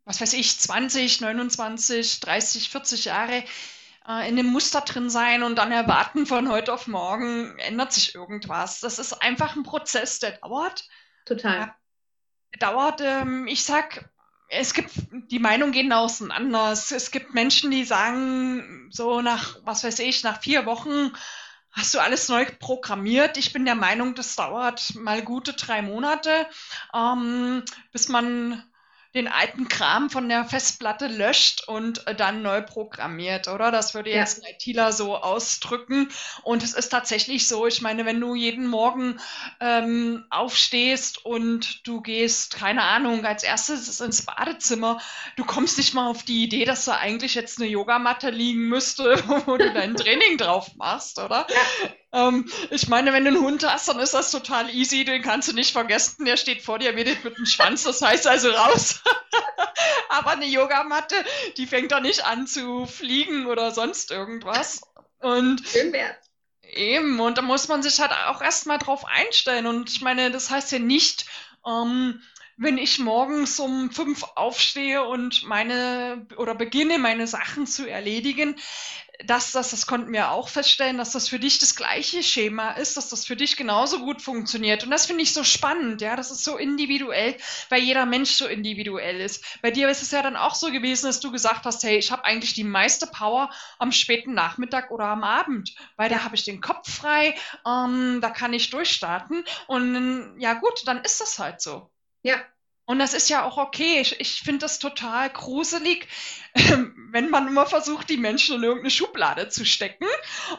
was 0.04 0.20
weiß 0.20 0.32
ich, 0.34 0.58
20, 0.58 1.20
29, 1.20 2.20
30, 2.20 2.70
40 2.70 3.04
Jahre 3.06 3.44
äh, 4.08 4.28
in 4.28 4.36
dem 4.36 4.46
Muster 4.46 4.80
drin 4.80 5.10
sein 5.10 5.42
und 5.42 5.56
dann 5.56 5.72
erwarten 5.72 6.26
von 6.26 6.48
heute 6.48 6.72
auf 6.72 6.86
morgen 6.86 7.58
ändert 7.58 7.92
sich 7.92 8.14
irgendwas. 8.14 8.80
Das 8.80 8.98
ist 8.98 9.12
einfach 9.14 9.56
ein 9.56 9.64
Prozess, 9.64 10.20
der 10.20 10.32
dauert. 10.32 10.88
Total. 11.24 11.74
Der 12.52 12.58
dauert, 12.58 13.00
ähm, 13.00 13.46
ich 13.46 13.64
sag, 13.64 14.10
es 14.48 14.74
gibt, 14.74 14.90
die 15.30 15.38
Meinungen 15.38 15.72
gehen 15.72 15.92
auseinander. 15.92 16.72
Es 16.72 17.10
gibt 17.10 17.34
Menschen, 17.34 17.70
die 17.70 17.84
sagen, 17.84 18.90
so 18.92 19.22
nach, 19.22 19.56
was 19.64 19.84
weiß 19.84 19.98
ich, 20.00 20.22
nach 20.22 20.42
vier 20.42 20.66
Wochen 20.66 21.12
hast 21.70 21.94
du 21.94 22.00
alles 22.00 22.28
neu 22.28 22.44
programmiert. 22.58 23.38
Ich 23.38 23.52
bin 23.52 23.64
der 23.64 23.74
Meinung, 23.74 24.14
das 24.14 24.36
dauert 24.36 24.94
mal 24.94 25.22
gute 25.22 25.54
drei 25.54 25.80
Monate, 25.80 26.46
ähm, 26.94 27.64
bis 27.92 28.08
man 28.08 28.62
den 29.14 29.28
alten 29.28 29.68
Kram 29.68 30.08
von 30.08 30.28
der 30.28 30.44
Festplatte 30.44 31.06
löscht 31.06 31.68
und 31.68 32.06
äh, 32.06 32.14
dann 32.14 32.40
neu 32.42 32.62
programmiert, 32.62 33.46
oder? 33.48 33.70
Das 33.70 33.94
würde 33.94 34.10
jetzt 34.10 34.38
ja. 34.38 34.48
ein 34.48 34.54
ITler 34.54 34.92
so 34.92 35.16
ausdrücken. 35.16 36.08
Und 36.42 36.62
es 36.62 36.72
ist 36.72 36.88
tatsächlich 36.88 37.46
so, 37.46 37.66
ich 37.66 37.82
meine, 37.82 38.06
wenn 38.06 38.20
du 38.20 38.34
jeden 38.34 38.66
Morgen 38.66 39.20
ähm, 39.60 40.24
aufstehst 40.30 41.24
und 41.24 41.86
du 41.86 42.00
gehst, 42.00 42.56
keine 42.56 42.82
Ahnung, 42.84 43.24
als 43.26 43.42
erstes 43.42 44.00
ins 44.00 44.22
Badezimmer, 44.22 45.00
du 45.36 45.44
kommst 45.44 45.76
nicht 45.76 45.92
mal 45.92 46.08
auf 46.08 46.22
die 46.22 46.44
Idee, 46.44 46.64
dass 46.64 46.86
da 46.86 46.96
eigentlich 46.96 47.34
jetzt 47.34 47.60
eine 47.60 47.68
Yogamatte 47.68 48.30
liegen 48.30 48.68
müsste, 48.68 49.22
wo 49.46 49.56
du 49.58 49.72
dein 49.72 49.94
Training 49.96 50.38
drauf 50.38 50.74
machst, 50.76 51.18
oder? 51.18 51.46
Ja. 51.50 51.90
Ähm, 52.12 52.50
ich 52.70 52.88
meine, 52.88 53.12
wenn 53.12 53.24
du 53.24 53.30
einen 53.30 53.40
Hund 53.40 53.64
hast, 53.66 53.88
dann 53.88 53.98
ist 53.98 54.14
das 54.14 54.30
total 54.30 54.68
easy, 54.70 55.04
den 55.04 55.22
kannst 55.22 55.48
du 55.48 55.54
nicht 55.54 55.72
vergessen, 55.72 56.24
der 56.24 56.36
steht 56.36 56.62
vor 56.62 56.78
dir 56.78 56.92
mit, 56.92 57.24
mit 57.24 57.38
dem 57.38 57.46
Schwanz, 57.46 57.84
das 57.84 58.02
heißt 58.02 58.26
also 58.26 58.50
raus. 58.50 59.00
Aber 60.10 60.32
eine 60.32 60.46
Yogamatte, 60.46 61.16
die 61.56 61.66
fängt 61.66 61.92
doch 61.92 62.00
nicht 62.00 62.24
an 62.24 62.46
zu 62.46 62.86
fliegen 62.86 63.46
oder 63.46 63.70
sonst 63.70 64.10
irgendwas. 64.10 64.82
Und 65.20 65.62
Schön 65.66 65.92
wär's. 65.92 66.16
Eben, 66.62 67.20
und 67.20 67.36
da 67.36 67.42
muss 67.42 67.68
man 67.68 67.82
sich 67.82 68.00
halt 68.00 68.12
auch 68.12 68.40
erstmal 68.40 68.78
drauf 68.78 69.04
einstellen. 69.04 69.66
Und 69.66 69.90
ich 69.90 70.00
meine, 70.00 70.30
das 70.30 70.50
heißt 70.50 70.72
ja 70.72 70.78
nicht, 70.78 71.26
ähm, 71.66 72.22
wenn 72.62 72.78
ich 72.78 72.98
morgens 72.98 73.58
um 73.58 73.90
fünf 73.90 74.22
aufstehe 74.36 75.02
und 75.04 75.42
meine 75.44 76.26
oder 76.36 76.54
beginne, 76.54 76.98
meine 76.98 77.26
Sachen 77.26 77.66
zu 77.66 77.88
erledigen, 77.88 78.56
dass 79.24 79.52
das, 79.52 79.70
das 79.70 79.86
konnten 79.86 80.12
wir 80.12 80.30
auch 80.30 80.48
feststellen, 80.48 80.98
dass 80.98 81.12
das 81.12 81.28
für 81.28 81.38
dich 81.38 81.58
das 81.58 81.76
gleiche 81.76 82.22
Schema 82.22 82.72
ist, 82.72 82.96
dass 82.96 83.08
das 83.08 83.26
für 83.26 83.36
dich 83.36 83.56
genauso 83.56 84.00
gut 84.00 84.22
funktioniert. 84.22 84.84
Und 84.84 84.90
das 84.90 85.06
finde 85.06 85.22
ich 85.22 85.32
so 85.32 85.44
spannend, 85.44 86.00
ja, 86.00 86.16
das 86.16 86.30
ist 86.30 86.44
so 86.44 86.56
individuell, 86.56 87.36
weil 87.68 87.82
jeder 87.82 88.06
Mensch 88.06 88.30
so 88.30 88.46
individuell 88.46 89.20
ist. 89.20 89.44
Bei 89.60 89.70
dir 89.70 89.88
ist 89.88 90.02
es 90.02 90.10
ja 90.10 90.22
dann 90.22 90.36
auch 90.36 90.54
so 90.54 90.70
gewesen, 90.70 91.06
dass 91.06 91.20
du 91.20 91.30
gesagt 91.30 91.64
hast, 91.66 91.82
hey, 91.82 91.98
ich 91.98 92.10
habe 92.10 92.24
eigentlich 92.24 92.54
die 92.54 92.64
meiste 92.64 93.06
Power 93.06 93.50
am 93.78 93.92
späten 93.92 94.34
Nachmittag 94.34 94.90
oder 94.90 95.06
am 95.06 95.24
Abend, 95.24 95.74
weil 95.96 96.08
da 96.08 96.24
habe 96.24 96.34
ich 96.34 96.44
den 96.44 96.60
Kopf 96.60 96.90
frei, 96.90 97.34
ähm, 97.66 98.20
da 98.20 98.30
kann 98.30 98.52
ich 98.52 98.70
durchstarten. 98.70 99.44
Und 99.66 100.36
ja 100.38 100.54
gut, 100.54 100.82
dann 100.86 101.02
ist 101.02 101.20
das 101.20 101.38
halt 101.38 101.60
so. 101.60 101.90
Ja, 102.22 102.40
und 102.84 102.98
das 102.98 103.14
ist 103.14 103.30
ja 103.30 103.44
auch 103.44 103.58
okay. 103.58 104.00
Ich, 104.00 104.18
ich 104.20 104.40
finde 104.40 104.60
das 104.60 104.78
total 104.78 105.30
gruselig, 105.30 106.08
wenn 107.10 107.30
man 107.30 107.48
immer 107.48 107.66
versucht, 107.66 108.10
die 108.10 108.16
Menschen 108.16 108.56
in 108.56 108.62
irgendeine 108.64 108.90
Schublade 108.90 109.48
zu 109.48 109.64
stecken, 109.64 110.06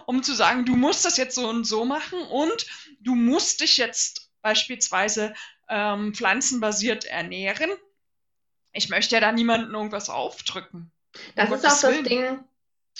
um 0.05 0.23
zu 0.23 0.33
sagen, 0.33 0.65
du 0.65 0.75
musst 0.75 1.05
das 1.05 1.17
jetzt 1.17 1.35
so 1.35 1.47
und 1.47 1.65
so 1.65 1.85
machen 1.85 2.19
und 2.19 2.65
du 3.01 3.15
musst 3.15 3.61
dich 3.61 3.77
jetzt 3.77 4.31
beispielsweise 4.41 5.33
ähm, 5.69 6.13
pflanzenbasiert 6.13 7.05
ernähren. 7.05 7.71
Ich 8.71 8.89
möchte 8.89 9.15
ja 9.15 9.21
da 9.21 9.31
niemandem 9.31 9.73
irgendwas 9.73 10.09
aufdrücken. 10.09 10.91
Das 11.35 11.49
um 11.49 11.55
ist 11.55 11.61
Gottes 11.63 11.77
auch 11.77 11.81
das 11.89 11.91
Willen. 11.91 12.03
Ding, 12.05 12.39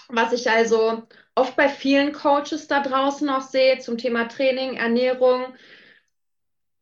was 0.09 0.33
ich 0.33 0.49
also 0.49 1.07
oft 1.35 1.55
bei 1.55 1.69
vielen 1.69 2.13
Coaches 2.13 2.67
da 2.67 2.81
draußen 2.81 3.27
auch 3.29 3.41
sehe 3.41 3.79
zum 3.79 3.97
Thema 3.97 4.27
Training, 4.27 4.75
Ernährung 4.75 5.55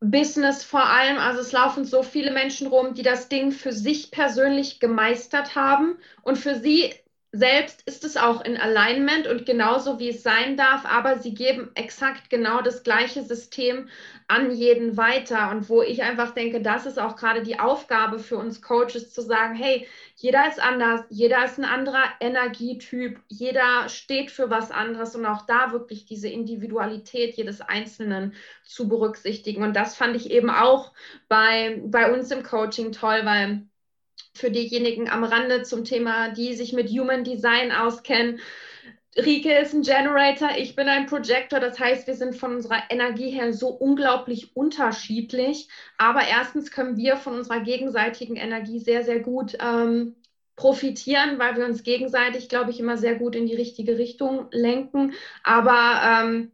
Business 0.02 0.64
vor 0.64 0.84
allem. 0.84 1.18
Also 1.18 1.40
es 1.40 1.52
laufen 1.52 1.84
so 1.84 2.02
viele 2.02 2.32
Menschen 2.32 2.66
rum, 2.66 2.94
die 2.94 3.02
das 3.02 3.28
Ding 3.28 3.52
für 3.52 3.72
sich 3.72 4.10
persönlich 4.10 4.80
gemeistert 4.80 5.54
haben 5.54 5.96
und 6.22 6.36
für 6.36 6.56
sie 6.58 6.92
selbst 7.34 7.82
ist 7.88 8.04
es 8.04 8.18
auch 8.18 8.44
in 8.44 8.58
Alignment 8.58 9.26
und 9.26 9.46
genauso 9.46 9.98
wie 9.98 10.10
es 10.10 10.22
sein 10.22 10.58
darf, 10.58 10.84
aber 10.84 11.16
sie 11.18 11.32
geben 11.32 11.70
exakt 11.74 12.28
genau 12.28 12.60
das 12.60 12.82
gleiche 12.82 13.22
System 13.22 13.88
an 14.28 14.50
jeden 14.54 14.98
weiter. 14.98 15.50
Und 15.50 15.70
wo 15.70 15.80
ich 15.80 16.02
einfach 16.02 16.34
denke, 16.34 16.60
das 16.60 16.84
ist 16.84 16.98
auch 16.98 17.16
gerade 17.16 17.42
die 17.42 17.58
Aufgabe 17.58 18.18
für 18.18 18.36
uns 18.36 18.60
Coaches 18.60 19.14
zu 19.14 19.22
sagen, 19.22 19.54
hey, 19.54 19.88
jeder 20.16 20.46
ist 20.46 20.62
anders, 20.62 21.06
jeder 21.08 21.42
ist 21.46 21.58
ein 21.58 21.64
anderer 21.64 22.04
Energietyp, 22.20 23.18
jeder 23.28 23.88
steht 23.88 24.30
für 24.30 24.50
was 24.50 24.70
anderes 24.70 25.16
und 25.16 25.24
auch 25.24 25.46
da 25.46 25.72
wirklich 25.72 26.04
diese 26.04 26.28
Individualität 26.28 27.34
jedes 27.36 27.62
Einzelnen 27.62 28.34
zu 28.62 28.88
berücksichtigen. 28.88 29.62
Und 29.62 29.74
das 29.74 29.96
fand 29.96 30.16
ich 30.16 30.30
eben 30.30 30.50
auch 30.50 30.92
bei, 31.28 31.80
bei 31.86 32.12
uns 32.12 32.30
im 32.30 32.42
Coaching 32.42 32.92
toll, 32.92 33.22
weil 33.24 33.66
für 34.34 34.50
diejenigen 34.50 35.10
am 35.10 35.24
Rande 35.24 35.62
zum 35.62 35.84
Thema, 35.84 36.30
die 36.30 36.54
sich 36.54 36.72
mit 36.72 36.88
Human 36.90 37.24
Design 37.24 37.72
auskennen. 37.72 38.40
Rike 39.16 39.52
ist 39.58 39.74
ein 39.74 39.82
Generator, 39.82 40.50
ich 40.56 40.74
bin 40.74 40.88
ein 40.88 41.06
Projector. 41.06 41.60
Das 41.60 41.78
heißt, 41.78 42.06
wir 42.06 42.14
sind 42.14 42.34
von 42.34 42.56
unserer 42.56 42.82
Energie 42.88 43.30
her 43.30 43.52
so 43.52 43.68
unglaublich 43.68 44.56
unterschiedlich. 44.56 45.68
Aber 45.98 46.26
erstens 46.26 46.70
können 46.70 46.96
wir 46.96 47.16
von 47.16 47.34
unserer 47.34 47.60
gegenseitigen 47.60 48.36
Energie 48.36 48.78
sehr, 48.78 49.04
sehr 49.04 49.20
gut 49.20 49.56
ähm, 49.60 50.16
profitieren, 50.56 51.38
weil 51.38 51.56
wir 51.56 51.66
uns 51.66 51.82
gegenseitig, 51.82 52.48
glaube 52.48 52.70
ich, 52.70 52.80
immer 52.80 52.96
sehr 52.96 53.16
gut 53.16 53.36
in 53.36 53.46
die 53.46 53.54
richtige 53.54 53.98
Richtung 53.98 54.46
lenken. 54.50 55.12
Aber 55.42 56.24
ähm, 56.24 56.52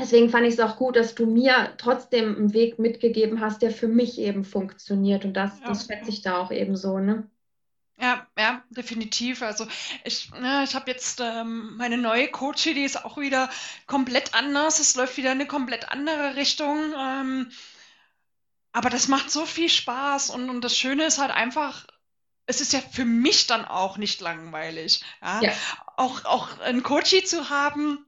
Deswegen 0.00 0.30
fand 0.30 0.46
ich 0.46 0.54
es 0.54 0.60
auch 0.60 0.76
gut, 0.76 0.96
dass 0.96 1.14
du 1.14 1.26
mir 1.26 1.74
trotzdem 1.76 2.34
einen 2.34 2.54
Weg 2.54 2.78
mitgegeben 2.78 3.40
hast, 3.40 3.60
der 3.60 3.70
für 3.70 3.86
mich 3.86 4.18
eben 4.18 4.44
funktioniert. 4.44 5.26
Und 5.26 5.34
das, 5.34 5.60
ja. 5.60 5.66
das 5.66 5.86
schätze 5.86 6.08
ich 6.08 6.22
da 6.22 6.38
auch 6.38 6.50
eben 6.50 6.74
so, 6.74 6.98
ne? 6.98 7.28
Ja, 8.00 8.26
ja, 8.38 8.64
definitiv. 8.70 9.42
Also 9.42 9.66
ich, 10.04 10.30
ne, 10.30 10.64
ich 10.64 10.74
habe 10.74 10.90
jetzt 10.90 11.20
ähm, 11.20 11.76
meine 11.76 11.98
neue 11.98 12.28
Coach, 12.28 12.62
die 12.62 12.82
ist 12.82 13.04
auch 13.04 13.18
wieder 13.18 13.50
komplett 13.86 14.32
anders. 14.32 14.80
Es 14.80 14.96
läuft 14.96 15.18
wieder 15.18 15.32
in 15.32 15.38
eine 15.38 15.46
komplett 15.46 15.90
andere 15.90 16.34
Richtung. 16.34 16.94
Ähm, 16.98 17.50
aber 18.72 18.88
das 18.88 19.08
macht 19.08 19.30
so 19.30 19.44
viel 19.44 19.68
Spaß 19.68 20.30
und, 20.30 20.48
und 20.48 20.62
das 20.62 20.78
Schöne 20.78 21.04
ist 21.04 21.18
halt 21.18 21.30
einfach, 21.30 21.86
es 22.46 22.62
ist 22.62 22.72
ja 22.72 22.80
für 22.80 23.04
mich 23.04 23.46
dann 23.46 23.66
auch 23.66 23.98
nicht 23.98 24.22
langweilig. 24.22 25.04
Ja? 25.20 25.42
ja. 25.42 25.52
Auch, 25.98 26.24
auch 26.24 26.58
einen 26.60 26.82
Coach 26.82 27.22
zu 27.26 27.50
haben, 27.50 28.06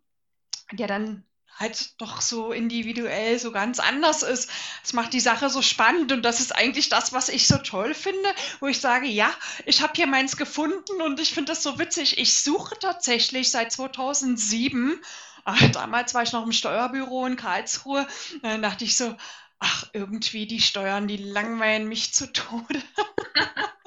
der 0.73 0.87
dann 0.87 1.27
halt 1.59 2.01
doch 2.01 2.21
so 2.21 2.53
individuell, 2.53 3.39
so 3.39 3.53
ganz 3.53 3.79
anders 3.79 4.23
ist. 4.23 4.51
Das 4.83 4.93
macht 4.93 5.13
die 5.13 5.21
Sache 5.21 5.49
so 5.51 5.63
spannend 5.63 6.13
und 6.13 6.23
das 6.23 6.41
ist 6.41 6.55
eigentlich 6.55 6.89
das, 6.89 7.13
was 7.13 7.29
ich 7.29 7.47
so 7.47 7.59
toll 7.59 7.95
finde, 7.95 8.35
wo 8.61 8.67
ich 8.67 8.81
sage, 8.81 9.07
ja, 9.07 9.33
ich 9.67 9.83
habe 9.83 9.93
hier 9.95 10.07
meins 10.07 10.37
gefunden 10.37 11.01
und 11.03 11.21
ich 11.21 11.33
finde 11.33 11.53
das 11.53 11.63
so 11.63 11.79
witzig. 11.79 12.19
Ich 12.19 12.41
suche 12.43 12.79
tatsächlich 12.79 13.51
seit 13.51 13.73
2007, 13.73 15.01
ach, 15.45 15.71
damals 15.73 16.15
war 16.15 16.23
ich 16.23 16.33
noch 16.33 16.45
im 16.45 16.53
Steuerbüro 16.53 17.27
in 17.27 17.37
Karlsruhe, 17.37 18.07
dann 18.43 18.63
dachte 18.63 18.85
ich 18.85 18.97
so, 18.97 19.17
ach, 19.59 19.87
irgendwie 19.93 20.47
die 20.47 20.61
Steuern, 20.61 21.07
die 21.07 21.19
langweilen 21.19 21.89
mich 21.89 22.13
zu 22.13 22.33
Tode. 22.33 22.83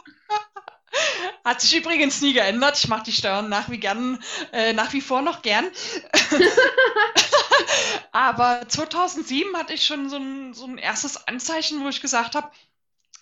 Hat 1.44 1.62
sich 1.62 1.76
übrigens 1.76 2.22
nie 2.22 2.34
geändert. 2.34 2.78
Ich 2.78 2.88
mache 2.88 3.04
die 3.04 3.12
Steuern 3.12 3.50
nach 3.50 3.70
wie, 3.70 3.80
gern, 3.80 4.20
äh, 4.52 4.74
nach 4.74 4.94
wie 4.94 5.02
vor 5.02 5.22
noch 5.22 5.42
gern. 5.42 5.66
Aber 8.12 8.68
2007 8.68 9.56
hatte 9.56 9.74
ich 9.74 9.86
schon 9.86 10.10
so 10.10 10.18
ein, 10.18 10.54
so 10.54 10.66
ein 10.66 10.78
erstes 10.78 11.28
Anzeichen, 11.28 11.84
wo 11.84 11.90
ich 11.90 12.02
gesagt 12.02 12.36
habe, 12.36 12.50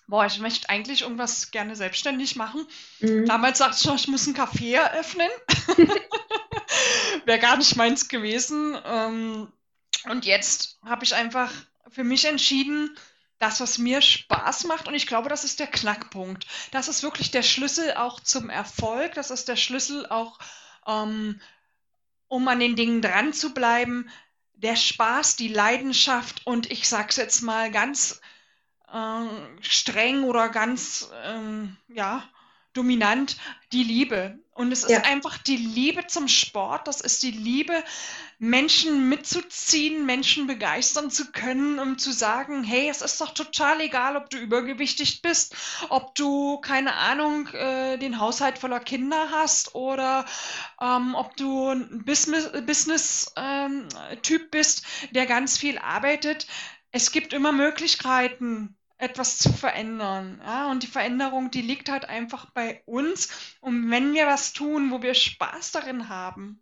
boah, 0.07 0.25
ich 0.25 0.39
möchte 0.39 0.69
eigentlich 0.69 1.01
irgendwas 1.01 1.51
gerne 1.51 1.75
selbstständig 1.75 2.35
machen. 2.35 2.65
Mhm. 2.99 3.25
Damals 3.25 3.57
sagte 3.57 3.77
ich 3.79 3.85
noch, 3.85 3.95
ich 3.95 4.07
muss 4.07 4.27
ein 4.27 4.35
Café 4.35 4.75
eröffnen. 4.75 5.29
Wäre 7.25 7.39
gar 7.39 7.57
nicht 7.57 7.75
meins 7.75 8.07
gewesen. 8.07 8.77
Ähm, 8.85 9.51
und 10.09 10.25
jetzt 10.25 10.79
habe 10.85 11.03
ich 11.03 11.15
einfach 11.15 11.51
für 11.89 12.03
mich 12.03 12.25
entschieden, 12.25 12.97
das, 13.43 13.59
was 13.59 13.77
mir 13.77 14.01
Spaß 14.01 14.63
macht. 14.65 14.87
Und 14.87 14.93
ich 14.93 15.05
glaube, 15.05 15.27
das 15.27 15.43
ist 15.43 15.59
der 15.59 15.67
Knackpunkt. 15.67 16.47
Das 16.71 16.87
ist 16.87 17.03
wirklich 17.03 17.29
der 17.29 17.43
Schlüssel 17.43 17.93
auch 17.95 18.21
zum 18.21 18.49
Erfolg. 18.49 19.15
Das 19.15 19.31
ist 19.31 19.49
der 19.49 19.57
Schlüssel 19.57 20.05
auch, 20.07 20.39
ähm, 20.87 21.41
um 22.29 22.47
an 22.47 22.59
den 22.59 22.77
Dingen 22.77 23.01
dran 23.01 23.33
zu 23.33 23.53
bleiben. 23.53 24.09
Der 24.53 24.77
Spaß, 24.77 25.35
die 25.35 25.49
Leidenschaft 25.49 26.47
und 26.47 26.71
ich 26.71 26.87
sage 26.87 27.09
es 27.09 27.17
jetzt 27.17 27.41
mal 27.41 27.69
ganz 27.69 28.21
äh, 28.93 29.25
streng 29.59 30.23
oder 30.23 30.47
ganz, 30.47 31.09
ähm, 31.25 31.75
ja, 31.89 32.23
dominant 32.71 33.35
die 33.73 33.83
Liebe. 33.83 34.39
Und 34.51 34.71
es 34.71 34.83
ist 34.83 34.91
ja. 34.91 35.01
einfach 35.01 35.37
die 35.37 35.57
Liebe 35.57 36.07
zum 36.07 36.29
Sport, 36.29 36.87
das 36.87 37.01
ist 37.01 37.23
die 37.23 37.31
Liebe, 37.31 37.83
Menschen 38.43 39.07
mitzuziehen, 39.07 40.05
Menschen 40.05 40.47
begeistern 40.47 41.09
zu 41.09 41.31
können, 41.31 41.79
um 41.79 41.97
zu 41.97 42.11
sagen, 42.11 42.65
hey, 42.65 42.89
es 42.89 43.01
ist 43.01 43.21
doch 43.21 43.33
total 43.33 43.79
egal, 43.79 44.17
ob 44.17 44.29
du 44.29 44.37
übergewichtig 44.37 45.21
bist, 45.21 45.55
ob 45.87 46.13
du, 46.15 46.57
keine 46.59 46.93
Ahnung, 46.95 47.47
äh, 47.53 47.97
den 47.97 48.19
Haushalt 48.19 48.57
voller 48.57 48.81
Kinder 48.81 49.29
hast 49.31 49.75
oder 49.75 50.25
ähm, 50.81 51.15
ob 51.15 51.37
du 51.37 51.69
ein 51.69 52.03
Business-Typ 52.03 52.65
Business, 52.65 53.31
ähm, 53.37 53.87
bist, 54.51 54.85
der 55.11 55.25
ganz 55.25 55.57
viel 55.57 55.77
arbeitet. 55.77 56.45
Es 56.91 57.13
gibt 57.13 57.31
immer 57.31 57.53
Möglichkeiten, 57.53 58.75
etwas 58.97 59.37
zu 59.37 59.53
verändern. 59.53 60.41
Ja? 60.45 60.69
Und 60.69 60.83
die 60.83 60.87
Veränderung, 60.87 61.49
die 61.49 61.61
liegt 61.61 61.87
halt 61.87 62.09
einfach 62.09 62.47
bei 62.51 62.83
uns. 62.87 63.29
Und 63.61 63.89
wenn 63.89 64.13
wir 64.13 64.27
was 64.27 64.51
tun, 64.51 64.91
wo 64.91 65.01
wir 65.01 65.13
Spaß 65.13 65.71
darin 65.71 66.09
haben, 66.09 66.61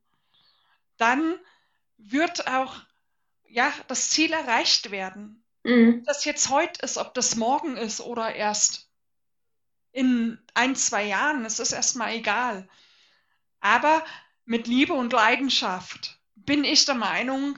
dann 0.98 1.40
wird 2.04 2.48
auch 2.48 2.76
ja, 3.52 3.72
das 3.88 4.10
Ziel 4.10 4.32
erreicht 4.32 4.92
werden. 4.92 5.44
Mhm. 5.64 6.00
Ob 6.00 6.06
das 6.06 6.26
jetzt 6.26 6.50
heute 6.50 6.84
ist, 6.84 6.98
ob 6.98 7.14
das 7.14 7.36
morgen 7.36 7.78
ist 7.78 8.02
oder 8.02 8.34
erst 8.34 8.90
in 9.92 10.40
ein, 10.54 10.76
zwei 10.76 11.04
Jahren, 11.04 11.46
es 11.46 11.60
ist 11.60 11.74
erstmal 11.74 12.16
egal. 12.16 12.68
Aber 13.60 14.04
mit 14.46 14.68
Liebe 14.68 14.94
und 14.94 15.14
Leidenschaft 15.14 16.20
bin 16.36 16.64
ich 16.64 16.86
der 16.86 16.96
Meinung, 16.96 17.58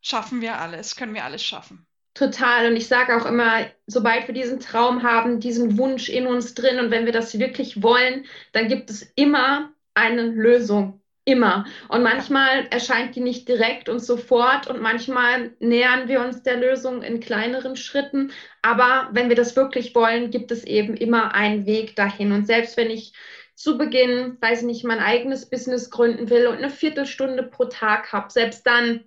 schaffen 0.00 0.40
wir 0.40 0.58
alles, 0.58 0.96
können 0.96 1.14
wir 1.14 1.24
alles 1.24 1.44
schaffen. 1.44 1.86
Total. 2.14 2.68
Und 2.68 2.76
ich 2.76 2.86
sage 2.86 3.16
auch 3.16 3.26
immer, 3.26 3.66
sobald 3.86 4.28
wir 4.28 4.34
diesen 4.34 4.60
Traum 4.60 5.02
haben, 5.02 5.40
diesen 5.40 5.78
Wunsch 5.78 6.08
in 6.08 6.26
uns 6.26 6.54
drin 6.54 6.78
und 6.78 6.90
wenn 6.90 7.06
wir 7.06 7.12
das 7.12 7.38
wirklich 7.38 7.82
wollen, 7.82 8.26
dann 8.52 8.68
gibt 8.68 8.88
es 8.88 9.02
immer 9.16 9.72
eine 9.94 10.22
Lösung. 10.22 11.00
Immer. 11.26 11.64
Und 11.88 12.02
manchmal 12.02 12.66
erscheint 12.70 13.16
die 13.16 13.20
nicht 13.20 13.48
direkt 13.48 13.88
und 13.88 14.00
sofort 14.00 14.66
und 14.66 14.82
manchmal 14.82 15.52
nähern 15.58 16.06
wir 16.06 16.20
uns 16.20 16.42
der 16.42 16.58
Lösung 16.58 17.02
in 17.02 17.20
kleineren 17.20 17.76
Schritten. 17.76 18.30
Aber 18.60 19.08
wenn 19.12 19.30
wir 19.30 19.36
das 19.36 19.56
wirklich 19.56 19.94
wollen, 19.94 20.30
gibt 20.30 20.50
es 20.50 20.64
eben 20.64 20.94
immer 20.94 21.34
einen 21.34 21.64
Weg 21.64 21.96
dahin. 21.96 22.32
Und 22.32 22.46
selbst 22.46 22.76
wenn 22.76 22.90
ich 22.90 23.14
zu 23.54 23.78
Beginn, 23.78 24.36
weiß 24.42 24.60
ich 24.60 24.66
nicht, 24.66 24.84
mein 24.84 24.98
eigenes 24.98 25.48
Business 25.48 25.88
gründen 25.88 26.28
will 26.28 26.46
und 26.46 26.58
eine 26.58 26.68
Viertelstunde 26.68 27.44
pro 27.44 27.66
Tag 27.66 28.12
habe, 28.12 28.30
selbst 28.30 28.66
dann 28.66 29.04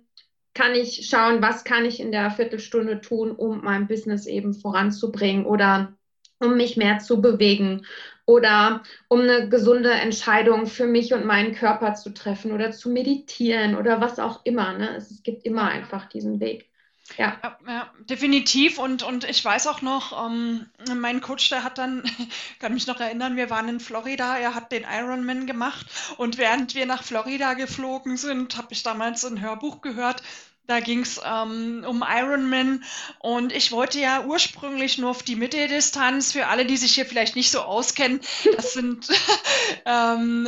kann 0.54 0.74
ich 0.74 1.08
schauen, 1.08 1.40
was 1.40 1.62
kann 1.62 1.84
ich 1.84 2.00
in 2.00 2.10
der 2.10 2.32
Viertelstunde 2.32 3.00
tun, 3.00 3.30
um 3.30 3.62
mein 3.62 3.86
Business 3.86 4.26
eben 4.26 4.54
voranzubringen 4.54 5.46
oder 5.46 5.96
um 6.40 6.56
mich 6.56 6.76
mehr 6.76 6.98
zu 6.98 7.20
bewegen 7.20 7.86
oder 8.28 8.82
um 9.08 9.22
eine 9.22 9.48
gesunde 9.48 9.90
Entscheidung 9.90 10.66
für 10.66 10.86
mich 10.86 11.14
und 11.14 11.24
meinen 11.24 11.54
Körper 11.54 11.94
zu 11.94 12.12
treffen 12.12 12.52
oder 12.52 12.72
zu 12.72 12.90
meditieren 12.90 13.74
oder 13.74 14.02
was 14.02 14.18
auch 14.18 14.44
immer. 14.44 14.74
Ne? 14.74 14.96
Es, 14.96 15.22
gibt 15.22 15.46
immer 15.46 15.62
einfach 15.62 16.10
diesen 16.10 16.38
Weg. 16.38 16.68
Ja. 17.16 17.38
ja. 17.42 17.58
Ja, 17.66 17.90
definitiv. 18.00 18.78
Und, 18.78 19.02
und 19.02 19.24
ich 19.24 19.42
weiß 19.42 19.66
auch 19.68 19.80
noch, 19.80 20.26
ähm, 20.26 20.66
mein 20.94 21.22
Coach, 21.22 21.48
der 21.48 21.64
hat 21.64 21.78
dann, 21.78 22.02
kann 22.60 22.74
mich 22.74 22.86
noch 22.86 23.00
erinnern, 23.00 23.36
wir 23.36 23.48
waren 23.48 23.66
in 23.66 23.80
Florida, 23.80 24.36
er 24.36 24.54
hat 24.54 24.72
den 24.72 24.84
Ironman 24.84 25.46
gemacht. 25.46 25.86
Und 26.18 26.36
während 26.36 26.74
wir 26.74 26.84
nach 26.84 27.04
Florida 27.04 27.54
geflogen 27.54 28.18
sind, 28.18 28.58
habe 28.58 28.68
ich 28.72 28.82
damals 28.82 29.24
ein 29.24 29.40
Hörbuch 29.40 29.80
gehört 29.80 30.22
da 30.68 30.80
ging 30.80 31.00
es 31.00 31.18
ähm, 31.24 31.82
um 31.88 32.04
Ironman 32.06 32.84
und 33.20 33.52
ich 33.52 33.72
wollte 33.72 33.98
ja 33.98 34.24
ursprünglich 34.24 34.98
nur 34.98 35.10
auf 35.10 35.22
die 35.22 35.34
Mitteldistanz. 35.34 36.32
Für 36.32 36.46
alle, 36.48 36.66
die 36.66 36.76
sich 36.76 36.94
hier 36.94 37.06
vielleicht 37.06 37.36
nicht 37.36 37.50
so 37.50 37.60
auskennen, 37.60 38.20
das 38.54 38.72
sind, 38.74 39.08
ähm, 39.86 40.46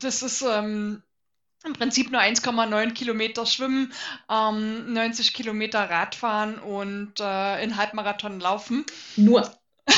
das 0.00 0.22
ist 0.22 0.42
ähm, 0.42 1.02
im 1.64 1.72
Prinzip 1.72 2.12
nur 2.12 2.20
1,9 2.20 2.92
Kilometer 2.92 3.46
Schwimmen, 3.46 3.90
90 4.28 5.28
ähm, 5.28 5.32
Kilometer 5.32 5.88
Radfahren 5.88 6.58
und 6.58 7.18
äh, 7.20 7.64
in 7.64 7.78
Halbmarathon 7.78 8.40
laufen. 8.40 8.84
Nur. 9.16 9.50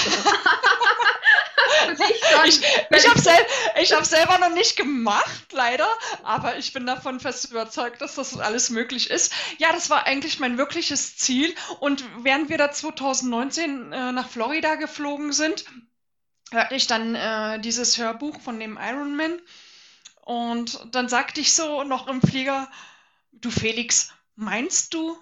ich, 2.44 2.60
ich 2.90 3.08
habe 3.08 3.20
sel 3.20 3.34
hab 3.96 4.04
selber 4.04 4.38
noch 4.38 4.54
nicht 4.54 4.76
gemacht, 4.76 5.52
leider, 5.52 5.88
aber 6.22 6.56
ich 6.58 6.72
bin 6.72 6.86
davon 6.86 7.20
fest 7.20 7.50
überzeugt, 7.50 8.00
dass 8.00 8.14
das 8.14 8.38
alles 8.38 8.70
möglich 8.70 9.10
ist. 9.10 9.32
Ja, 9.58 9.72
das 9.72 9.90
war 9.90 10.06
eigentlich 10.06 10.38
mein 10.38 10.58
wirkliches 10.58 11.16
Ziel. 11.16 11.54
Und 11.80 12.04
während 12.22 12.48
wir 12.48 12.58
da 12.58 12.70
2019 12.70 13.92
äh, 13.92 14.12
nach 14.12 14.28
Florida 14.28 14.76
geflogen 14.76 15.32
sind, 15.32 15.64
hörte 16.50 16.74
ich 16.74 16.86
dann 16.86 17.14
äh, 17.14 17.60
dieses 17.60 17.98
Hörbuch 17.98 18.40
von 18.40 18.60
dem 18.60 18.78
Ironman. 18.80 19.40
Und 20.22 20.80
dann 20.92 21.08
sagte 21.08 21.40
ich 21.40 21.52
so 21.54 21.84
noch 21.84 22.08
im 22.08 22.20
Flieger, 22.20 22.68
du 23.32 23.50
Felix, 23.50 24.12
meinst 24.34 24.92
du, 24.94 25.16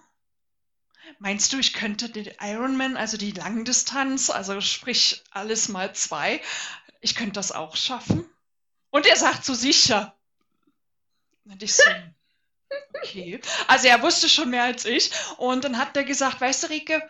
Meinst 1.19 1.53
du, 1.53 1.59
ich 1.59 1.73
könnte 1.73 2.09
den 2.09 2.33
Ironman, 2.41 2.97
also 2.97 3.17
die 3.17 3.33
Langdistanz, 3.33 4.31
also 4.31 4.61
sprich 4.61 5.23
alles 5.31 5.69
mal 5.69 5.95
zwei, 5.95 6.41
ich 7.01 7.15
könnte 7.15 7.35
das 7.35 7.53
auch 7.53 7.77
schaffen? 7.77 8.25
Und 8.91 9.07
er 9.07 9.17
sagt 9.17 9.45
so 9.45 9.55
sicher. 9.55 10.15
Und 11.45 11.63
ich 11.63 11.75
so, 11.75 11.83
okay. 12.95 13.41
Also 13.69 13.89
er 13.89 14.03
wusste 14.03 14.29
schon 14.29 14.51
mehr 14.51 14.63
als 14.65 14.85
ich. 14.85 15.11
Und 15.37 15.65
dann 15.65 15.79
hat 15.79 15.97
er 15.97 16.05
gesagt, 16.05 16.41
weißt 16.41 16.65
du, 16.65 16.67
Rike, 16.69 17.03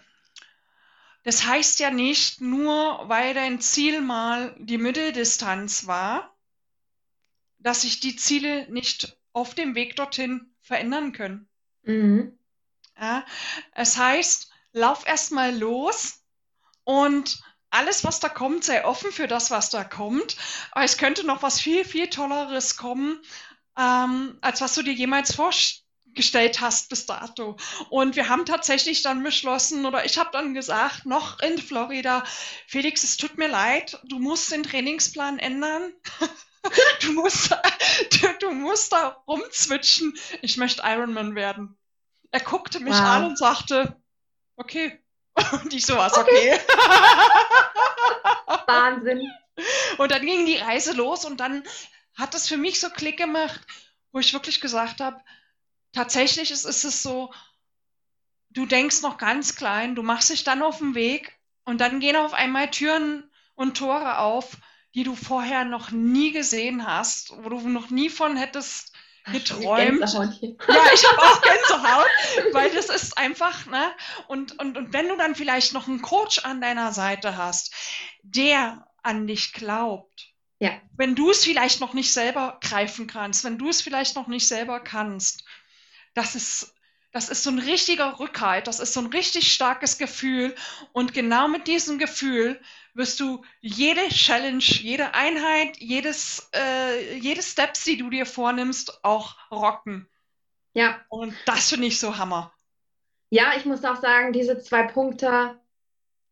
das 1.22 1.46
heißt 1.46 1.80
ja 1.80 1.90
nicht 1.90 2.40
nur, 2.40 3.08
weil 3.08 3.34
dein 3.34 3.60
Ziel 3.60 4.00
mal 4.00 4.54
die 4.58 4.78
Mitteldistanz 4.78 5.86
war, 5.86 6.34
dass 7.58 7.82
sich 7.82 8.00
die 8.00 8.16
Ziele 8.16 8.70
nicht 8.70 9.16
auf 9.32 9.54
dem 9.54 9.74
Weg 9.74 9.96
dorthin 9.96 10.54
verändern 10.60 11.12
können. 11.12 11.48
Mhm. 11.82 12.38
Ja, 13.00 13.24
es 13.72 13.96
heißt, 13.96 14.50
lauf 14.72 15.06
erstmal 15.06 15.56
los 15.56 16.20
und 16.84 17.42
alles, 17.70 18.04
was 18.04 18.20
da 18.20 18.28
kommt, 18.28 18.64
sei 18.64 18.84
offen 18.84 19.10
für 19.10 19.26
das, 19.26 19.50
was 19.50 19.70
da 19.70 19.82
kommt. 19.82 20.36
Aber 20.70 20.84
es 20.84 20.96
könnte 20.96 21.26
noch 21.26 21.42
was 21.42 21.60
viel, 21.60 21.84
viel 21.84 22.08
Tolleres 22.08 22.76
kommen, 22.76 23.20
ähm, 23.76 24.38
als 24.42 24.60
was 24.60 24.74
du 24.74 24.82
dir 24.82 24.92
jemals 24.92 25.34
vorgestellt 25.34 26.60
hast 26.60 26.88
bis 26.88 27.06
dato. 27.06 27.56
Und 27.90 28.14
wir 28.14 28.28
haben 28.28 28.46
tatsächlich 28.46 29.02
dann 29.02 29.24
beschlossen, 29.24 29.86
oder 29.86 30.04
ich 30.04 30.18
habe 30.18 30.30
dann 30.32 30.54
gesagt, 30.54 31.04
noch 31.04 31.40
in 31.40 31.58
Florida, 31.58 32.22
Felix, 32.68 33.02
es 33.02 33.16
tut 33.16 33.38
mir 33.38 33.48
leid, 33.48 33.98
du 34.04 34.20
musst 34.20 34.52
den 34.52 34.62
Trainingsplan 34.62 35.40
ändern. 35.40 35.92
du, 37.02 37.12
musst, 37.12 37.50
du, 38.20 38.28
du 38.38 38.50
musst 38.52 38.92
da 38.92 39.22
rumzwitschen. 39.26 40.16
Ich 40.42 40.56
möchte 40.58 40.82
Ironman 40.84 41.34
werden. 41.34 41.76
Er 42.34 42.40
guckte 42.40 42.80
mich 42.80 42.94
wow. 42.94 43.00
an 43.00 43.24
und 43.26 43.38
sagte, 43.38 43.96
okay. 44.56 45.00
Und 45.52 45.72
ich 45.72 45.86
so, 45.86 45.96
was 45.96 46.18
okay. 46.18 46.52
okay. 46.52 46.60
Wahnsinn. 48.66 49.30
Und 49.98 50.10
dann 50.10 50.26
ging 50.26 50.44
die 50.44 50.56
Reise 50.56 50.94
los 50.94 51.24
und 51.24 51.38
dann 51.38 51.62
hat 52.16 52.34
es 52.34 52.48
für 52.48 52.56
mich 52.56 52.80
so 52.80 52.90
Klick 52.90 53.18
gemacht, 53.18 53.60
wo 54.10 54.18
ich 54.18 54.32
wirklich 54.32 54.60
gesagt 54.60 55.00
habe, 55.00 55.22
tatsächlich 55.92 56.50
ist, 56.50 56.64
ist 56.64 56.82
es 56.82 57.04
so, 57.04 57.32
du 58.50 58.66
denkst 58.66 59.02
noch 59.02 59.16
ganz 59.16 59.54
klein, 59.54 59.94
du 59.94 60.02
machst 60.02 60.30
dich 60.30 60.42
dann 60.42 60.62
auf 60.62 60.78
den 60.78 60.96
Weg 60.96 61.38
und 61.64 61.80
dann 61.80 62.00
gehen 62.00 62.16
auf 62.16 62.34
einmal 62.34 62.68
Türen 62.68 63.30
und 63.54 63.76
Tore 63.76 64.18
auf, 64.18 64.56
die 64.94 65.04
du 65.04 65.14
vorher 65.14 65.64
noch 65.64 65.92
nie 65.92 66.32
gesehen 66.32 66.84
hast, 66.84 67.30
wo 67.44 67.48
du 67.48 67.68
noch 67.68 67.90
nie 67.90 68.10
von 68.10 68.36
hättest 68.36 68.93
geträumt. 69.32 70.00
Ja, 70.68 70.84
ich 70.94 71.08
habe 71.08 71.22
auch 71.22 71.42
Gänsehaut, 71.42 72.08
weil 72.52 72.70
das 72.70 72.88
ist 72.88 73.16
einfach, 73.16 73.66
ne? 73.66 73.92
Und, 74.28 74.58
und, 74.60 74.76
und 74.76 74.92
wenn 74.92 75.08
du 75.08 75.16
dann 75.16 75.34
vielleicht 75.34 75.72
noch 75.72 75.88
einen 75.88 76.02
Coach 76.02 76.44
an 76.44 76.60
deiner 76.60 76.92
Seite 76.92 77.36
hast, 77.36 77.74
der 78.22 78.86
an 79.02 79.26
dich 79.26 79.52
glaubt, 79.52 80.32
ja. 80.58 80.72
wenn 80.96 81.14
du 81.14 81.30
es 81.30 81.44
vielleicht 81.44 81.80
noch 81.80 81.94
nicht 81.94 82.12
selber 82.12 82.58
greifen 82.60 83.06
kannst, 83.06 83.44
wenn 83.44 83.58
du 83.58 83.68
es 83.68 83.82
vielleicht 83.82 84.16
noch 84.16 84.28
nicht 84.28 84.46
selber 84.46 84.80
kannst, 84.80 85.44
das 86.14 86.34
ist, 86.34 86.74
das 87.12 87.28
ist 87.28 87.42
so 87.42 87.50
ein 87.50 87.58
richtiger 87.58 88.18
Rückhalt, 88.18 88.66
das 88.66 88.80
ist 88.80 88.92
so 88.92 89.00
ein 89.00 89.06
richtig 89.06 89.52
starkes 89.52 89.98
Gefühl. 89.98 90.54
Und 90.92 91.14
genau 91.14 91.48
mit 91.48 91.66
diesem 91.66 91.98
Gefühl 91.98 92.60
wirst 92.94 93.20
du 93.20 93.44
jede 93.60 94.08
Challenge, 94.08 94.62
jede 94.62 95.14
Einheit, 95.14 95.76
jedes, 95.78 96.48
äh, 96.54 97.18
jede 97.18 97.42
Steps, 97.42 97.84
die 97.84 97.96
du 97.96 98.10
dir 98.10 98.26
vornimmst, 98.26 99.04
auch 99.04 99.36
rocken. 99.50 100.08
Ja. 100.74 101.00
Und 101.08 101.34
das 101.46 101.70
finde 101.70 101.86
ich 101.86 101.98
so 101.98 102.16
Hammer. 102.16 102.52
Ja, 103.30 103.52
ich 103.56 103.64
muss 103.64 103.84
auch 103.84 104.00
sagen, 104.00 104.32
diese 104.32 104.60
zwei 104.60 104.84
Punkte, 104.84 105.58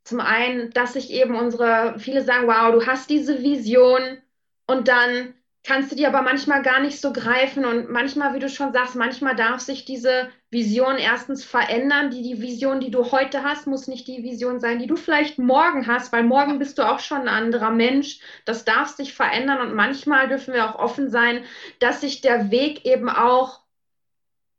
zum 0.04 0.20
einen, 0.20 0.70
dass 0.70 0.94
sich 0.94 1.10
eben 1.10 1.36
unsere, 1.36 1.98
viele 1.98 2.24
sagen, 2.24 2.46
wow, 2.46 2.72
du 2.72 2.86
hast 2.86 3.10
diese 3.10 3.42
Vision 3.42 4.20
und 4.66 4.88
dann 4.88 5.34
kannst 5.64 5.92
du 5.92 5.96
die 5.96 6.06
aber 6.06 6.22
manchmal 6.22 6.62
gar 6.62 6.80
nicht 6.80 7.00
so 7.00 7.12
greifen 7.12 7.64
und 7.64 7.88
manchmal, 7.88 8.34
wie 8.34 8.40
du 8.40 8.48
schon 8.48 8.72
sagst, 8.72 8.96
manchmal 8.96 9.36
darf 9.36 9.60
sich 9.60 9.84
diese 9.84 10.28
Vision 10.50 10.96
erstens 10.96 11.44
verändern. 11.44 12.10
Die, 12.10 12.22
die 12.22 12.42
Vision, 12.42 12.80
die 12.80 12.90
du 12.90 13.12
heute 13.12 13.44
hast, 13.44 13.68
muss 13.68 13.86
nicht 13.86 14.08
die 14.08 14.24
Vision 14.24 14.58
sein, 14.58 14.80
die 14.80 14.88
du 14.88 14.96
vielleicht 14.96 15.38
morgen 15.38 15.86
hast, 15.86 16.12
weil 16.12 16.24
morgen 16.24 16.58
bist 16.58 16.78
du 16.78 16.82
auch 16.82 16.98
schon 16.98 17.22
ein 17.22 17.28
anderer 17.28 17.70
Mensch. 17.70 18.18
Das 18.44 18.64
darf 18.64 18.88
sich 18.88 19.14
verändern 19.14 19.60
und 19.60 19.74
manchmal 19.74 20.28
dürfen 20.28 20.52
wir 20.52 20.68
auch 20.68 20.78
offen 20.80 21.10
sein, 21.10 21.44
dass 21.78 22.00
sich 22.00 22.20
der 22.22 22.50
Weg 22.50 22.84
eben 22.84 23.08
auch 23.08 23.62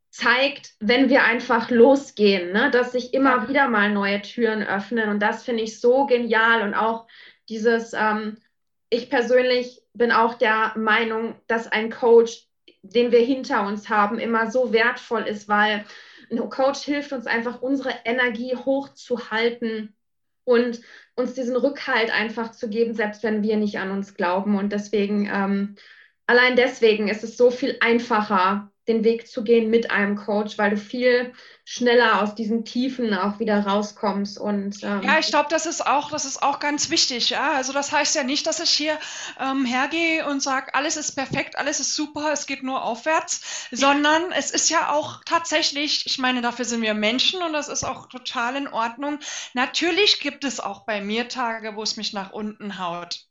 zeigt, 0.09 0.75
wenn 0.79 1.09
wir 1.09 1.23
einfach 1.23 1.69
losgehen, 1.69 2.53
ne? 2.53 2.69
dass 2.71 2.91
sich 2.91 3.13
immer 3.13 3.49
wieder 3.49 3.67
mal 3.67 3.91
neue 3.91 4.21
Türen 4.21 4.61
öffnen 4.61 5.09
und 5.09 5.19
das 5.19 5.43
finde 5.43 5.63
ich 5.63 5.79
so 5.79 6.05
genial 6.05 6.61
und 6.61 6.75
auch 6.75 7.07
dieses, 7.49 7.93
ähm, 7.93 8.37
ich 8.93 9.09
persönlich 9.09 9.81
bin 9.93 10.11
auch 10.11 10.35
der 10.35 10.73
Meinung, 10.75 11.35
dass 11.47 11.67
ein 11.67 11.89
Coach, 11.89 12.47
den 12.83 13.11
wir 13.11 13.21
hinter 13.21 13.65
uns 13.65 13.89
haben, 13.89 14.19
immer 14.19 14.51
so 14.51 14.71
wertvoll 14.71 15.23
ist, 15.23 15.47
weil 15.47 15.85
ein 16.29 16.49
Coach 16.49 16.81
hilft 16.81 17.11
uns 17.11 17.25
einfach, 17.25 17.61
unsere 17.61 17.91
Energie 18.05 18.55
hochzuhalten 18.55 19.95
und 20.43 20.81
uns 21.15 21.33
diesen 21.33 21.55
Rückhalt 21.55 22.11
einfach 22.11 22.51
zu 22.51 22.69
geben, 22.69 22.93
selbst 22.93 23.23
wenn 23.23 23.41
wir 23.41 23.57
nicht 23.57 23.79
an 23.79 23.91
uns 23.91 24.13
glauben. 24.13 24.57
Und 24.57 24.71
deswegen, 24.73 25.29
ähm, 25.31 25.75
allein 26.27 26.55
deswegen 26.55 27.07
ist 27.07 27.23
es 27.23 27.35
so 27.35 27.49
viel 27.49 27.77
einfacher, 27.79 28.71
den 28.87 29.03
Weg 29.03 29.27
zu 29.27 29.43
gehen 29.43 29.69
mit 29.69 29.91
einem 29.91 30.15
Coach, 30.15 30.57
weil 30.57 30.71
du 30.71 30.77
viel 30.77 31.33
schneller 31.65 32.21
aus 32.21 32.35
diesen 32.35 32.65
Tiefen 32.65 33.13
auch 33.13 33.39
wieder 33.39 33.65
rauskommst 33.65 34.37
und 34.37 34.83
ähm, 34.83 35.01
ja, 35.01 35.19
ich 35.19 35.27
glaube, 35.27 35.47
das 35.49 35.65
ist 35.65 35.85
auch, 35.85 36.11
das 36.11 36.25
ist 36.25 36.43
auch 36.43 36.59
ganz 36.59 36.89
wichtig. 36.89 37.29
Ja, 37.29 37.53
also 37.53 37.71
das 37.71 37.93
heißt 37.93 38.15
ja 38.15 38.23
nicht, 38.23 38.45
dass 38.45 38.59
ich 38.59 38.69
hier 38.69 38.99
ähm, 39.39 39.63
hergehe 39.63 40.25
und 40.27 40.43
sage, 40.43 40.73
alles 40.75 40.97
ist 40.97 41.13
perfekt, 41.13 41.57
alles 41.57 41.79
ist 41.79 41.95
super, 41.95 42.33
es 42.33 42.45
geht 42.45 42.63
nur 42.63 42.83
aufwärts, 42.83 43.69
sondern 43.71 44.33
es 44.33 44.51
ist 44.51 44.69
ja 44.69 44.91
auch 44.91 45.21
tatsächlich, 45.25 46.05
ich 46.05 46.17
meine, 46.17 46.41
dafür 46.41 46.65
sind 46.65 46.81
wir 46.81 46.93
Menschen 46.93 47.41
und 47.41 47.53
das 47.53 47.69
ist 47.69 47.85
auch 47.85 48.07
total 48.07 48.57
in 48.57 48.67
Ordnung. 48.67 49.19
Natürlich 49.53 50.19
gibt 50.19 50.43
es 50.43 50.59
auch 50.59 50.85
bei 50.85 50.99
mir 50.99 51.29
Tage, 51.29 51.77
wo 51.77 51.83
es 51.83 51.95
mich 51.95 52.11
nach 52.11 52.33
unten 52.33 52.77
haut. 52.77 53.25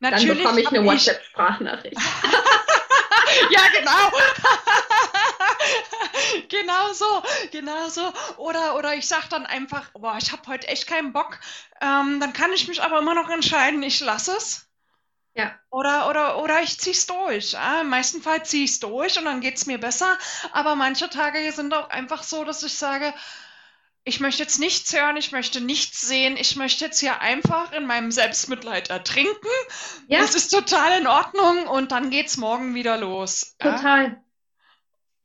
Natürlich 0.00 0.28
Dann 0.28 0.36
bekomme 0.38 0.60
ich 0.60 0.68
eine 0.68 0.84
WhatsApp-Sprachnachricht. 0.84 1.96
ja, 3.50 3.60
genau. 3.78 4.18
Genau 6.48 6.92
so, 6.92 7.22
genau 7.50 7.88
so. 7.88 8.12
Oder, 8.36 8.76
oder 8.76 8.94
ich 8.94 9.06
sage 9.06 9.26
dann 9.30 9.46
einfach, 9.46 9.90
boah, 9.92 10.16
ich 10.20 10.32
habe 10.32 10.42
heute 10.46 10.68
echt 10.68 10.86
keinen 10.86 11.12
Bock. 11.12 11.38
Ähm, 11.80 12.20
dann 12.20 12.32
kann 12.32 12.52
ich 12.52 12.68
mich 12.68 12.82
aber 12.82 12.98
immer 12.98 13.14
noch 13.14 13.30
entscheiden, 13.30 13.82
ich 13.82 14.00
lasse 14.00 14.36
es. 14.36 14.66
Ja. 15.34 15.54
Oder, 15.70 16.08
oder, 16.08 16.42
oder 16.42 16.62
ich 16.62 16.78
ziehe 16.78 16.94
es 16.94 17.06
durch. 17.06 17.52
Ja? 17.52 17.82
Im 17.82 17.88
meisten 17.88 18.20
Fall 18.22 18.44
ziehe 18.44 18.64
ich 18.64 18.72
es 18.72 18.80
durch 18.80 19.18
und 19.18 19.24
dann 19.24 19.40
geht 19.40 19.56
es 19.56 19.66
mir 19.66 19.78
besser. 19.78 20.18
Aber 20.52 20.74
manche 20.74 21.08
Tage 21.08 21.50
sind 21.52 21.72
auch 21.72 21.90
einfach 21.90 22.22
so, 22.22 22.44
dass 22.44 22.62
ich 22.62 22.74
sage, 22.74 23.14
ich 24.04 24.18
möchte 24.18 24.42
jetzt 24.42 24.58
nichts 24.58 24.92
hören, 24.92 25.16
ich 25.16 25.30
möchte 25.30 25.60
nichts 25.60 26.00
sehen, 26.00 26.36
ich 26.36 26.56
möchte 26.56 26.84
jetzt 26.86 27.00
hier 27.00 27.20
einfach 27.20 27.72
in 27.72 27.86
meinem 27.86 28.10
Selbstmitleid 28.10 28.90
ertrinken. 28.90 29.48
Ja. 30.08 30.20
Das 30.20 30.34
ist 30.34 30.48
total 30.48 31.00
in 31.00 31.06
Ordnung 31.06 31.66
und 31.68 31.92
dann 31.92 32.10
geht's 32.10 32.36
morgen 32.36 32.74
wieder 32.74 32.96
los. 32.96 33.56
Total. 33.58 34.04
Ja? 34.04 34.24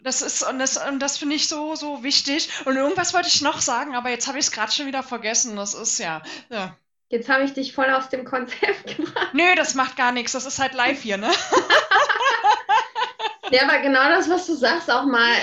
Das 0.05 0.21
ist, 0.21 0.47
und 0.47 0.59
das, 0.59 0.77
und 0.77 0.99
das 0.99 1.17
finde 1.17 1.35
ich 1.35 1.47
so, 1.47 1.73
so 1.73 2.03
wichtig. 2.03 2.49
Und 2.65 2.77
irgendwas 2.77 3.15
wollte 3.15 3.27
ich 3.27 3.41
noch 3.41 3.59
sagen, 3.59 3.95
aber 3.95 4.09
jetzt 4.09 4.27
habe 4.27 4.37
ich 4.37 4.45
es 4.45 4.51
gerade 4.51 4.71
schon 4.71 4.85
wieder 4.85 5.01
vergessen. 5.01 5.55
Das 5.55 5.73
ist 5.73 5.97
ja. 5.97 6.21
ja. 6.49 6.77
Jetzt 7.09 7.27
habe 7.27 7.43
ich 7.43 7.53
dich 7.53 7.73
voll 7.73 7.89
aus 7.89 8.09
dem 8.09 8.23
Konzept 8.23 8.85
gebracht. 8.97 9.33
Nö, 9.33 9.55
das 9.55 9.73
macht 9.73 9.97
gar 9.97 10.11
nichts. 10.11 10.33
Das 10.33 10.45
ist 10.45 10.59
halt 10.59 10.75
live 10.75 11.01
hier, 11.01 11.17
ne? 11.17 11.31
ja, 13.49 13.63
aber 13.63 13.79
genau 13.79 14.07
das, 14.09 14.29
was 14.29 14.45
du 14.45 14.53
sagst, 14.53 14.91
auch 14.91 15.05
mal 15.05 15.33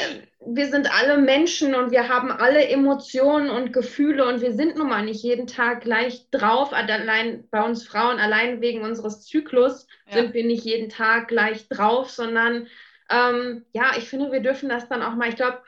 wir 0.44 0.68
sind 0.68 0.92
alle 0.92 1.18
Menschen 1.18 1.74
und 1.74 1.90
wir 1.90 2.08
haben 2.08 2.30
alle 2.30 2.66
Emotionen 2.66 3.50
und 3.50 3.72
Gefühle 3.72 4.26
und 4.26 4.40
wir 4.40 4.52
sind 4.52 4.76
nun 4.76 4.88
mal 4.88 5.04
nicht 5.04 5.22
jeden 5.22 5.46
Tag 5.46 5.82
gleich 5.82 6.28
drauf. 6.30 6.72
Allein 6.72 7.44
bei 7.50 7.62
uns 7.62 7.86
Frauen, 7.86 8.18
allein 8.18 8.60
wegen 8.60 8.82
unseres 8.82 9.22
Zyklus 9.22 9.86
ja. 10.06 10.14
sind 10.14 10.34
wir 10.34 10.44
nicht 10.44 10.64
jeden 10.64 10.88
Tag 10.88 11.28
gleich 11.28 11.68
drauf, 11.68 12.10
sondern 12.10 12.66
ähm, 13.10 13.64
ja, 13.72 13.96
ich 13.96 14.08
finde, 14.08 14.32
wir 14.32 14.40
dürfen 14.40 14.68
das 14.68 14.88
dann 14.88 15.02
auch 15.02 15.14
mal. 15.14 15.28
Ich 15.28 15.36
glaube, 15.36 15.62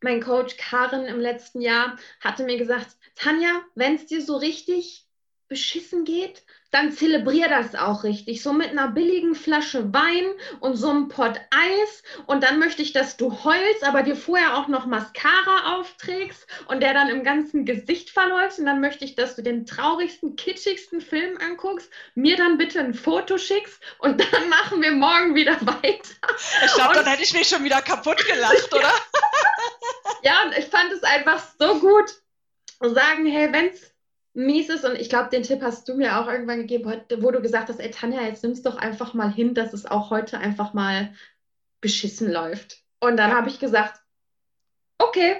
mein 0.00 0.20
Coach 0.20 0.56
Karin 0.56 1.06
im 1.06 1.20
letzten 1.20 1.60
Jahr 1.60 1.96
hatte 2.20 2.44
mir 2.44 2.58
gesagt, 2.58 2.96
Tanja, 3.16 3.62
wenn 3.74 3.94
es 3.94 4.06
dir 4.06 4.22
so 4.22 4.36
richtig 4.36 5.06
beschissen 5.48 6.04
geht, 6.04 6.42
dann 6.74 6.90
zelebrier 6.90 7.48
das 7.48 7.76
auch 7.76 8.02
richtig. 8.02 8.42
So 8.42 8.52
mit 8.52 8.70
einer 8.70 8.88
billigen 8.88 9.36
Flasche 9.36 9.94
Wein 9.94 10.26
und 10.58 10.74
so 10.74 10.90
einem 10.90 11.08
Pott 11.08 11.40
Eis. 11.50 12.02
Und 12.26 12.42
dann 12.42 12.58
möchte 12.58 12.82
ich, 12.82 12.92
dass 12.92 13.16
du 13.16 13.44
heulst, 13.44 13.84
aber 13.84 14.02
dir 14.02 14.16
vorher 14.16 14.56
auch 14.56 14.66
noch 14.66 14.84
Mascara 14.86 15.76
aufträgst 15.76 16.46
und 16.66 16.82
der 16.82 16.92
dann 16.92 17.10
im 17.10 17.22
ganzen 17.22 17.64
Gesicht 17.64 18.10
verläuft. 18.10 18.58
Und 18.58 18.66
dann 18.66 18.80
möchte 18.80 19.04
ich, 19.04 19.14
dass 19.14 19.36
du 19.36 19.42
den 19.42 19.66
traurigsten, 19.66 20.34
kitschigsten 20.34 21.00
Film 21.00 21.38
anguckst, 21.38 21.88
mir 22.16 22.36
dann 22.36 22.58
bitte 22.58 22.80
ein 22.80 22.94
Foto 22.94 23.38
schickst 23.38 23.80
und 23.98 24.20
dann 24.32 24.48
machen 24.48 24.82
wir 24.82 24.90
morgen 24.90 25.36
wieder 25.36 25.56
weiter. 25.60 26.34
Ich 26.64 26.74
glaube, 26.74 26.94
dann 26.94 27.06
hätte 27.06 27.22
ich 27.22 27.34
mich 27.34 27.48
schon 27.48 27.62
wieder 27.62 27.82
kaputt 27.82 28.26
gelacht, 28.26 28.74
oder? 28.74 28.92
ja, 30.24 30.42
und 30.44 30.58
ich 30.58 30.64
fand 30.64 30.92
es 30.92 31.04
einfach 31.04 31.40
so 31.56 31.78
gut. 31.78 32.10
Sagen, 32.80 33.26
hey, 33.26 33.50
wenn 33.52 33.70
es 34.34 34.44
mies 34.44 34.68
ist. 34.68 34.84
Und 34.84 34.96
ich 34.96 35.08
glaube, 35.08 35.30
den 35.30 35.42
Tipp 35.42 35.62
hast 35.62 35.88
du 35.88 35.94
mir 35.94 36.18
auch 36.18 36.26
irgendwann 36.26 36.60
gegeben, 36.60 37.02
wo 37.18 37.30
du 37.30 37.40
gesagt 37.40 37.68
hast, 37.68 37.80
ey 37.80 37.90
Tanja, 37.90 38.22
jetzt 38.22 38.42
nimmst 38.42 38.66
doch 38.66 38.76
einfach 38.76 39.14
mal 39.14 39.32
hin, 39.32 39.54
dass 39.54 39.72
es 39.72 39.86
auch 39.86 40.10
heute 40.10 40.38
einfach 40.38 40.74
mal 40.74 41.14
beschissen 41.80 42.30
läuft. 42.30 42.82
Und 43.00 43.16
dann 43.16 43.32
habe 43.32 43.48
ich 43.48 43.58
gesagt, 43.58 44.00
okay. 44.98 45.36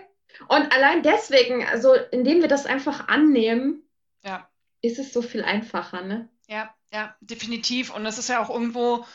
Und 0.48 0.72
allein 0.74 1.02
deswegen, 1.02 1.64
also 1.64 1.94
indem 2.10 2.40
wir 2.40 2.48
das 2.48 2.66
einfach 2.66 3.08
annehmen, 3.08 3.82
ja. 4.22 4.48
ist 4.82 4.98
es 4.98 5.12
so 5.12 5.22
viel 5.22 5.44
einfacher, 5.44 6.02
ne? 6.02 6.28
Ja, 6.48 6.74
ja, 6.92 7.16
definitiv. 7.20 7.94
Und 7.94 8.04
das 8.04 8.18
ist 8.18 8.28
ja 8.28 8.42
auch 8.42 8.50
irgendwo 8.50 9.06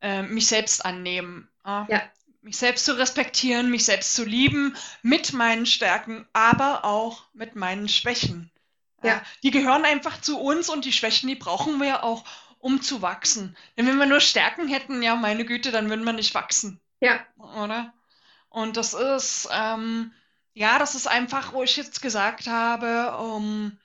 äh, 0.00 0.22
mich 0.22 0.46
selbst 0.46 0.84
annehmen. 0.84 1.48
Ja. 1.66 1.86
ja. 1.90 2.02
Mich 2.40 2.56
selbst 2.58 2.84
zu 2.84 2.98
respektieren, 2.98 3.70
mich 3.70 3.86
selbst 3.86 4.14
zu 4.14 4.24
lieben, 4.24 4.76
mit 5.02 5.32
meinen 5.32 5.64
Stärken, 5.64 6.26
aber 6.34 6.84
auch 6.84 7.24
mit 7.32 7.56
meinen 7.56 7.88
Schwächen. 7.88 8.50
Ja. 9.04 9.22
Die 9.42 9.50
gehören 9.50 9.84
einfach 9.84 10.20
zu 10.20 10.40
uns 10.40 10.68
und 10.68 10.84
die 10.84 10.92
Schwächen, 10.92 11.28
die 11.28 11.34
brauchen 11.34 11.78
wir 11.78 11.86
ja 11.86 12.02
auch, 12.02 12.24
um 12.58 12.80
zu 12.80 13.02
wachsen. 13.02 13.56
Denn 13.76 13.86
wenn 13.86 13.98
wir 13.98 14.06
nur 14.06 14.20
Stärken 14.20 14.68
hätten, 14.68 15.02
ja, 15.02 15.16
meine 15.16 15.44
Güte, 15.44 15.70
dann 15.70 15.90
würden 15.90 16.04
wir 16.04 16.14
nicht 16.14 16.34
wachsen. 16.34 16.80
Ja. 17.00 17.20
Oder? 17.62 17.92
Und 18.48 18.76
das 18.76 18.94
ist, 18.94 19.48
ähm, 19.52 20.12
ja, 20.54 20.78
das 20.78 20.94
ist 20.94 21.06
einfach, 21.06 21.52
wo 21.52 21.62
ich 21.62 21.76
jetzt 21.76 22.00
gesagt 22.00 22.46
habe, 22.46 23.16
um, 23.18 23.76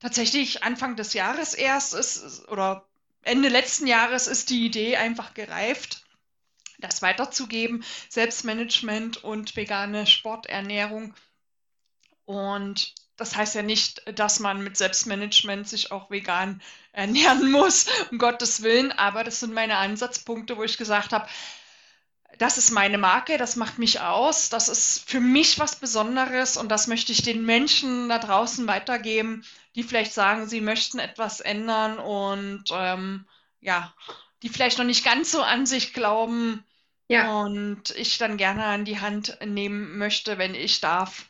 tatsächlich 0.00 0.64
Anfang 0.64 0.96
des 0.96 1.12
Jahres 1.12 1.54
erst 1.54 1.94
ist, 1.94 2.48
oder 2.48 2.86
Ende 3.22 3.48
letzten 3.48 3.86
Jahres 3.86 4.26
ist 4.26 4.50
die 4.50 4.66
Idee 4.66 4.96
einfach 4.96 5.34
gereift, 5.34 6.04
das 6.78 7.02
weiterzugeben, 7.02 7.84
Selbstmanagement 8.08 9.22
und 9.22 9.56
vegane 9.56 10.06
Sporternährung. 10.06 11.14
Und 12.24 12.94
das 13.16 13.36
heißt 13.36 13.54
ja 13.54 13.62
nicht, 13.62 14.02
dass 14.18 14.40
man 14.40 14.62
mit 14.62 14.76
Selbstmanagement 14.76 15.68
sich 15.68 15.92
auch 15.92 16.10
vegan 16.10 16.60
ernähren 16.92 17.50
muss, 17.50 17.86
um 18.10 18.18
Gottes 18.18 18.62
Willen, 18.62 18.92
aber 18.92 19.24
das 19.24 19.40
sind 19.40 19.52
meine 19.52 19.76
Ansatzpunkte, 19.76 20.56
wo 20.56 20.62
ich 20.62 20.78
gesagt 20.78 21.12
habe, 21.12 21.26
das 22.38 22.58
ist 22.58 22.70
meine 22.70 22.98
Marke, 22.98 23.38
das 23.38 23.56
macht 23.56 23.78
mich 23.78 24.00
aus, 24.00 24.48
das 24.48 24.68
ist 24.68 25.08
für 25.08 25.20
mich 25.20 25.58
was 25.58 25.76
Besonderes 25.76 26.56
und 26.56 26.68
das 26.68 26.86
möchte 26.88 27.12
ich 27.12 27.22
den 27.22 27.44
Menschen 27.44 28.08
da 28.08 28.18
draußen 28.18 28.66
weitergeben, 28.66 29.44
die 29.74 29.82
vielleicht 29.82 30.12
sagen, 30.12 30.48
sie 30.48 30.60
möchten 30.60 30.98
etwas 30.98 31.40
ändern 31.40 31.98
und 31.98 32.64
ähm, 32.72 33.26
ja, 33.60 33.94
die 34.42 34.48
vielleicht 34.48 34.78
noch 34.78 34.84
nicht 34.84 35.04
ganz 35.04 35.30
so 35.30 35.42
an 35.42 35.64
sich 35.66 35.94
glauben 35.94 36.64
ja. 37.08 37.32
und 37.40 37.90
ich 37.96 38.18
dann 38.18 38.36
gerne 38.36 38.64
an 38.64 38.84
die 38.84 39.00
Hand 39.00 39.38
nehmen 39.44 39.96
möchte, 39.96 40.36
wenn 40.36 40.54
ich 40.54 40.80
darf 40.80 41.28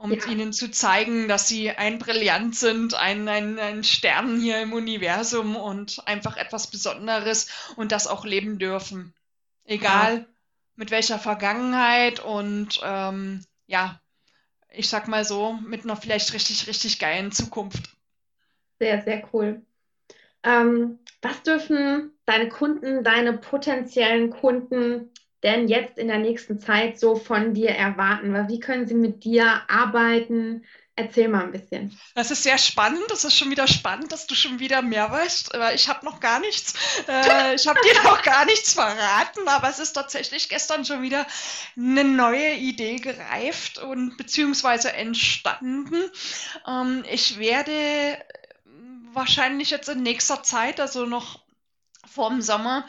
um 0.00 0.12
ja. 0.12 0.26
ihnen 0.26 0.52
zu 0.52 0.70
zeigen, 0.70 1.28
dass 1.28 1.46
sie 1.46 1.70
ein 1.70 1.98
Brillant 1.98 2.56
sind, 2.56 2.94
ein, 2.94 3.28
ein, 3.28 3.58
ein 3.58 3.84
Stern 3.84 4.40
hier 4.40 4.60
im 4.62 4.72
Universum 4.72 5.56
und 5.56 6.06
einfach 6.06 6.38
etwas 6.38 6.68
Besonderes 6.68 7.48
und 7.76 7.92
das 7.92 8.06
auch 8.06 8.24
leben 8.24 8.58
dürfen. 8.58 9.12
Egal 9.64 10.18
ja. 10.18 10.24
mit 10.76 10.90
welcher 10.90 11.18
Vergangenheit 11.18 12.18
und 12.18 12.80
ähm, 12.82 13.44
ja, 13.66 14.00
ich 14.70 14.88
sag 14.88 15.06
mal 15.06 15.24
so, 15.24 15.52
mit 15.52 15.84
einer 15.84 15.96
vielleicht 15.96 16.32
richtig, 16.32 16.66
richtig 16.66 16.98
geilen 16.98 17.30
Zukunft. 17.30 17.90
Sehr, 18.78 19.02
sehr 19.02 19.22
cool. 19.34 19.60
Ähm, 20.42 20.98
was 21.20 21.42
dürfen 21.42 22.12
deine 22.24 22.48
Kunden, 22.48 23.04
deine 23.04 23.34
potenziellen 23.36 24.30
Kunden 24.30 25.10
denn 25.42 25.68
jetzt 25.68 25.98
in 25.98 26.08
der 26.08 26.18
nächsten 26.18 26.60
Zeit 26.60 26.98
so 26.98 27.16
von 27.16 27.54
dir 27.54 27.70
erwarten? 27.70 28.48
Wie 28.48 28.60
können 28.60 28.86
sie 28.86 28.94
mit 28.94 29.24
dir 29.24 29.62
arbeiten? 29.68 30.64
Erzähl 30.96 31.28
mal 31.28 31.44
ein 31.44 31.52
bisschen. 31.52 31.98
Das 32.14 32.30
ist 32.30 32.42
sehr 32.42 32.58
spannend. 32.58 33.04
Das 33.08 33.24
ist 33.24 33.38
schon 33.38 33.50
wieder 33.50 33.66
spannend, 33.66 34.12
dass 34.12 34.26
du 34.26 34.34
schon 34.34 34.58
wieder 34.58 34.82
mehr 34.82 35.10
weißt. 35.10 35.52
Ich 35.74 35.88
habe 35.88 36.04
noch 36.04 36.20
gar 36.20 36.40
nichts. 36.40 36.74
Äh, 37.08 37.54
ich 37.54 37.66
habe 37.66 37.80
dir 37.80 38.02
noch 38.04 38.20
gar 38.22 38.44
nichts 38.44 38.74
verraten, 38.74 39.48
aber 39.48 39.70
es 39.70 39.78
ist 39.78 39.92
tatsächlich 39.94 40.50
gestern 40.50 40.84
schon 40.84 41.00
wieder 41.00 41.26
eine 41.74 42.04
neue 42.04 42.54
Idee 42.54 42.96
gereift 42.96 43.78
und 43.78 44.18
beziehungsweise 44.18 44.92
entstanden. 44.92 45.96
Ähm, 46.68 47.04
ich 47.10 47.38
werde 47.38 48.18
wahrscheinlich 49.12 49.70
jetzt 49.70 49.88
in 49.88 50.02
nächster 50.02 50.42
Zeit, 50.42 50.80
also 50.80 51.06
noch 51.06 51.40
vorm 52.06 52.42
Sommer, 52.42 52.86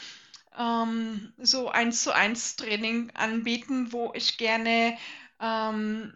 ähm, 0.58 1.34
so 1.38 1.70
eins 1.70 2.04
zu 2.04 2.12
eins 2.12 2.56
Training 2.56 3.12
anbieten, 3.14 3.92
wo 3.92 4.12
ich 4.14 4.38
gerne 4.38 4.98
ähm, 5.40 6.14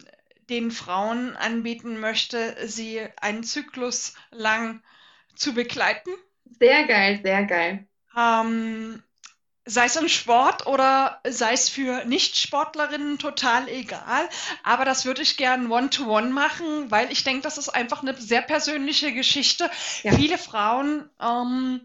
den 0.48 0.70
Frauen 0.70 1.36
anbieten 1.36 1.98
möchte, 1.98 2.56
sie 2.66 3.06
einen 3.20 3.42
Zyklus 3.42 4.14
lang 4.30 4.82
zu 5.34 5.54
begleiten. 5.54 6.10
Sehr 6.58 6.84
geil, 6.84 7.20
sehr 7.22 7.44
geil. 7.44 7.86
Ähm, 8.16 9.02
sei 9.66 9.86
es 9.86 9.96
im 9.96 10.08
Sport 10.08 10.66
oder 10.66 11.20
sei 11.28 11.52
es 11.52 11.68
für 11.68 12.04
Nicht-Sportlerinnen 12.04 13.18
total 13.18 13.68
egal. 13.68 14.28
Aber 14.62 14.84
das 14.84 15.04
würde 15.04 15.22
ich 15.22 15.36
gern 15.36 15.70
One-to-One 15.70 16.30
machen, 16.30 16.90
weil 16.90 17.10
ich 17.10 17.24
denke, 17.24 17.42
das 17.42 17.58
ist 17.58 17.68
einfach 17.68 18.02
eine 18.02 18.14
sehr 18.16 18.42
persönliche 18.42 19.12
Geschichte. 19.12 19.68
Ja. 20.04 20.12
Viele 20.12 20.38
Frauen 20.38 21.10
ähm, 21.20 21.80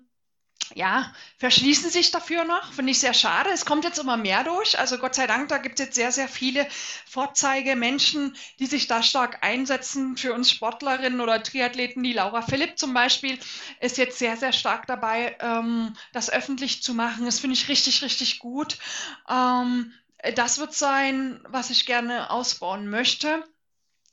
ja, 0.76 1.14
verschließen 1.38 1.90
sich 1.90 2.12
dafür 2.12 2.46
noch. 2.46 2.72
Finde 2.74 2.92
ich 2.92 3.00
sehr 3.00 3.14
schade. 3.14 3.50
Es 3.50 3.66
kommt 3.66 3.84
jetzt 3.84 4.00
immer 4.00 4.18
mehr 4.18 4.44
durch. 4.44 4.80
Also 4.80 4.98
Gott 4.98 5.16
sei 5.16 5.28
Dank, 5.28 5.50
da 5.50 5.58
gibt 5.58 5.80
es 5.80 5.86
jetzt 5.86 5.96
sehr, 5.96 6.12
sehr 6.12 6.28
viele 6.28 6.68
Vorzeigemenschen, 7.06 8.36
die 8.60 8.66
sich 8.66 8.88
da 8.88 9.04
stark 9.04 9.44
einsetzen 9.44 10.18
für 10.18 10.34
uns 10.34 10.52
Sportlerinnen 10.52 11.20
oder 11.20 11.44
Triathleten. 11.44 12.04
Die 12.04 12.14
Laura 12.14 12.42
Philipp 12.42 12.78
zum 12.78 12.94
Beispiel 12.94 13.38
ist 13.80 13.98
jetzt 13.98 14.20
sehr, 14.20 14.38
sehr 14.38 14.54
stark 14.54 14.88
dabei, 14.88 15.36
ähm, 15.40 15.94
das 16.14 16.30
öffentlich 16.30 16.84
zu 16.84 16.94
machen. 16.94 17.26
Das 17.26 17.40
finde 17.40 17.56
ich 17.56 17.68
richtig, 17.68 18.02
richtig 18.02 18.40
gut. 18.40 18.78
Ähm, 19.30 19.94
das 20.36 20.60
wird 20.60 20.74
sein, 20.74 21.42
was 21.48 21.70
ich 21.70 21.86
gerne 21.86 22.30
ausbauen 22.30 22.90
möchte. 22.90 23.44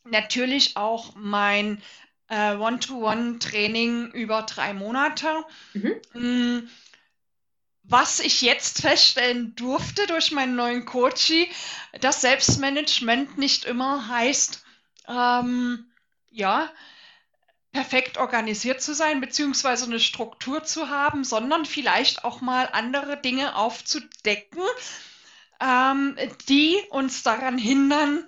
Natürlich 0.04 0.76
auch 0.76 1.14
mein 1.14 1.82
äh, 2.28 2.54
One-to-One-Training 2.54 4.12
über 4.12 4.42
drei 4.42 4.74
Monate. 4.74 5.44
Mhm. 5.72 5.94
Mm, 6.14 6.68
was 7.82 8.20
ich 8.20 8.42
jetzt 8.42 8.82
feststellen 8.82 9.54
durfte 9.56 10.06
durch 10.06 10.30
meinen 10.30 10.56
neuen 10.56 10.84
Coachie, 10.84 11.48
dass 12.00 12.20
Selbstmanagement 12.20 13.38
nicht 13.38 13.64
immer 13.64 14.08
heißt, 14.08 14.62
ähm, 15.08 15.90
ja, 16.30 16.70
perfekt 17.72 18.18
organisiert 18.18 18.82
zu 18.82 18.94
sein, 18.94 19.20
beziehungsweise 19.20 19.86
eine 19.86 20.00
Struktur 20.00 20.64
zu 20.64 20.90
haben, 20.90 21.24
sondern 21.24 21.64
vielleicht 21.64 22.24
auch 22.24 22.40
mal 22.40 22.68
andere 22.72 23.20
Dinge 23.20 23.56
aufzudecken, 23.56 24.62
ähm, 25.60 26.16
die 26.48 26.76
uns 26.90 27.22
daran 27.22 27.56
hindern, 27.56 28.26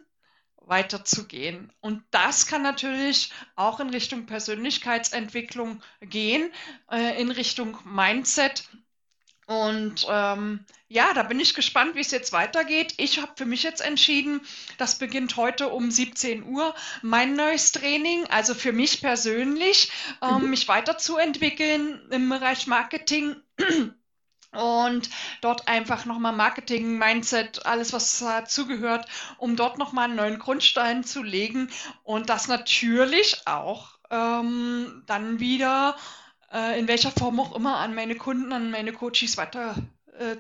weiterzugehen. 0.71 1.71
Und 1.81 2.03
das 2.13 2.47
kann 2.47 2.63
natürlich 2.63 3.31
auch 3.57 3.81
in 3.81 3.91
Richtung 3.91 4.25
Persönlichkeitsentwicklung 4.25 5.83
gehen, 6.01 6.51
äh, 6.91 7.21
in 7.21 7.31
Richtung 7.31 7.77
Mindset. 7.85 8.69
Und 9.47 10.07
ähm, 10.09 10.65
ja, 10.87 11.13
da 11.13 11.25
bin 11.25 11.41
ich 11.41 11.55
gespannt, 11.55 11.97
wie 11.97 12.01
es 12.01 12.13
jetzt 12.13 12.33
weitergeht. 12.33 12.95
Ich 12.99 13.21
habe 13.21 13.33
für 13.37 13.47
mich 13.47 13.65
jetzt 13.65 13.81
entschieden, 13.81 14.41
das 14.79 14.97
beginnt 14.97 15.37
heute 15.37 15.71
um 15.71 15.91
17 15.91 16.45
Uhr, 16.45 16.73
mein 17.03 17.35
neues 17.35 17.73
Training, 17.73 18.27
also 18.27 18.55
für 18.55 18.73
mich 18.73 19.01
persönlich, 19.01 19.91
ähm, 20.23 20.43
mhm. 20.43 20.51
mich 20.51 20.69
weiterzuentwickeln 20.69 22.01
im 22.13 22.29
Bereich 22.29 22.69
Marketing 22.69 23.35
und 24.53 25.11
dort 25.41 25.69
einfach 25.69 26.05
nochmal 26.05 26.33
Marketing, 26.33 26.99
Mindset, 26.99 27.67
alles 27.67 27.93
was 27.93 28.19
dazugehört, 28.19 29.07
um 29.39 29.57
dort 29.57 29.79
nochmal 29.79 30.07
einen 30.07 30.17
neuen 30.17 30.39
Grundstein 30.39 31.05
zu 31.05 31.23
legen 31.23 31.71
und 32.03 32.29
das 32.29 32.49
natürlich 32.49 33.43
auch 33.47 33.99
ähm, 34.11 35.03
dann 35.07 35.39
wieder 35.39 35.97
äh, 36.53 36.79
in 36.79 36.89
welcher 36.89 37.13
Form 37.13 37.39
auch 37.39 37.55
immer 37.55 37.77
an 37.79 37.95
meine 37.95 38.17
Kunden, 38.17 38.53
an 38.53 38.71
meine 38.71 38.93
Coaches 38.93 39.37
weiter 39.37 39.77
äh. 40.19 40.37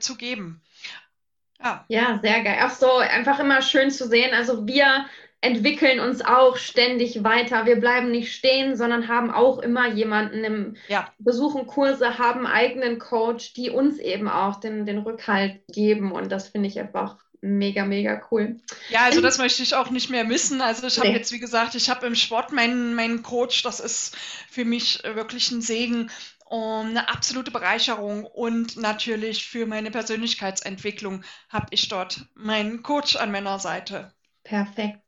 Ja. 1.63 1.85
ja, 1.89 2.19
sehr 2.23 2.43
geil. 2.43 2.59
Ach 2.61 2.71
so, 2.71 2.99
einfach 2.99 3.39
immer 3.39 3.61
schön 3.63 3.91
zu 3.91 4.09
sehen. 4.09 4.35
Also 4.35 4.67
wir 4.67 5.07
entwickeln 5.41 6.01
uns 6.01 6.23
auch 6.23 6.57
ständig 6.57 7.25
weiter. 7.25 7.65
Wir 7.65 7.77
bleiben 7.77 8.11
nicht 8.11 8.35
stehen, 8.35 8.77
sondern 8.77 9.09
haben 9.09 9.31
auch 9.31 9.59
immer 9.59 9.89
jemanden 9.89 10.45
im 10.45 10.77
ja. 10.89 11.09
besuchen 11.19 11.67
Kurse, 11.67 12.19
haben 12.19 12.47
eigenen 12.47 12.99
Coach, 12.99 13.55
die 13.55 13.71
uns 13.71 13.99
eben 13.99 14.29
auch 14.29 14.61
den, 14.61 14.85
den 14.85 14.99
Rückhalt 14.99 15.61
geben. 15.73 16.13
Und 16.13 16.31
das 16.31 16.49
finde 16.49 16.69
ich 16.69 16.79
einfach 16.79 17.17
mega, 17.41 17.87
mega 17.87 18.21
cool. 18.31 18.61
Ja, 18.91 19.05
also 19.05 19.23
das 19.23 19.39
möchte 19.39 19.63
ich 19.63 19.75
auch 19.75 19.91
nicht 19.91 20.11
mehr 20.11 20.25
missen. 20.25 20.61
Also 20.61 20.87
ich 20.87 20.99
habe 20.99 21.09
nee. 21.09 21.17
jetzt, 21.17 21.33
wie 21.33 21.41
gesagt, 21.41 21.75
ich 21.75 21.89
habe 21.89 22.07
im 22.07 22.15
Sport 22.15 22.53
meinen, 22.53 22.95
meinen 22.95 23.23
Coach, 23.23 23.63
das 23.63 23.81
ist 23.81 24.17
für 24.51 24.67
mich 24.67 25.03
wirklich 25.05 25.51
ein 25.51 25.63
Segen 25.63 26.11
und 26.45 26.89
eine 26.89 27.09
absolute 27.09 27.51
Bereicherung 27.51 28.27
und 28.27 28.77
natürlich 28.77 29.47
für 29.47 29.67
meine 29.67 29.91
Persönlichkeitsentwicklung 29.91 31.23
habe 31.49 31.69
ich 31.71 31.89
dort 31.89 32.27
meinen 32.35 32.83
Coach 32.83 33.17
an 33.17 33.31
meiner 33.31 33.59
Seite. 33.59 34.13
Perfekt. 34.43 34.99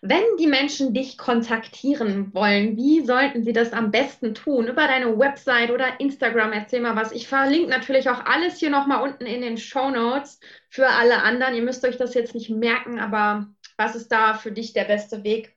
Wenn 0.00 0.22
die 0.38 0.46
Menschen 0.46 0.94
dich 0.94 1.18
kontaktieren 1.18 2.32
wollen, 2.34 2.76
wie 2.76 3.04
sollten 3.04 3.44
sie 3.44 3.52
das 3.52 3.72
am 3.72 3.90
besten 3.90 4.34
tun? 4.34 4.68
Über 4.68 4.86
deine 4.86 5.18
Website 5.18 5.70
oder 5.70 6.00
Instagram? 6.00 6.52
Erzähl 6.52 6.80
mal 6.80 6.96
was. 6.96 7.12
Ich 7.12 7.28
verlinke 7.28 7.70
natürlich 7.70 8.08
auch 8.08 8.24
alles 8.24 8.58
hier 8.58 8.70
nochmal 8.70 9.02
unten 9.02 9.26
in 9.26 9.40
den 9.40 9.58
Show 9.58 9.90
Notes 9.90 10.40
für 10.68 10.88
alle 10.88 11.22
anderen. 11.22 11.54
Ihr 11.54 11.62
müsst 11.62 11.84
euch 11.84 11.96
das 11.96 12.14
jetzt 12.14 12.34
nicht 12.34 12.50
merken, 12.50 12.98
aber 12.98 13.48
was 13.76 13.94
ist 13.94 14.08
da 14.08 14.34
für 14.34 14.52
dich 14.52 14.72
der 14.72 14.84
beste 14.84 15.24
Weg? 15.24 15.54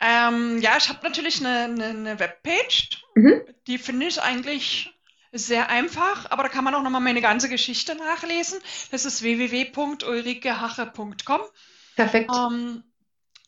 Ähm, 0.00 0.58
ja, 0.60 0.76
ich 0.78 0.88
habe 0.88 1.00
natürlich 1.02 1.40
eine, 1.40 1.64
eine, 1.64 1.84
eine 1.84 2.18
Webpage. 2.18 3.02
Mhm. 3.14 3.42
Die 3.66 3.78
finde 3.78 4.06
ich 4.06 4.22
eigentlich 4.22 4.94
sehr 5.32 5.68
einfach, 5.68 6.30
aber 6.30 6.44
da 6.44 6.48
kann 6.48 6.64
man 6.64 6.74
auch 6.74 6.82
nochmal 6.82 7.00
meine 7.00 7.20
ganze 7.20 7.48
Geschichte 7.48 7.94
nachlesen. 7.94 8.58
Das 8.90 9.04
ist 9.04 9.22
www.ulrikehache.com. 9.22 11.40
Perfekt. 11.96 12.30
Ähm, 12.34 12.82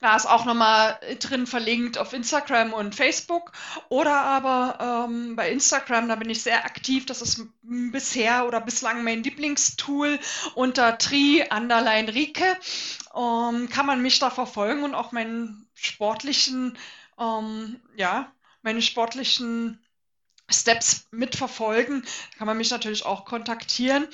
da 0.03 0.17
ist 0.17 0.27
auch 0.27 0.45
nochmal 0.45 0.99
drin 1.21 1.47
verlinkt 1.47 1.97
auf 1.97 2.13
Instagram 2.13 2.73
und 2.73 2.97
Facebook. 2.97 3.53
Oder 3.89 4.21
aber 4.21 5.07
ähm, 5.09 5.37
bei 5.37 5.49
Instagram, 5.53 6.09
da 6.09 6.17
bin 6.17 6.29
ich 6.29 6.43
sehr 6.43 6.65
aktiv. 6.65 7.07
Das 7.07 7.23
ist 7.23 7.47
bisher 7.63 8.49
oder 8.49 8.61
bislang 8.61 9.05
mein 9.05 9.23
Lieblingstool 9.23 10.19
unter 10.57 10.99
Tri 10.99 11.45
Underline 11.51 12.13
Rike. 12.13 12.59
Ähm, 13.15 13.69
kann 13.69 13.87
man 13.87 14.03
mich 14.03 14.19
da 14.19 14.31
verfolgen 14.31 14.83
und 14.83 14.97
auch 14.97 15.13
meinen 15.13 15.69
sportlichen, 15.75 16.77
ähm, 17.17 17.81
ja, 17.95 18.33
meine 18.63 18.83
sportlichen 18.83 19.79
Steps 20.51 21.07
mitverfolgen. 21.13 22.03
Da 22.03 22.39
kann 22.39 22.49
man 22.49 22.57
mich 22.57 22.73
natürlich 22.73 23.07
auch 23.07 23.25
kontaktieren. 23.25 24.09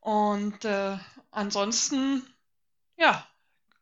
Und 0.00 0.64
äh, 0.64 0.96
ansonsten, 1.30 2.26
ja, 2.96 3.26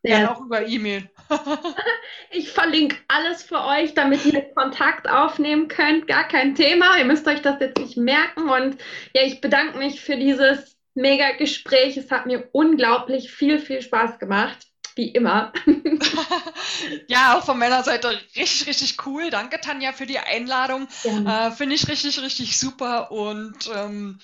ja, 0.02 0.32
auch 0.32 0.40
über 0.40 0.66
E-Mail. 0.66 1.08
ich 2.30 2.50
verlinke 2.50 2.96
alles 3.08 3.42
für 3.42 3.64
euch, 3.64 3.94
damit 3.94 4.24
ihr 4.26 4.42
Kontakt 4.54 5.08
aufnehmen 5.08 5.68
könnt. 5.68 6.08
Gar 6.08 6.26
kein 6.26 6.54
Thema. 6.54 6.98
Ihr 6.98 7.04
müsst 7.04 7.26
euch 7.26 7.42
das 7.42 7.60
jetzt 7.60 7.78
nicht 7.78 7.96
merken. 7.96 8.48
Und 8.48 8.78
ja, 9.14 9.22
ich 9.22 9.40
bedanke 9.40 9.78
mich 9.78 10.00
für 10.00 10.16
dieses 10.16 10.76
mega 10.94 11.32
Gespräch. 11.32 11.96
Es 11.96 12.10
hat 12.10 12.26
mir 12.26 12.48
unglaublich 12.52 13.30
viel, 13.30 13.58
viel 13.58 13.80
Spaß 13.80 14.18
gemacht. 14.18 14.66
Wie 14.94 15.08
immer. 15.08 15.52
ja, 17.08 17.38
auch 17.38 17.44
von 17.46 17.58
meiner 17.58 17.82
Seite 17.82 18.10
richtig, 18.36 18.66
richtig 18.66 19.06
cool. 19.06 19.30
Danke, 19.30 19.58
Tanja, 19.60 19.92
für 19.92 20.04
die 20.04 20.18
Einladung. 20.18 20.86
Äh, 21.04 21.50
Finde 21.52 21.76
ich 21.76 21.88
richtig, 21.88 22.20
richtig 22.20 22.58
super. 22.58 23.10
Und 23.10 23.70
ähm, 23.74 24.18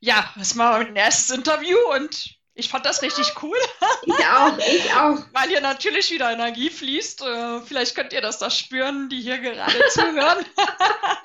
ja, 0.00 0.28
das 0.36 0.56
war 0.56 0.78
mein 0.78 0.96
erstes 0.96 1.36
Interview 1.36 1.76
und 1.94 2.37
ich 2.58 2.68
fand 2.68 2.84
das 2.84 3.02
richtig 3.02 3.32
cool. 3.42 3.56
Ich 4.04 4.26
auch, 4.26 4.58
ich 4.58 4.92
auch. 4.92 5.18
Weil 5.32 5.48
hier 5.48 5.60
natürlich 5.60 6.10
wieder 6.10 6.32
Energie 6.32 6.70
fließt. 6.70 7.22
Äh, 7.22 7.60
vielleicht 7.60 7.94
könnt 7.94 8.12
ihr 8.12 8.20
das 8.20 8.38
da 8.38 8.50
spüren, 8.50 9.08
die 9.08 9.20
hier 9.20 9.38
gerade 9.38 9.78
zuhören. 9.90 10.44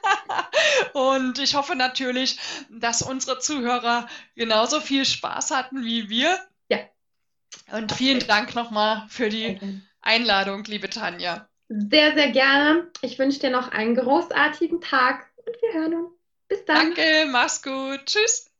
Und 0.93 1.39
ich 1.39 1.55
hoffe 1.55 1.75
natürlich, 1.75 2.37
dass 2.69 3.01
unsere 3.01 3.39
Zuhörer 3.39 4.07
genauso 4.35 4.79
viel 4.79 5.05
Spaß 5.05 5.49
hatten 5.49 5.83
wie 5.83 6.07
wir. 6.07 6.39
Ja. 6.69 6.77
Und 7.71 7.91
vielen 7.91 8.19
Dank 8.27 8.53
nochmal 8.53 9.07
für 9.09 9.29
die 9.29 9.59
Einladung, 10.01 10.63
liebe 10.65 10.89
Tanja. 10.89 11.49
Sehr, 11.67 12.13
sehr 12.13 12.29
gerne. 12.29 12.91
Ich 13.01 13.17
wünsche 13.17 13.39
dir 13.39 13.49
noch 13.49 13.71
einen 13.71 13.95
großartigen 13.95 14.81
Tag 14.81 15.31
und 15.37 15.55
wir 15.61 15.81
hören 15.81 15.93
uns. 15.95 16.11
Bis 16.47 16.63
dann. 16.65 16.93
Danke, 16.93 17.25
mach's 17.27 17.63
gut. 17.63 18.05
Tschüss. 18.05 18.52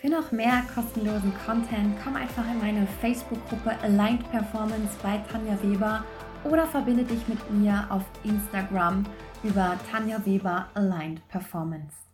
Für 0.00 0.08
noch 0.08 0.30
mehr 0.30 0.62
kostenlosen 0.72 1.32
Content 1.44 1.96
komm 2.04 2.14
einfach 2.14 2.48
in 2.48 2.60
meine 2.60 2.86
Facebook-Gruppe 3.00 3.74
Aligned 3.82 4.30
Performance 4.30 4.96
bei 5.02 5.20
Tanja 5.28 5.60
Weber 5.60 6.04
oder 6.44 6.68
verbinde 6.68 7.02
dich 7.02 7.26
mit 7.26 7.50
mir 7.50 7.84
auf 7.88 8.04
Instagram 8.22 9.04
über 9.42 9.76
Tanja 9.90 10.24
Weber 10.24 10.68
Aligned 10.74 11.26
Performance. 11.26 12.07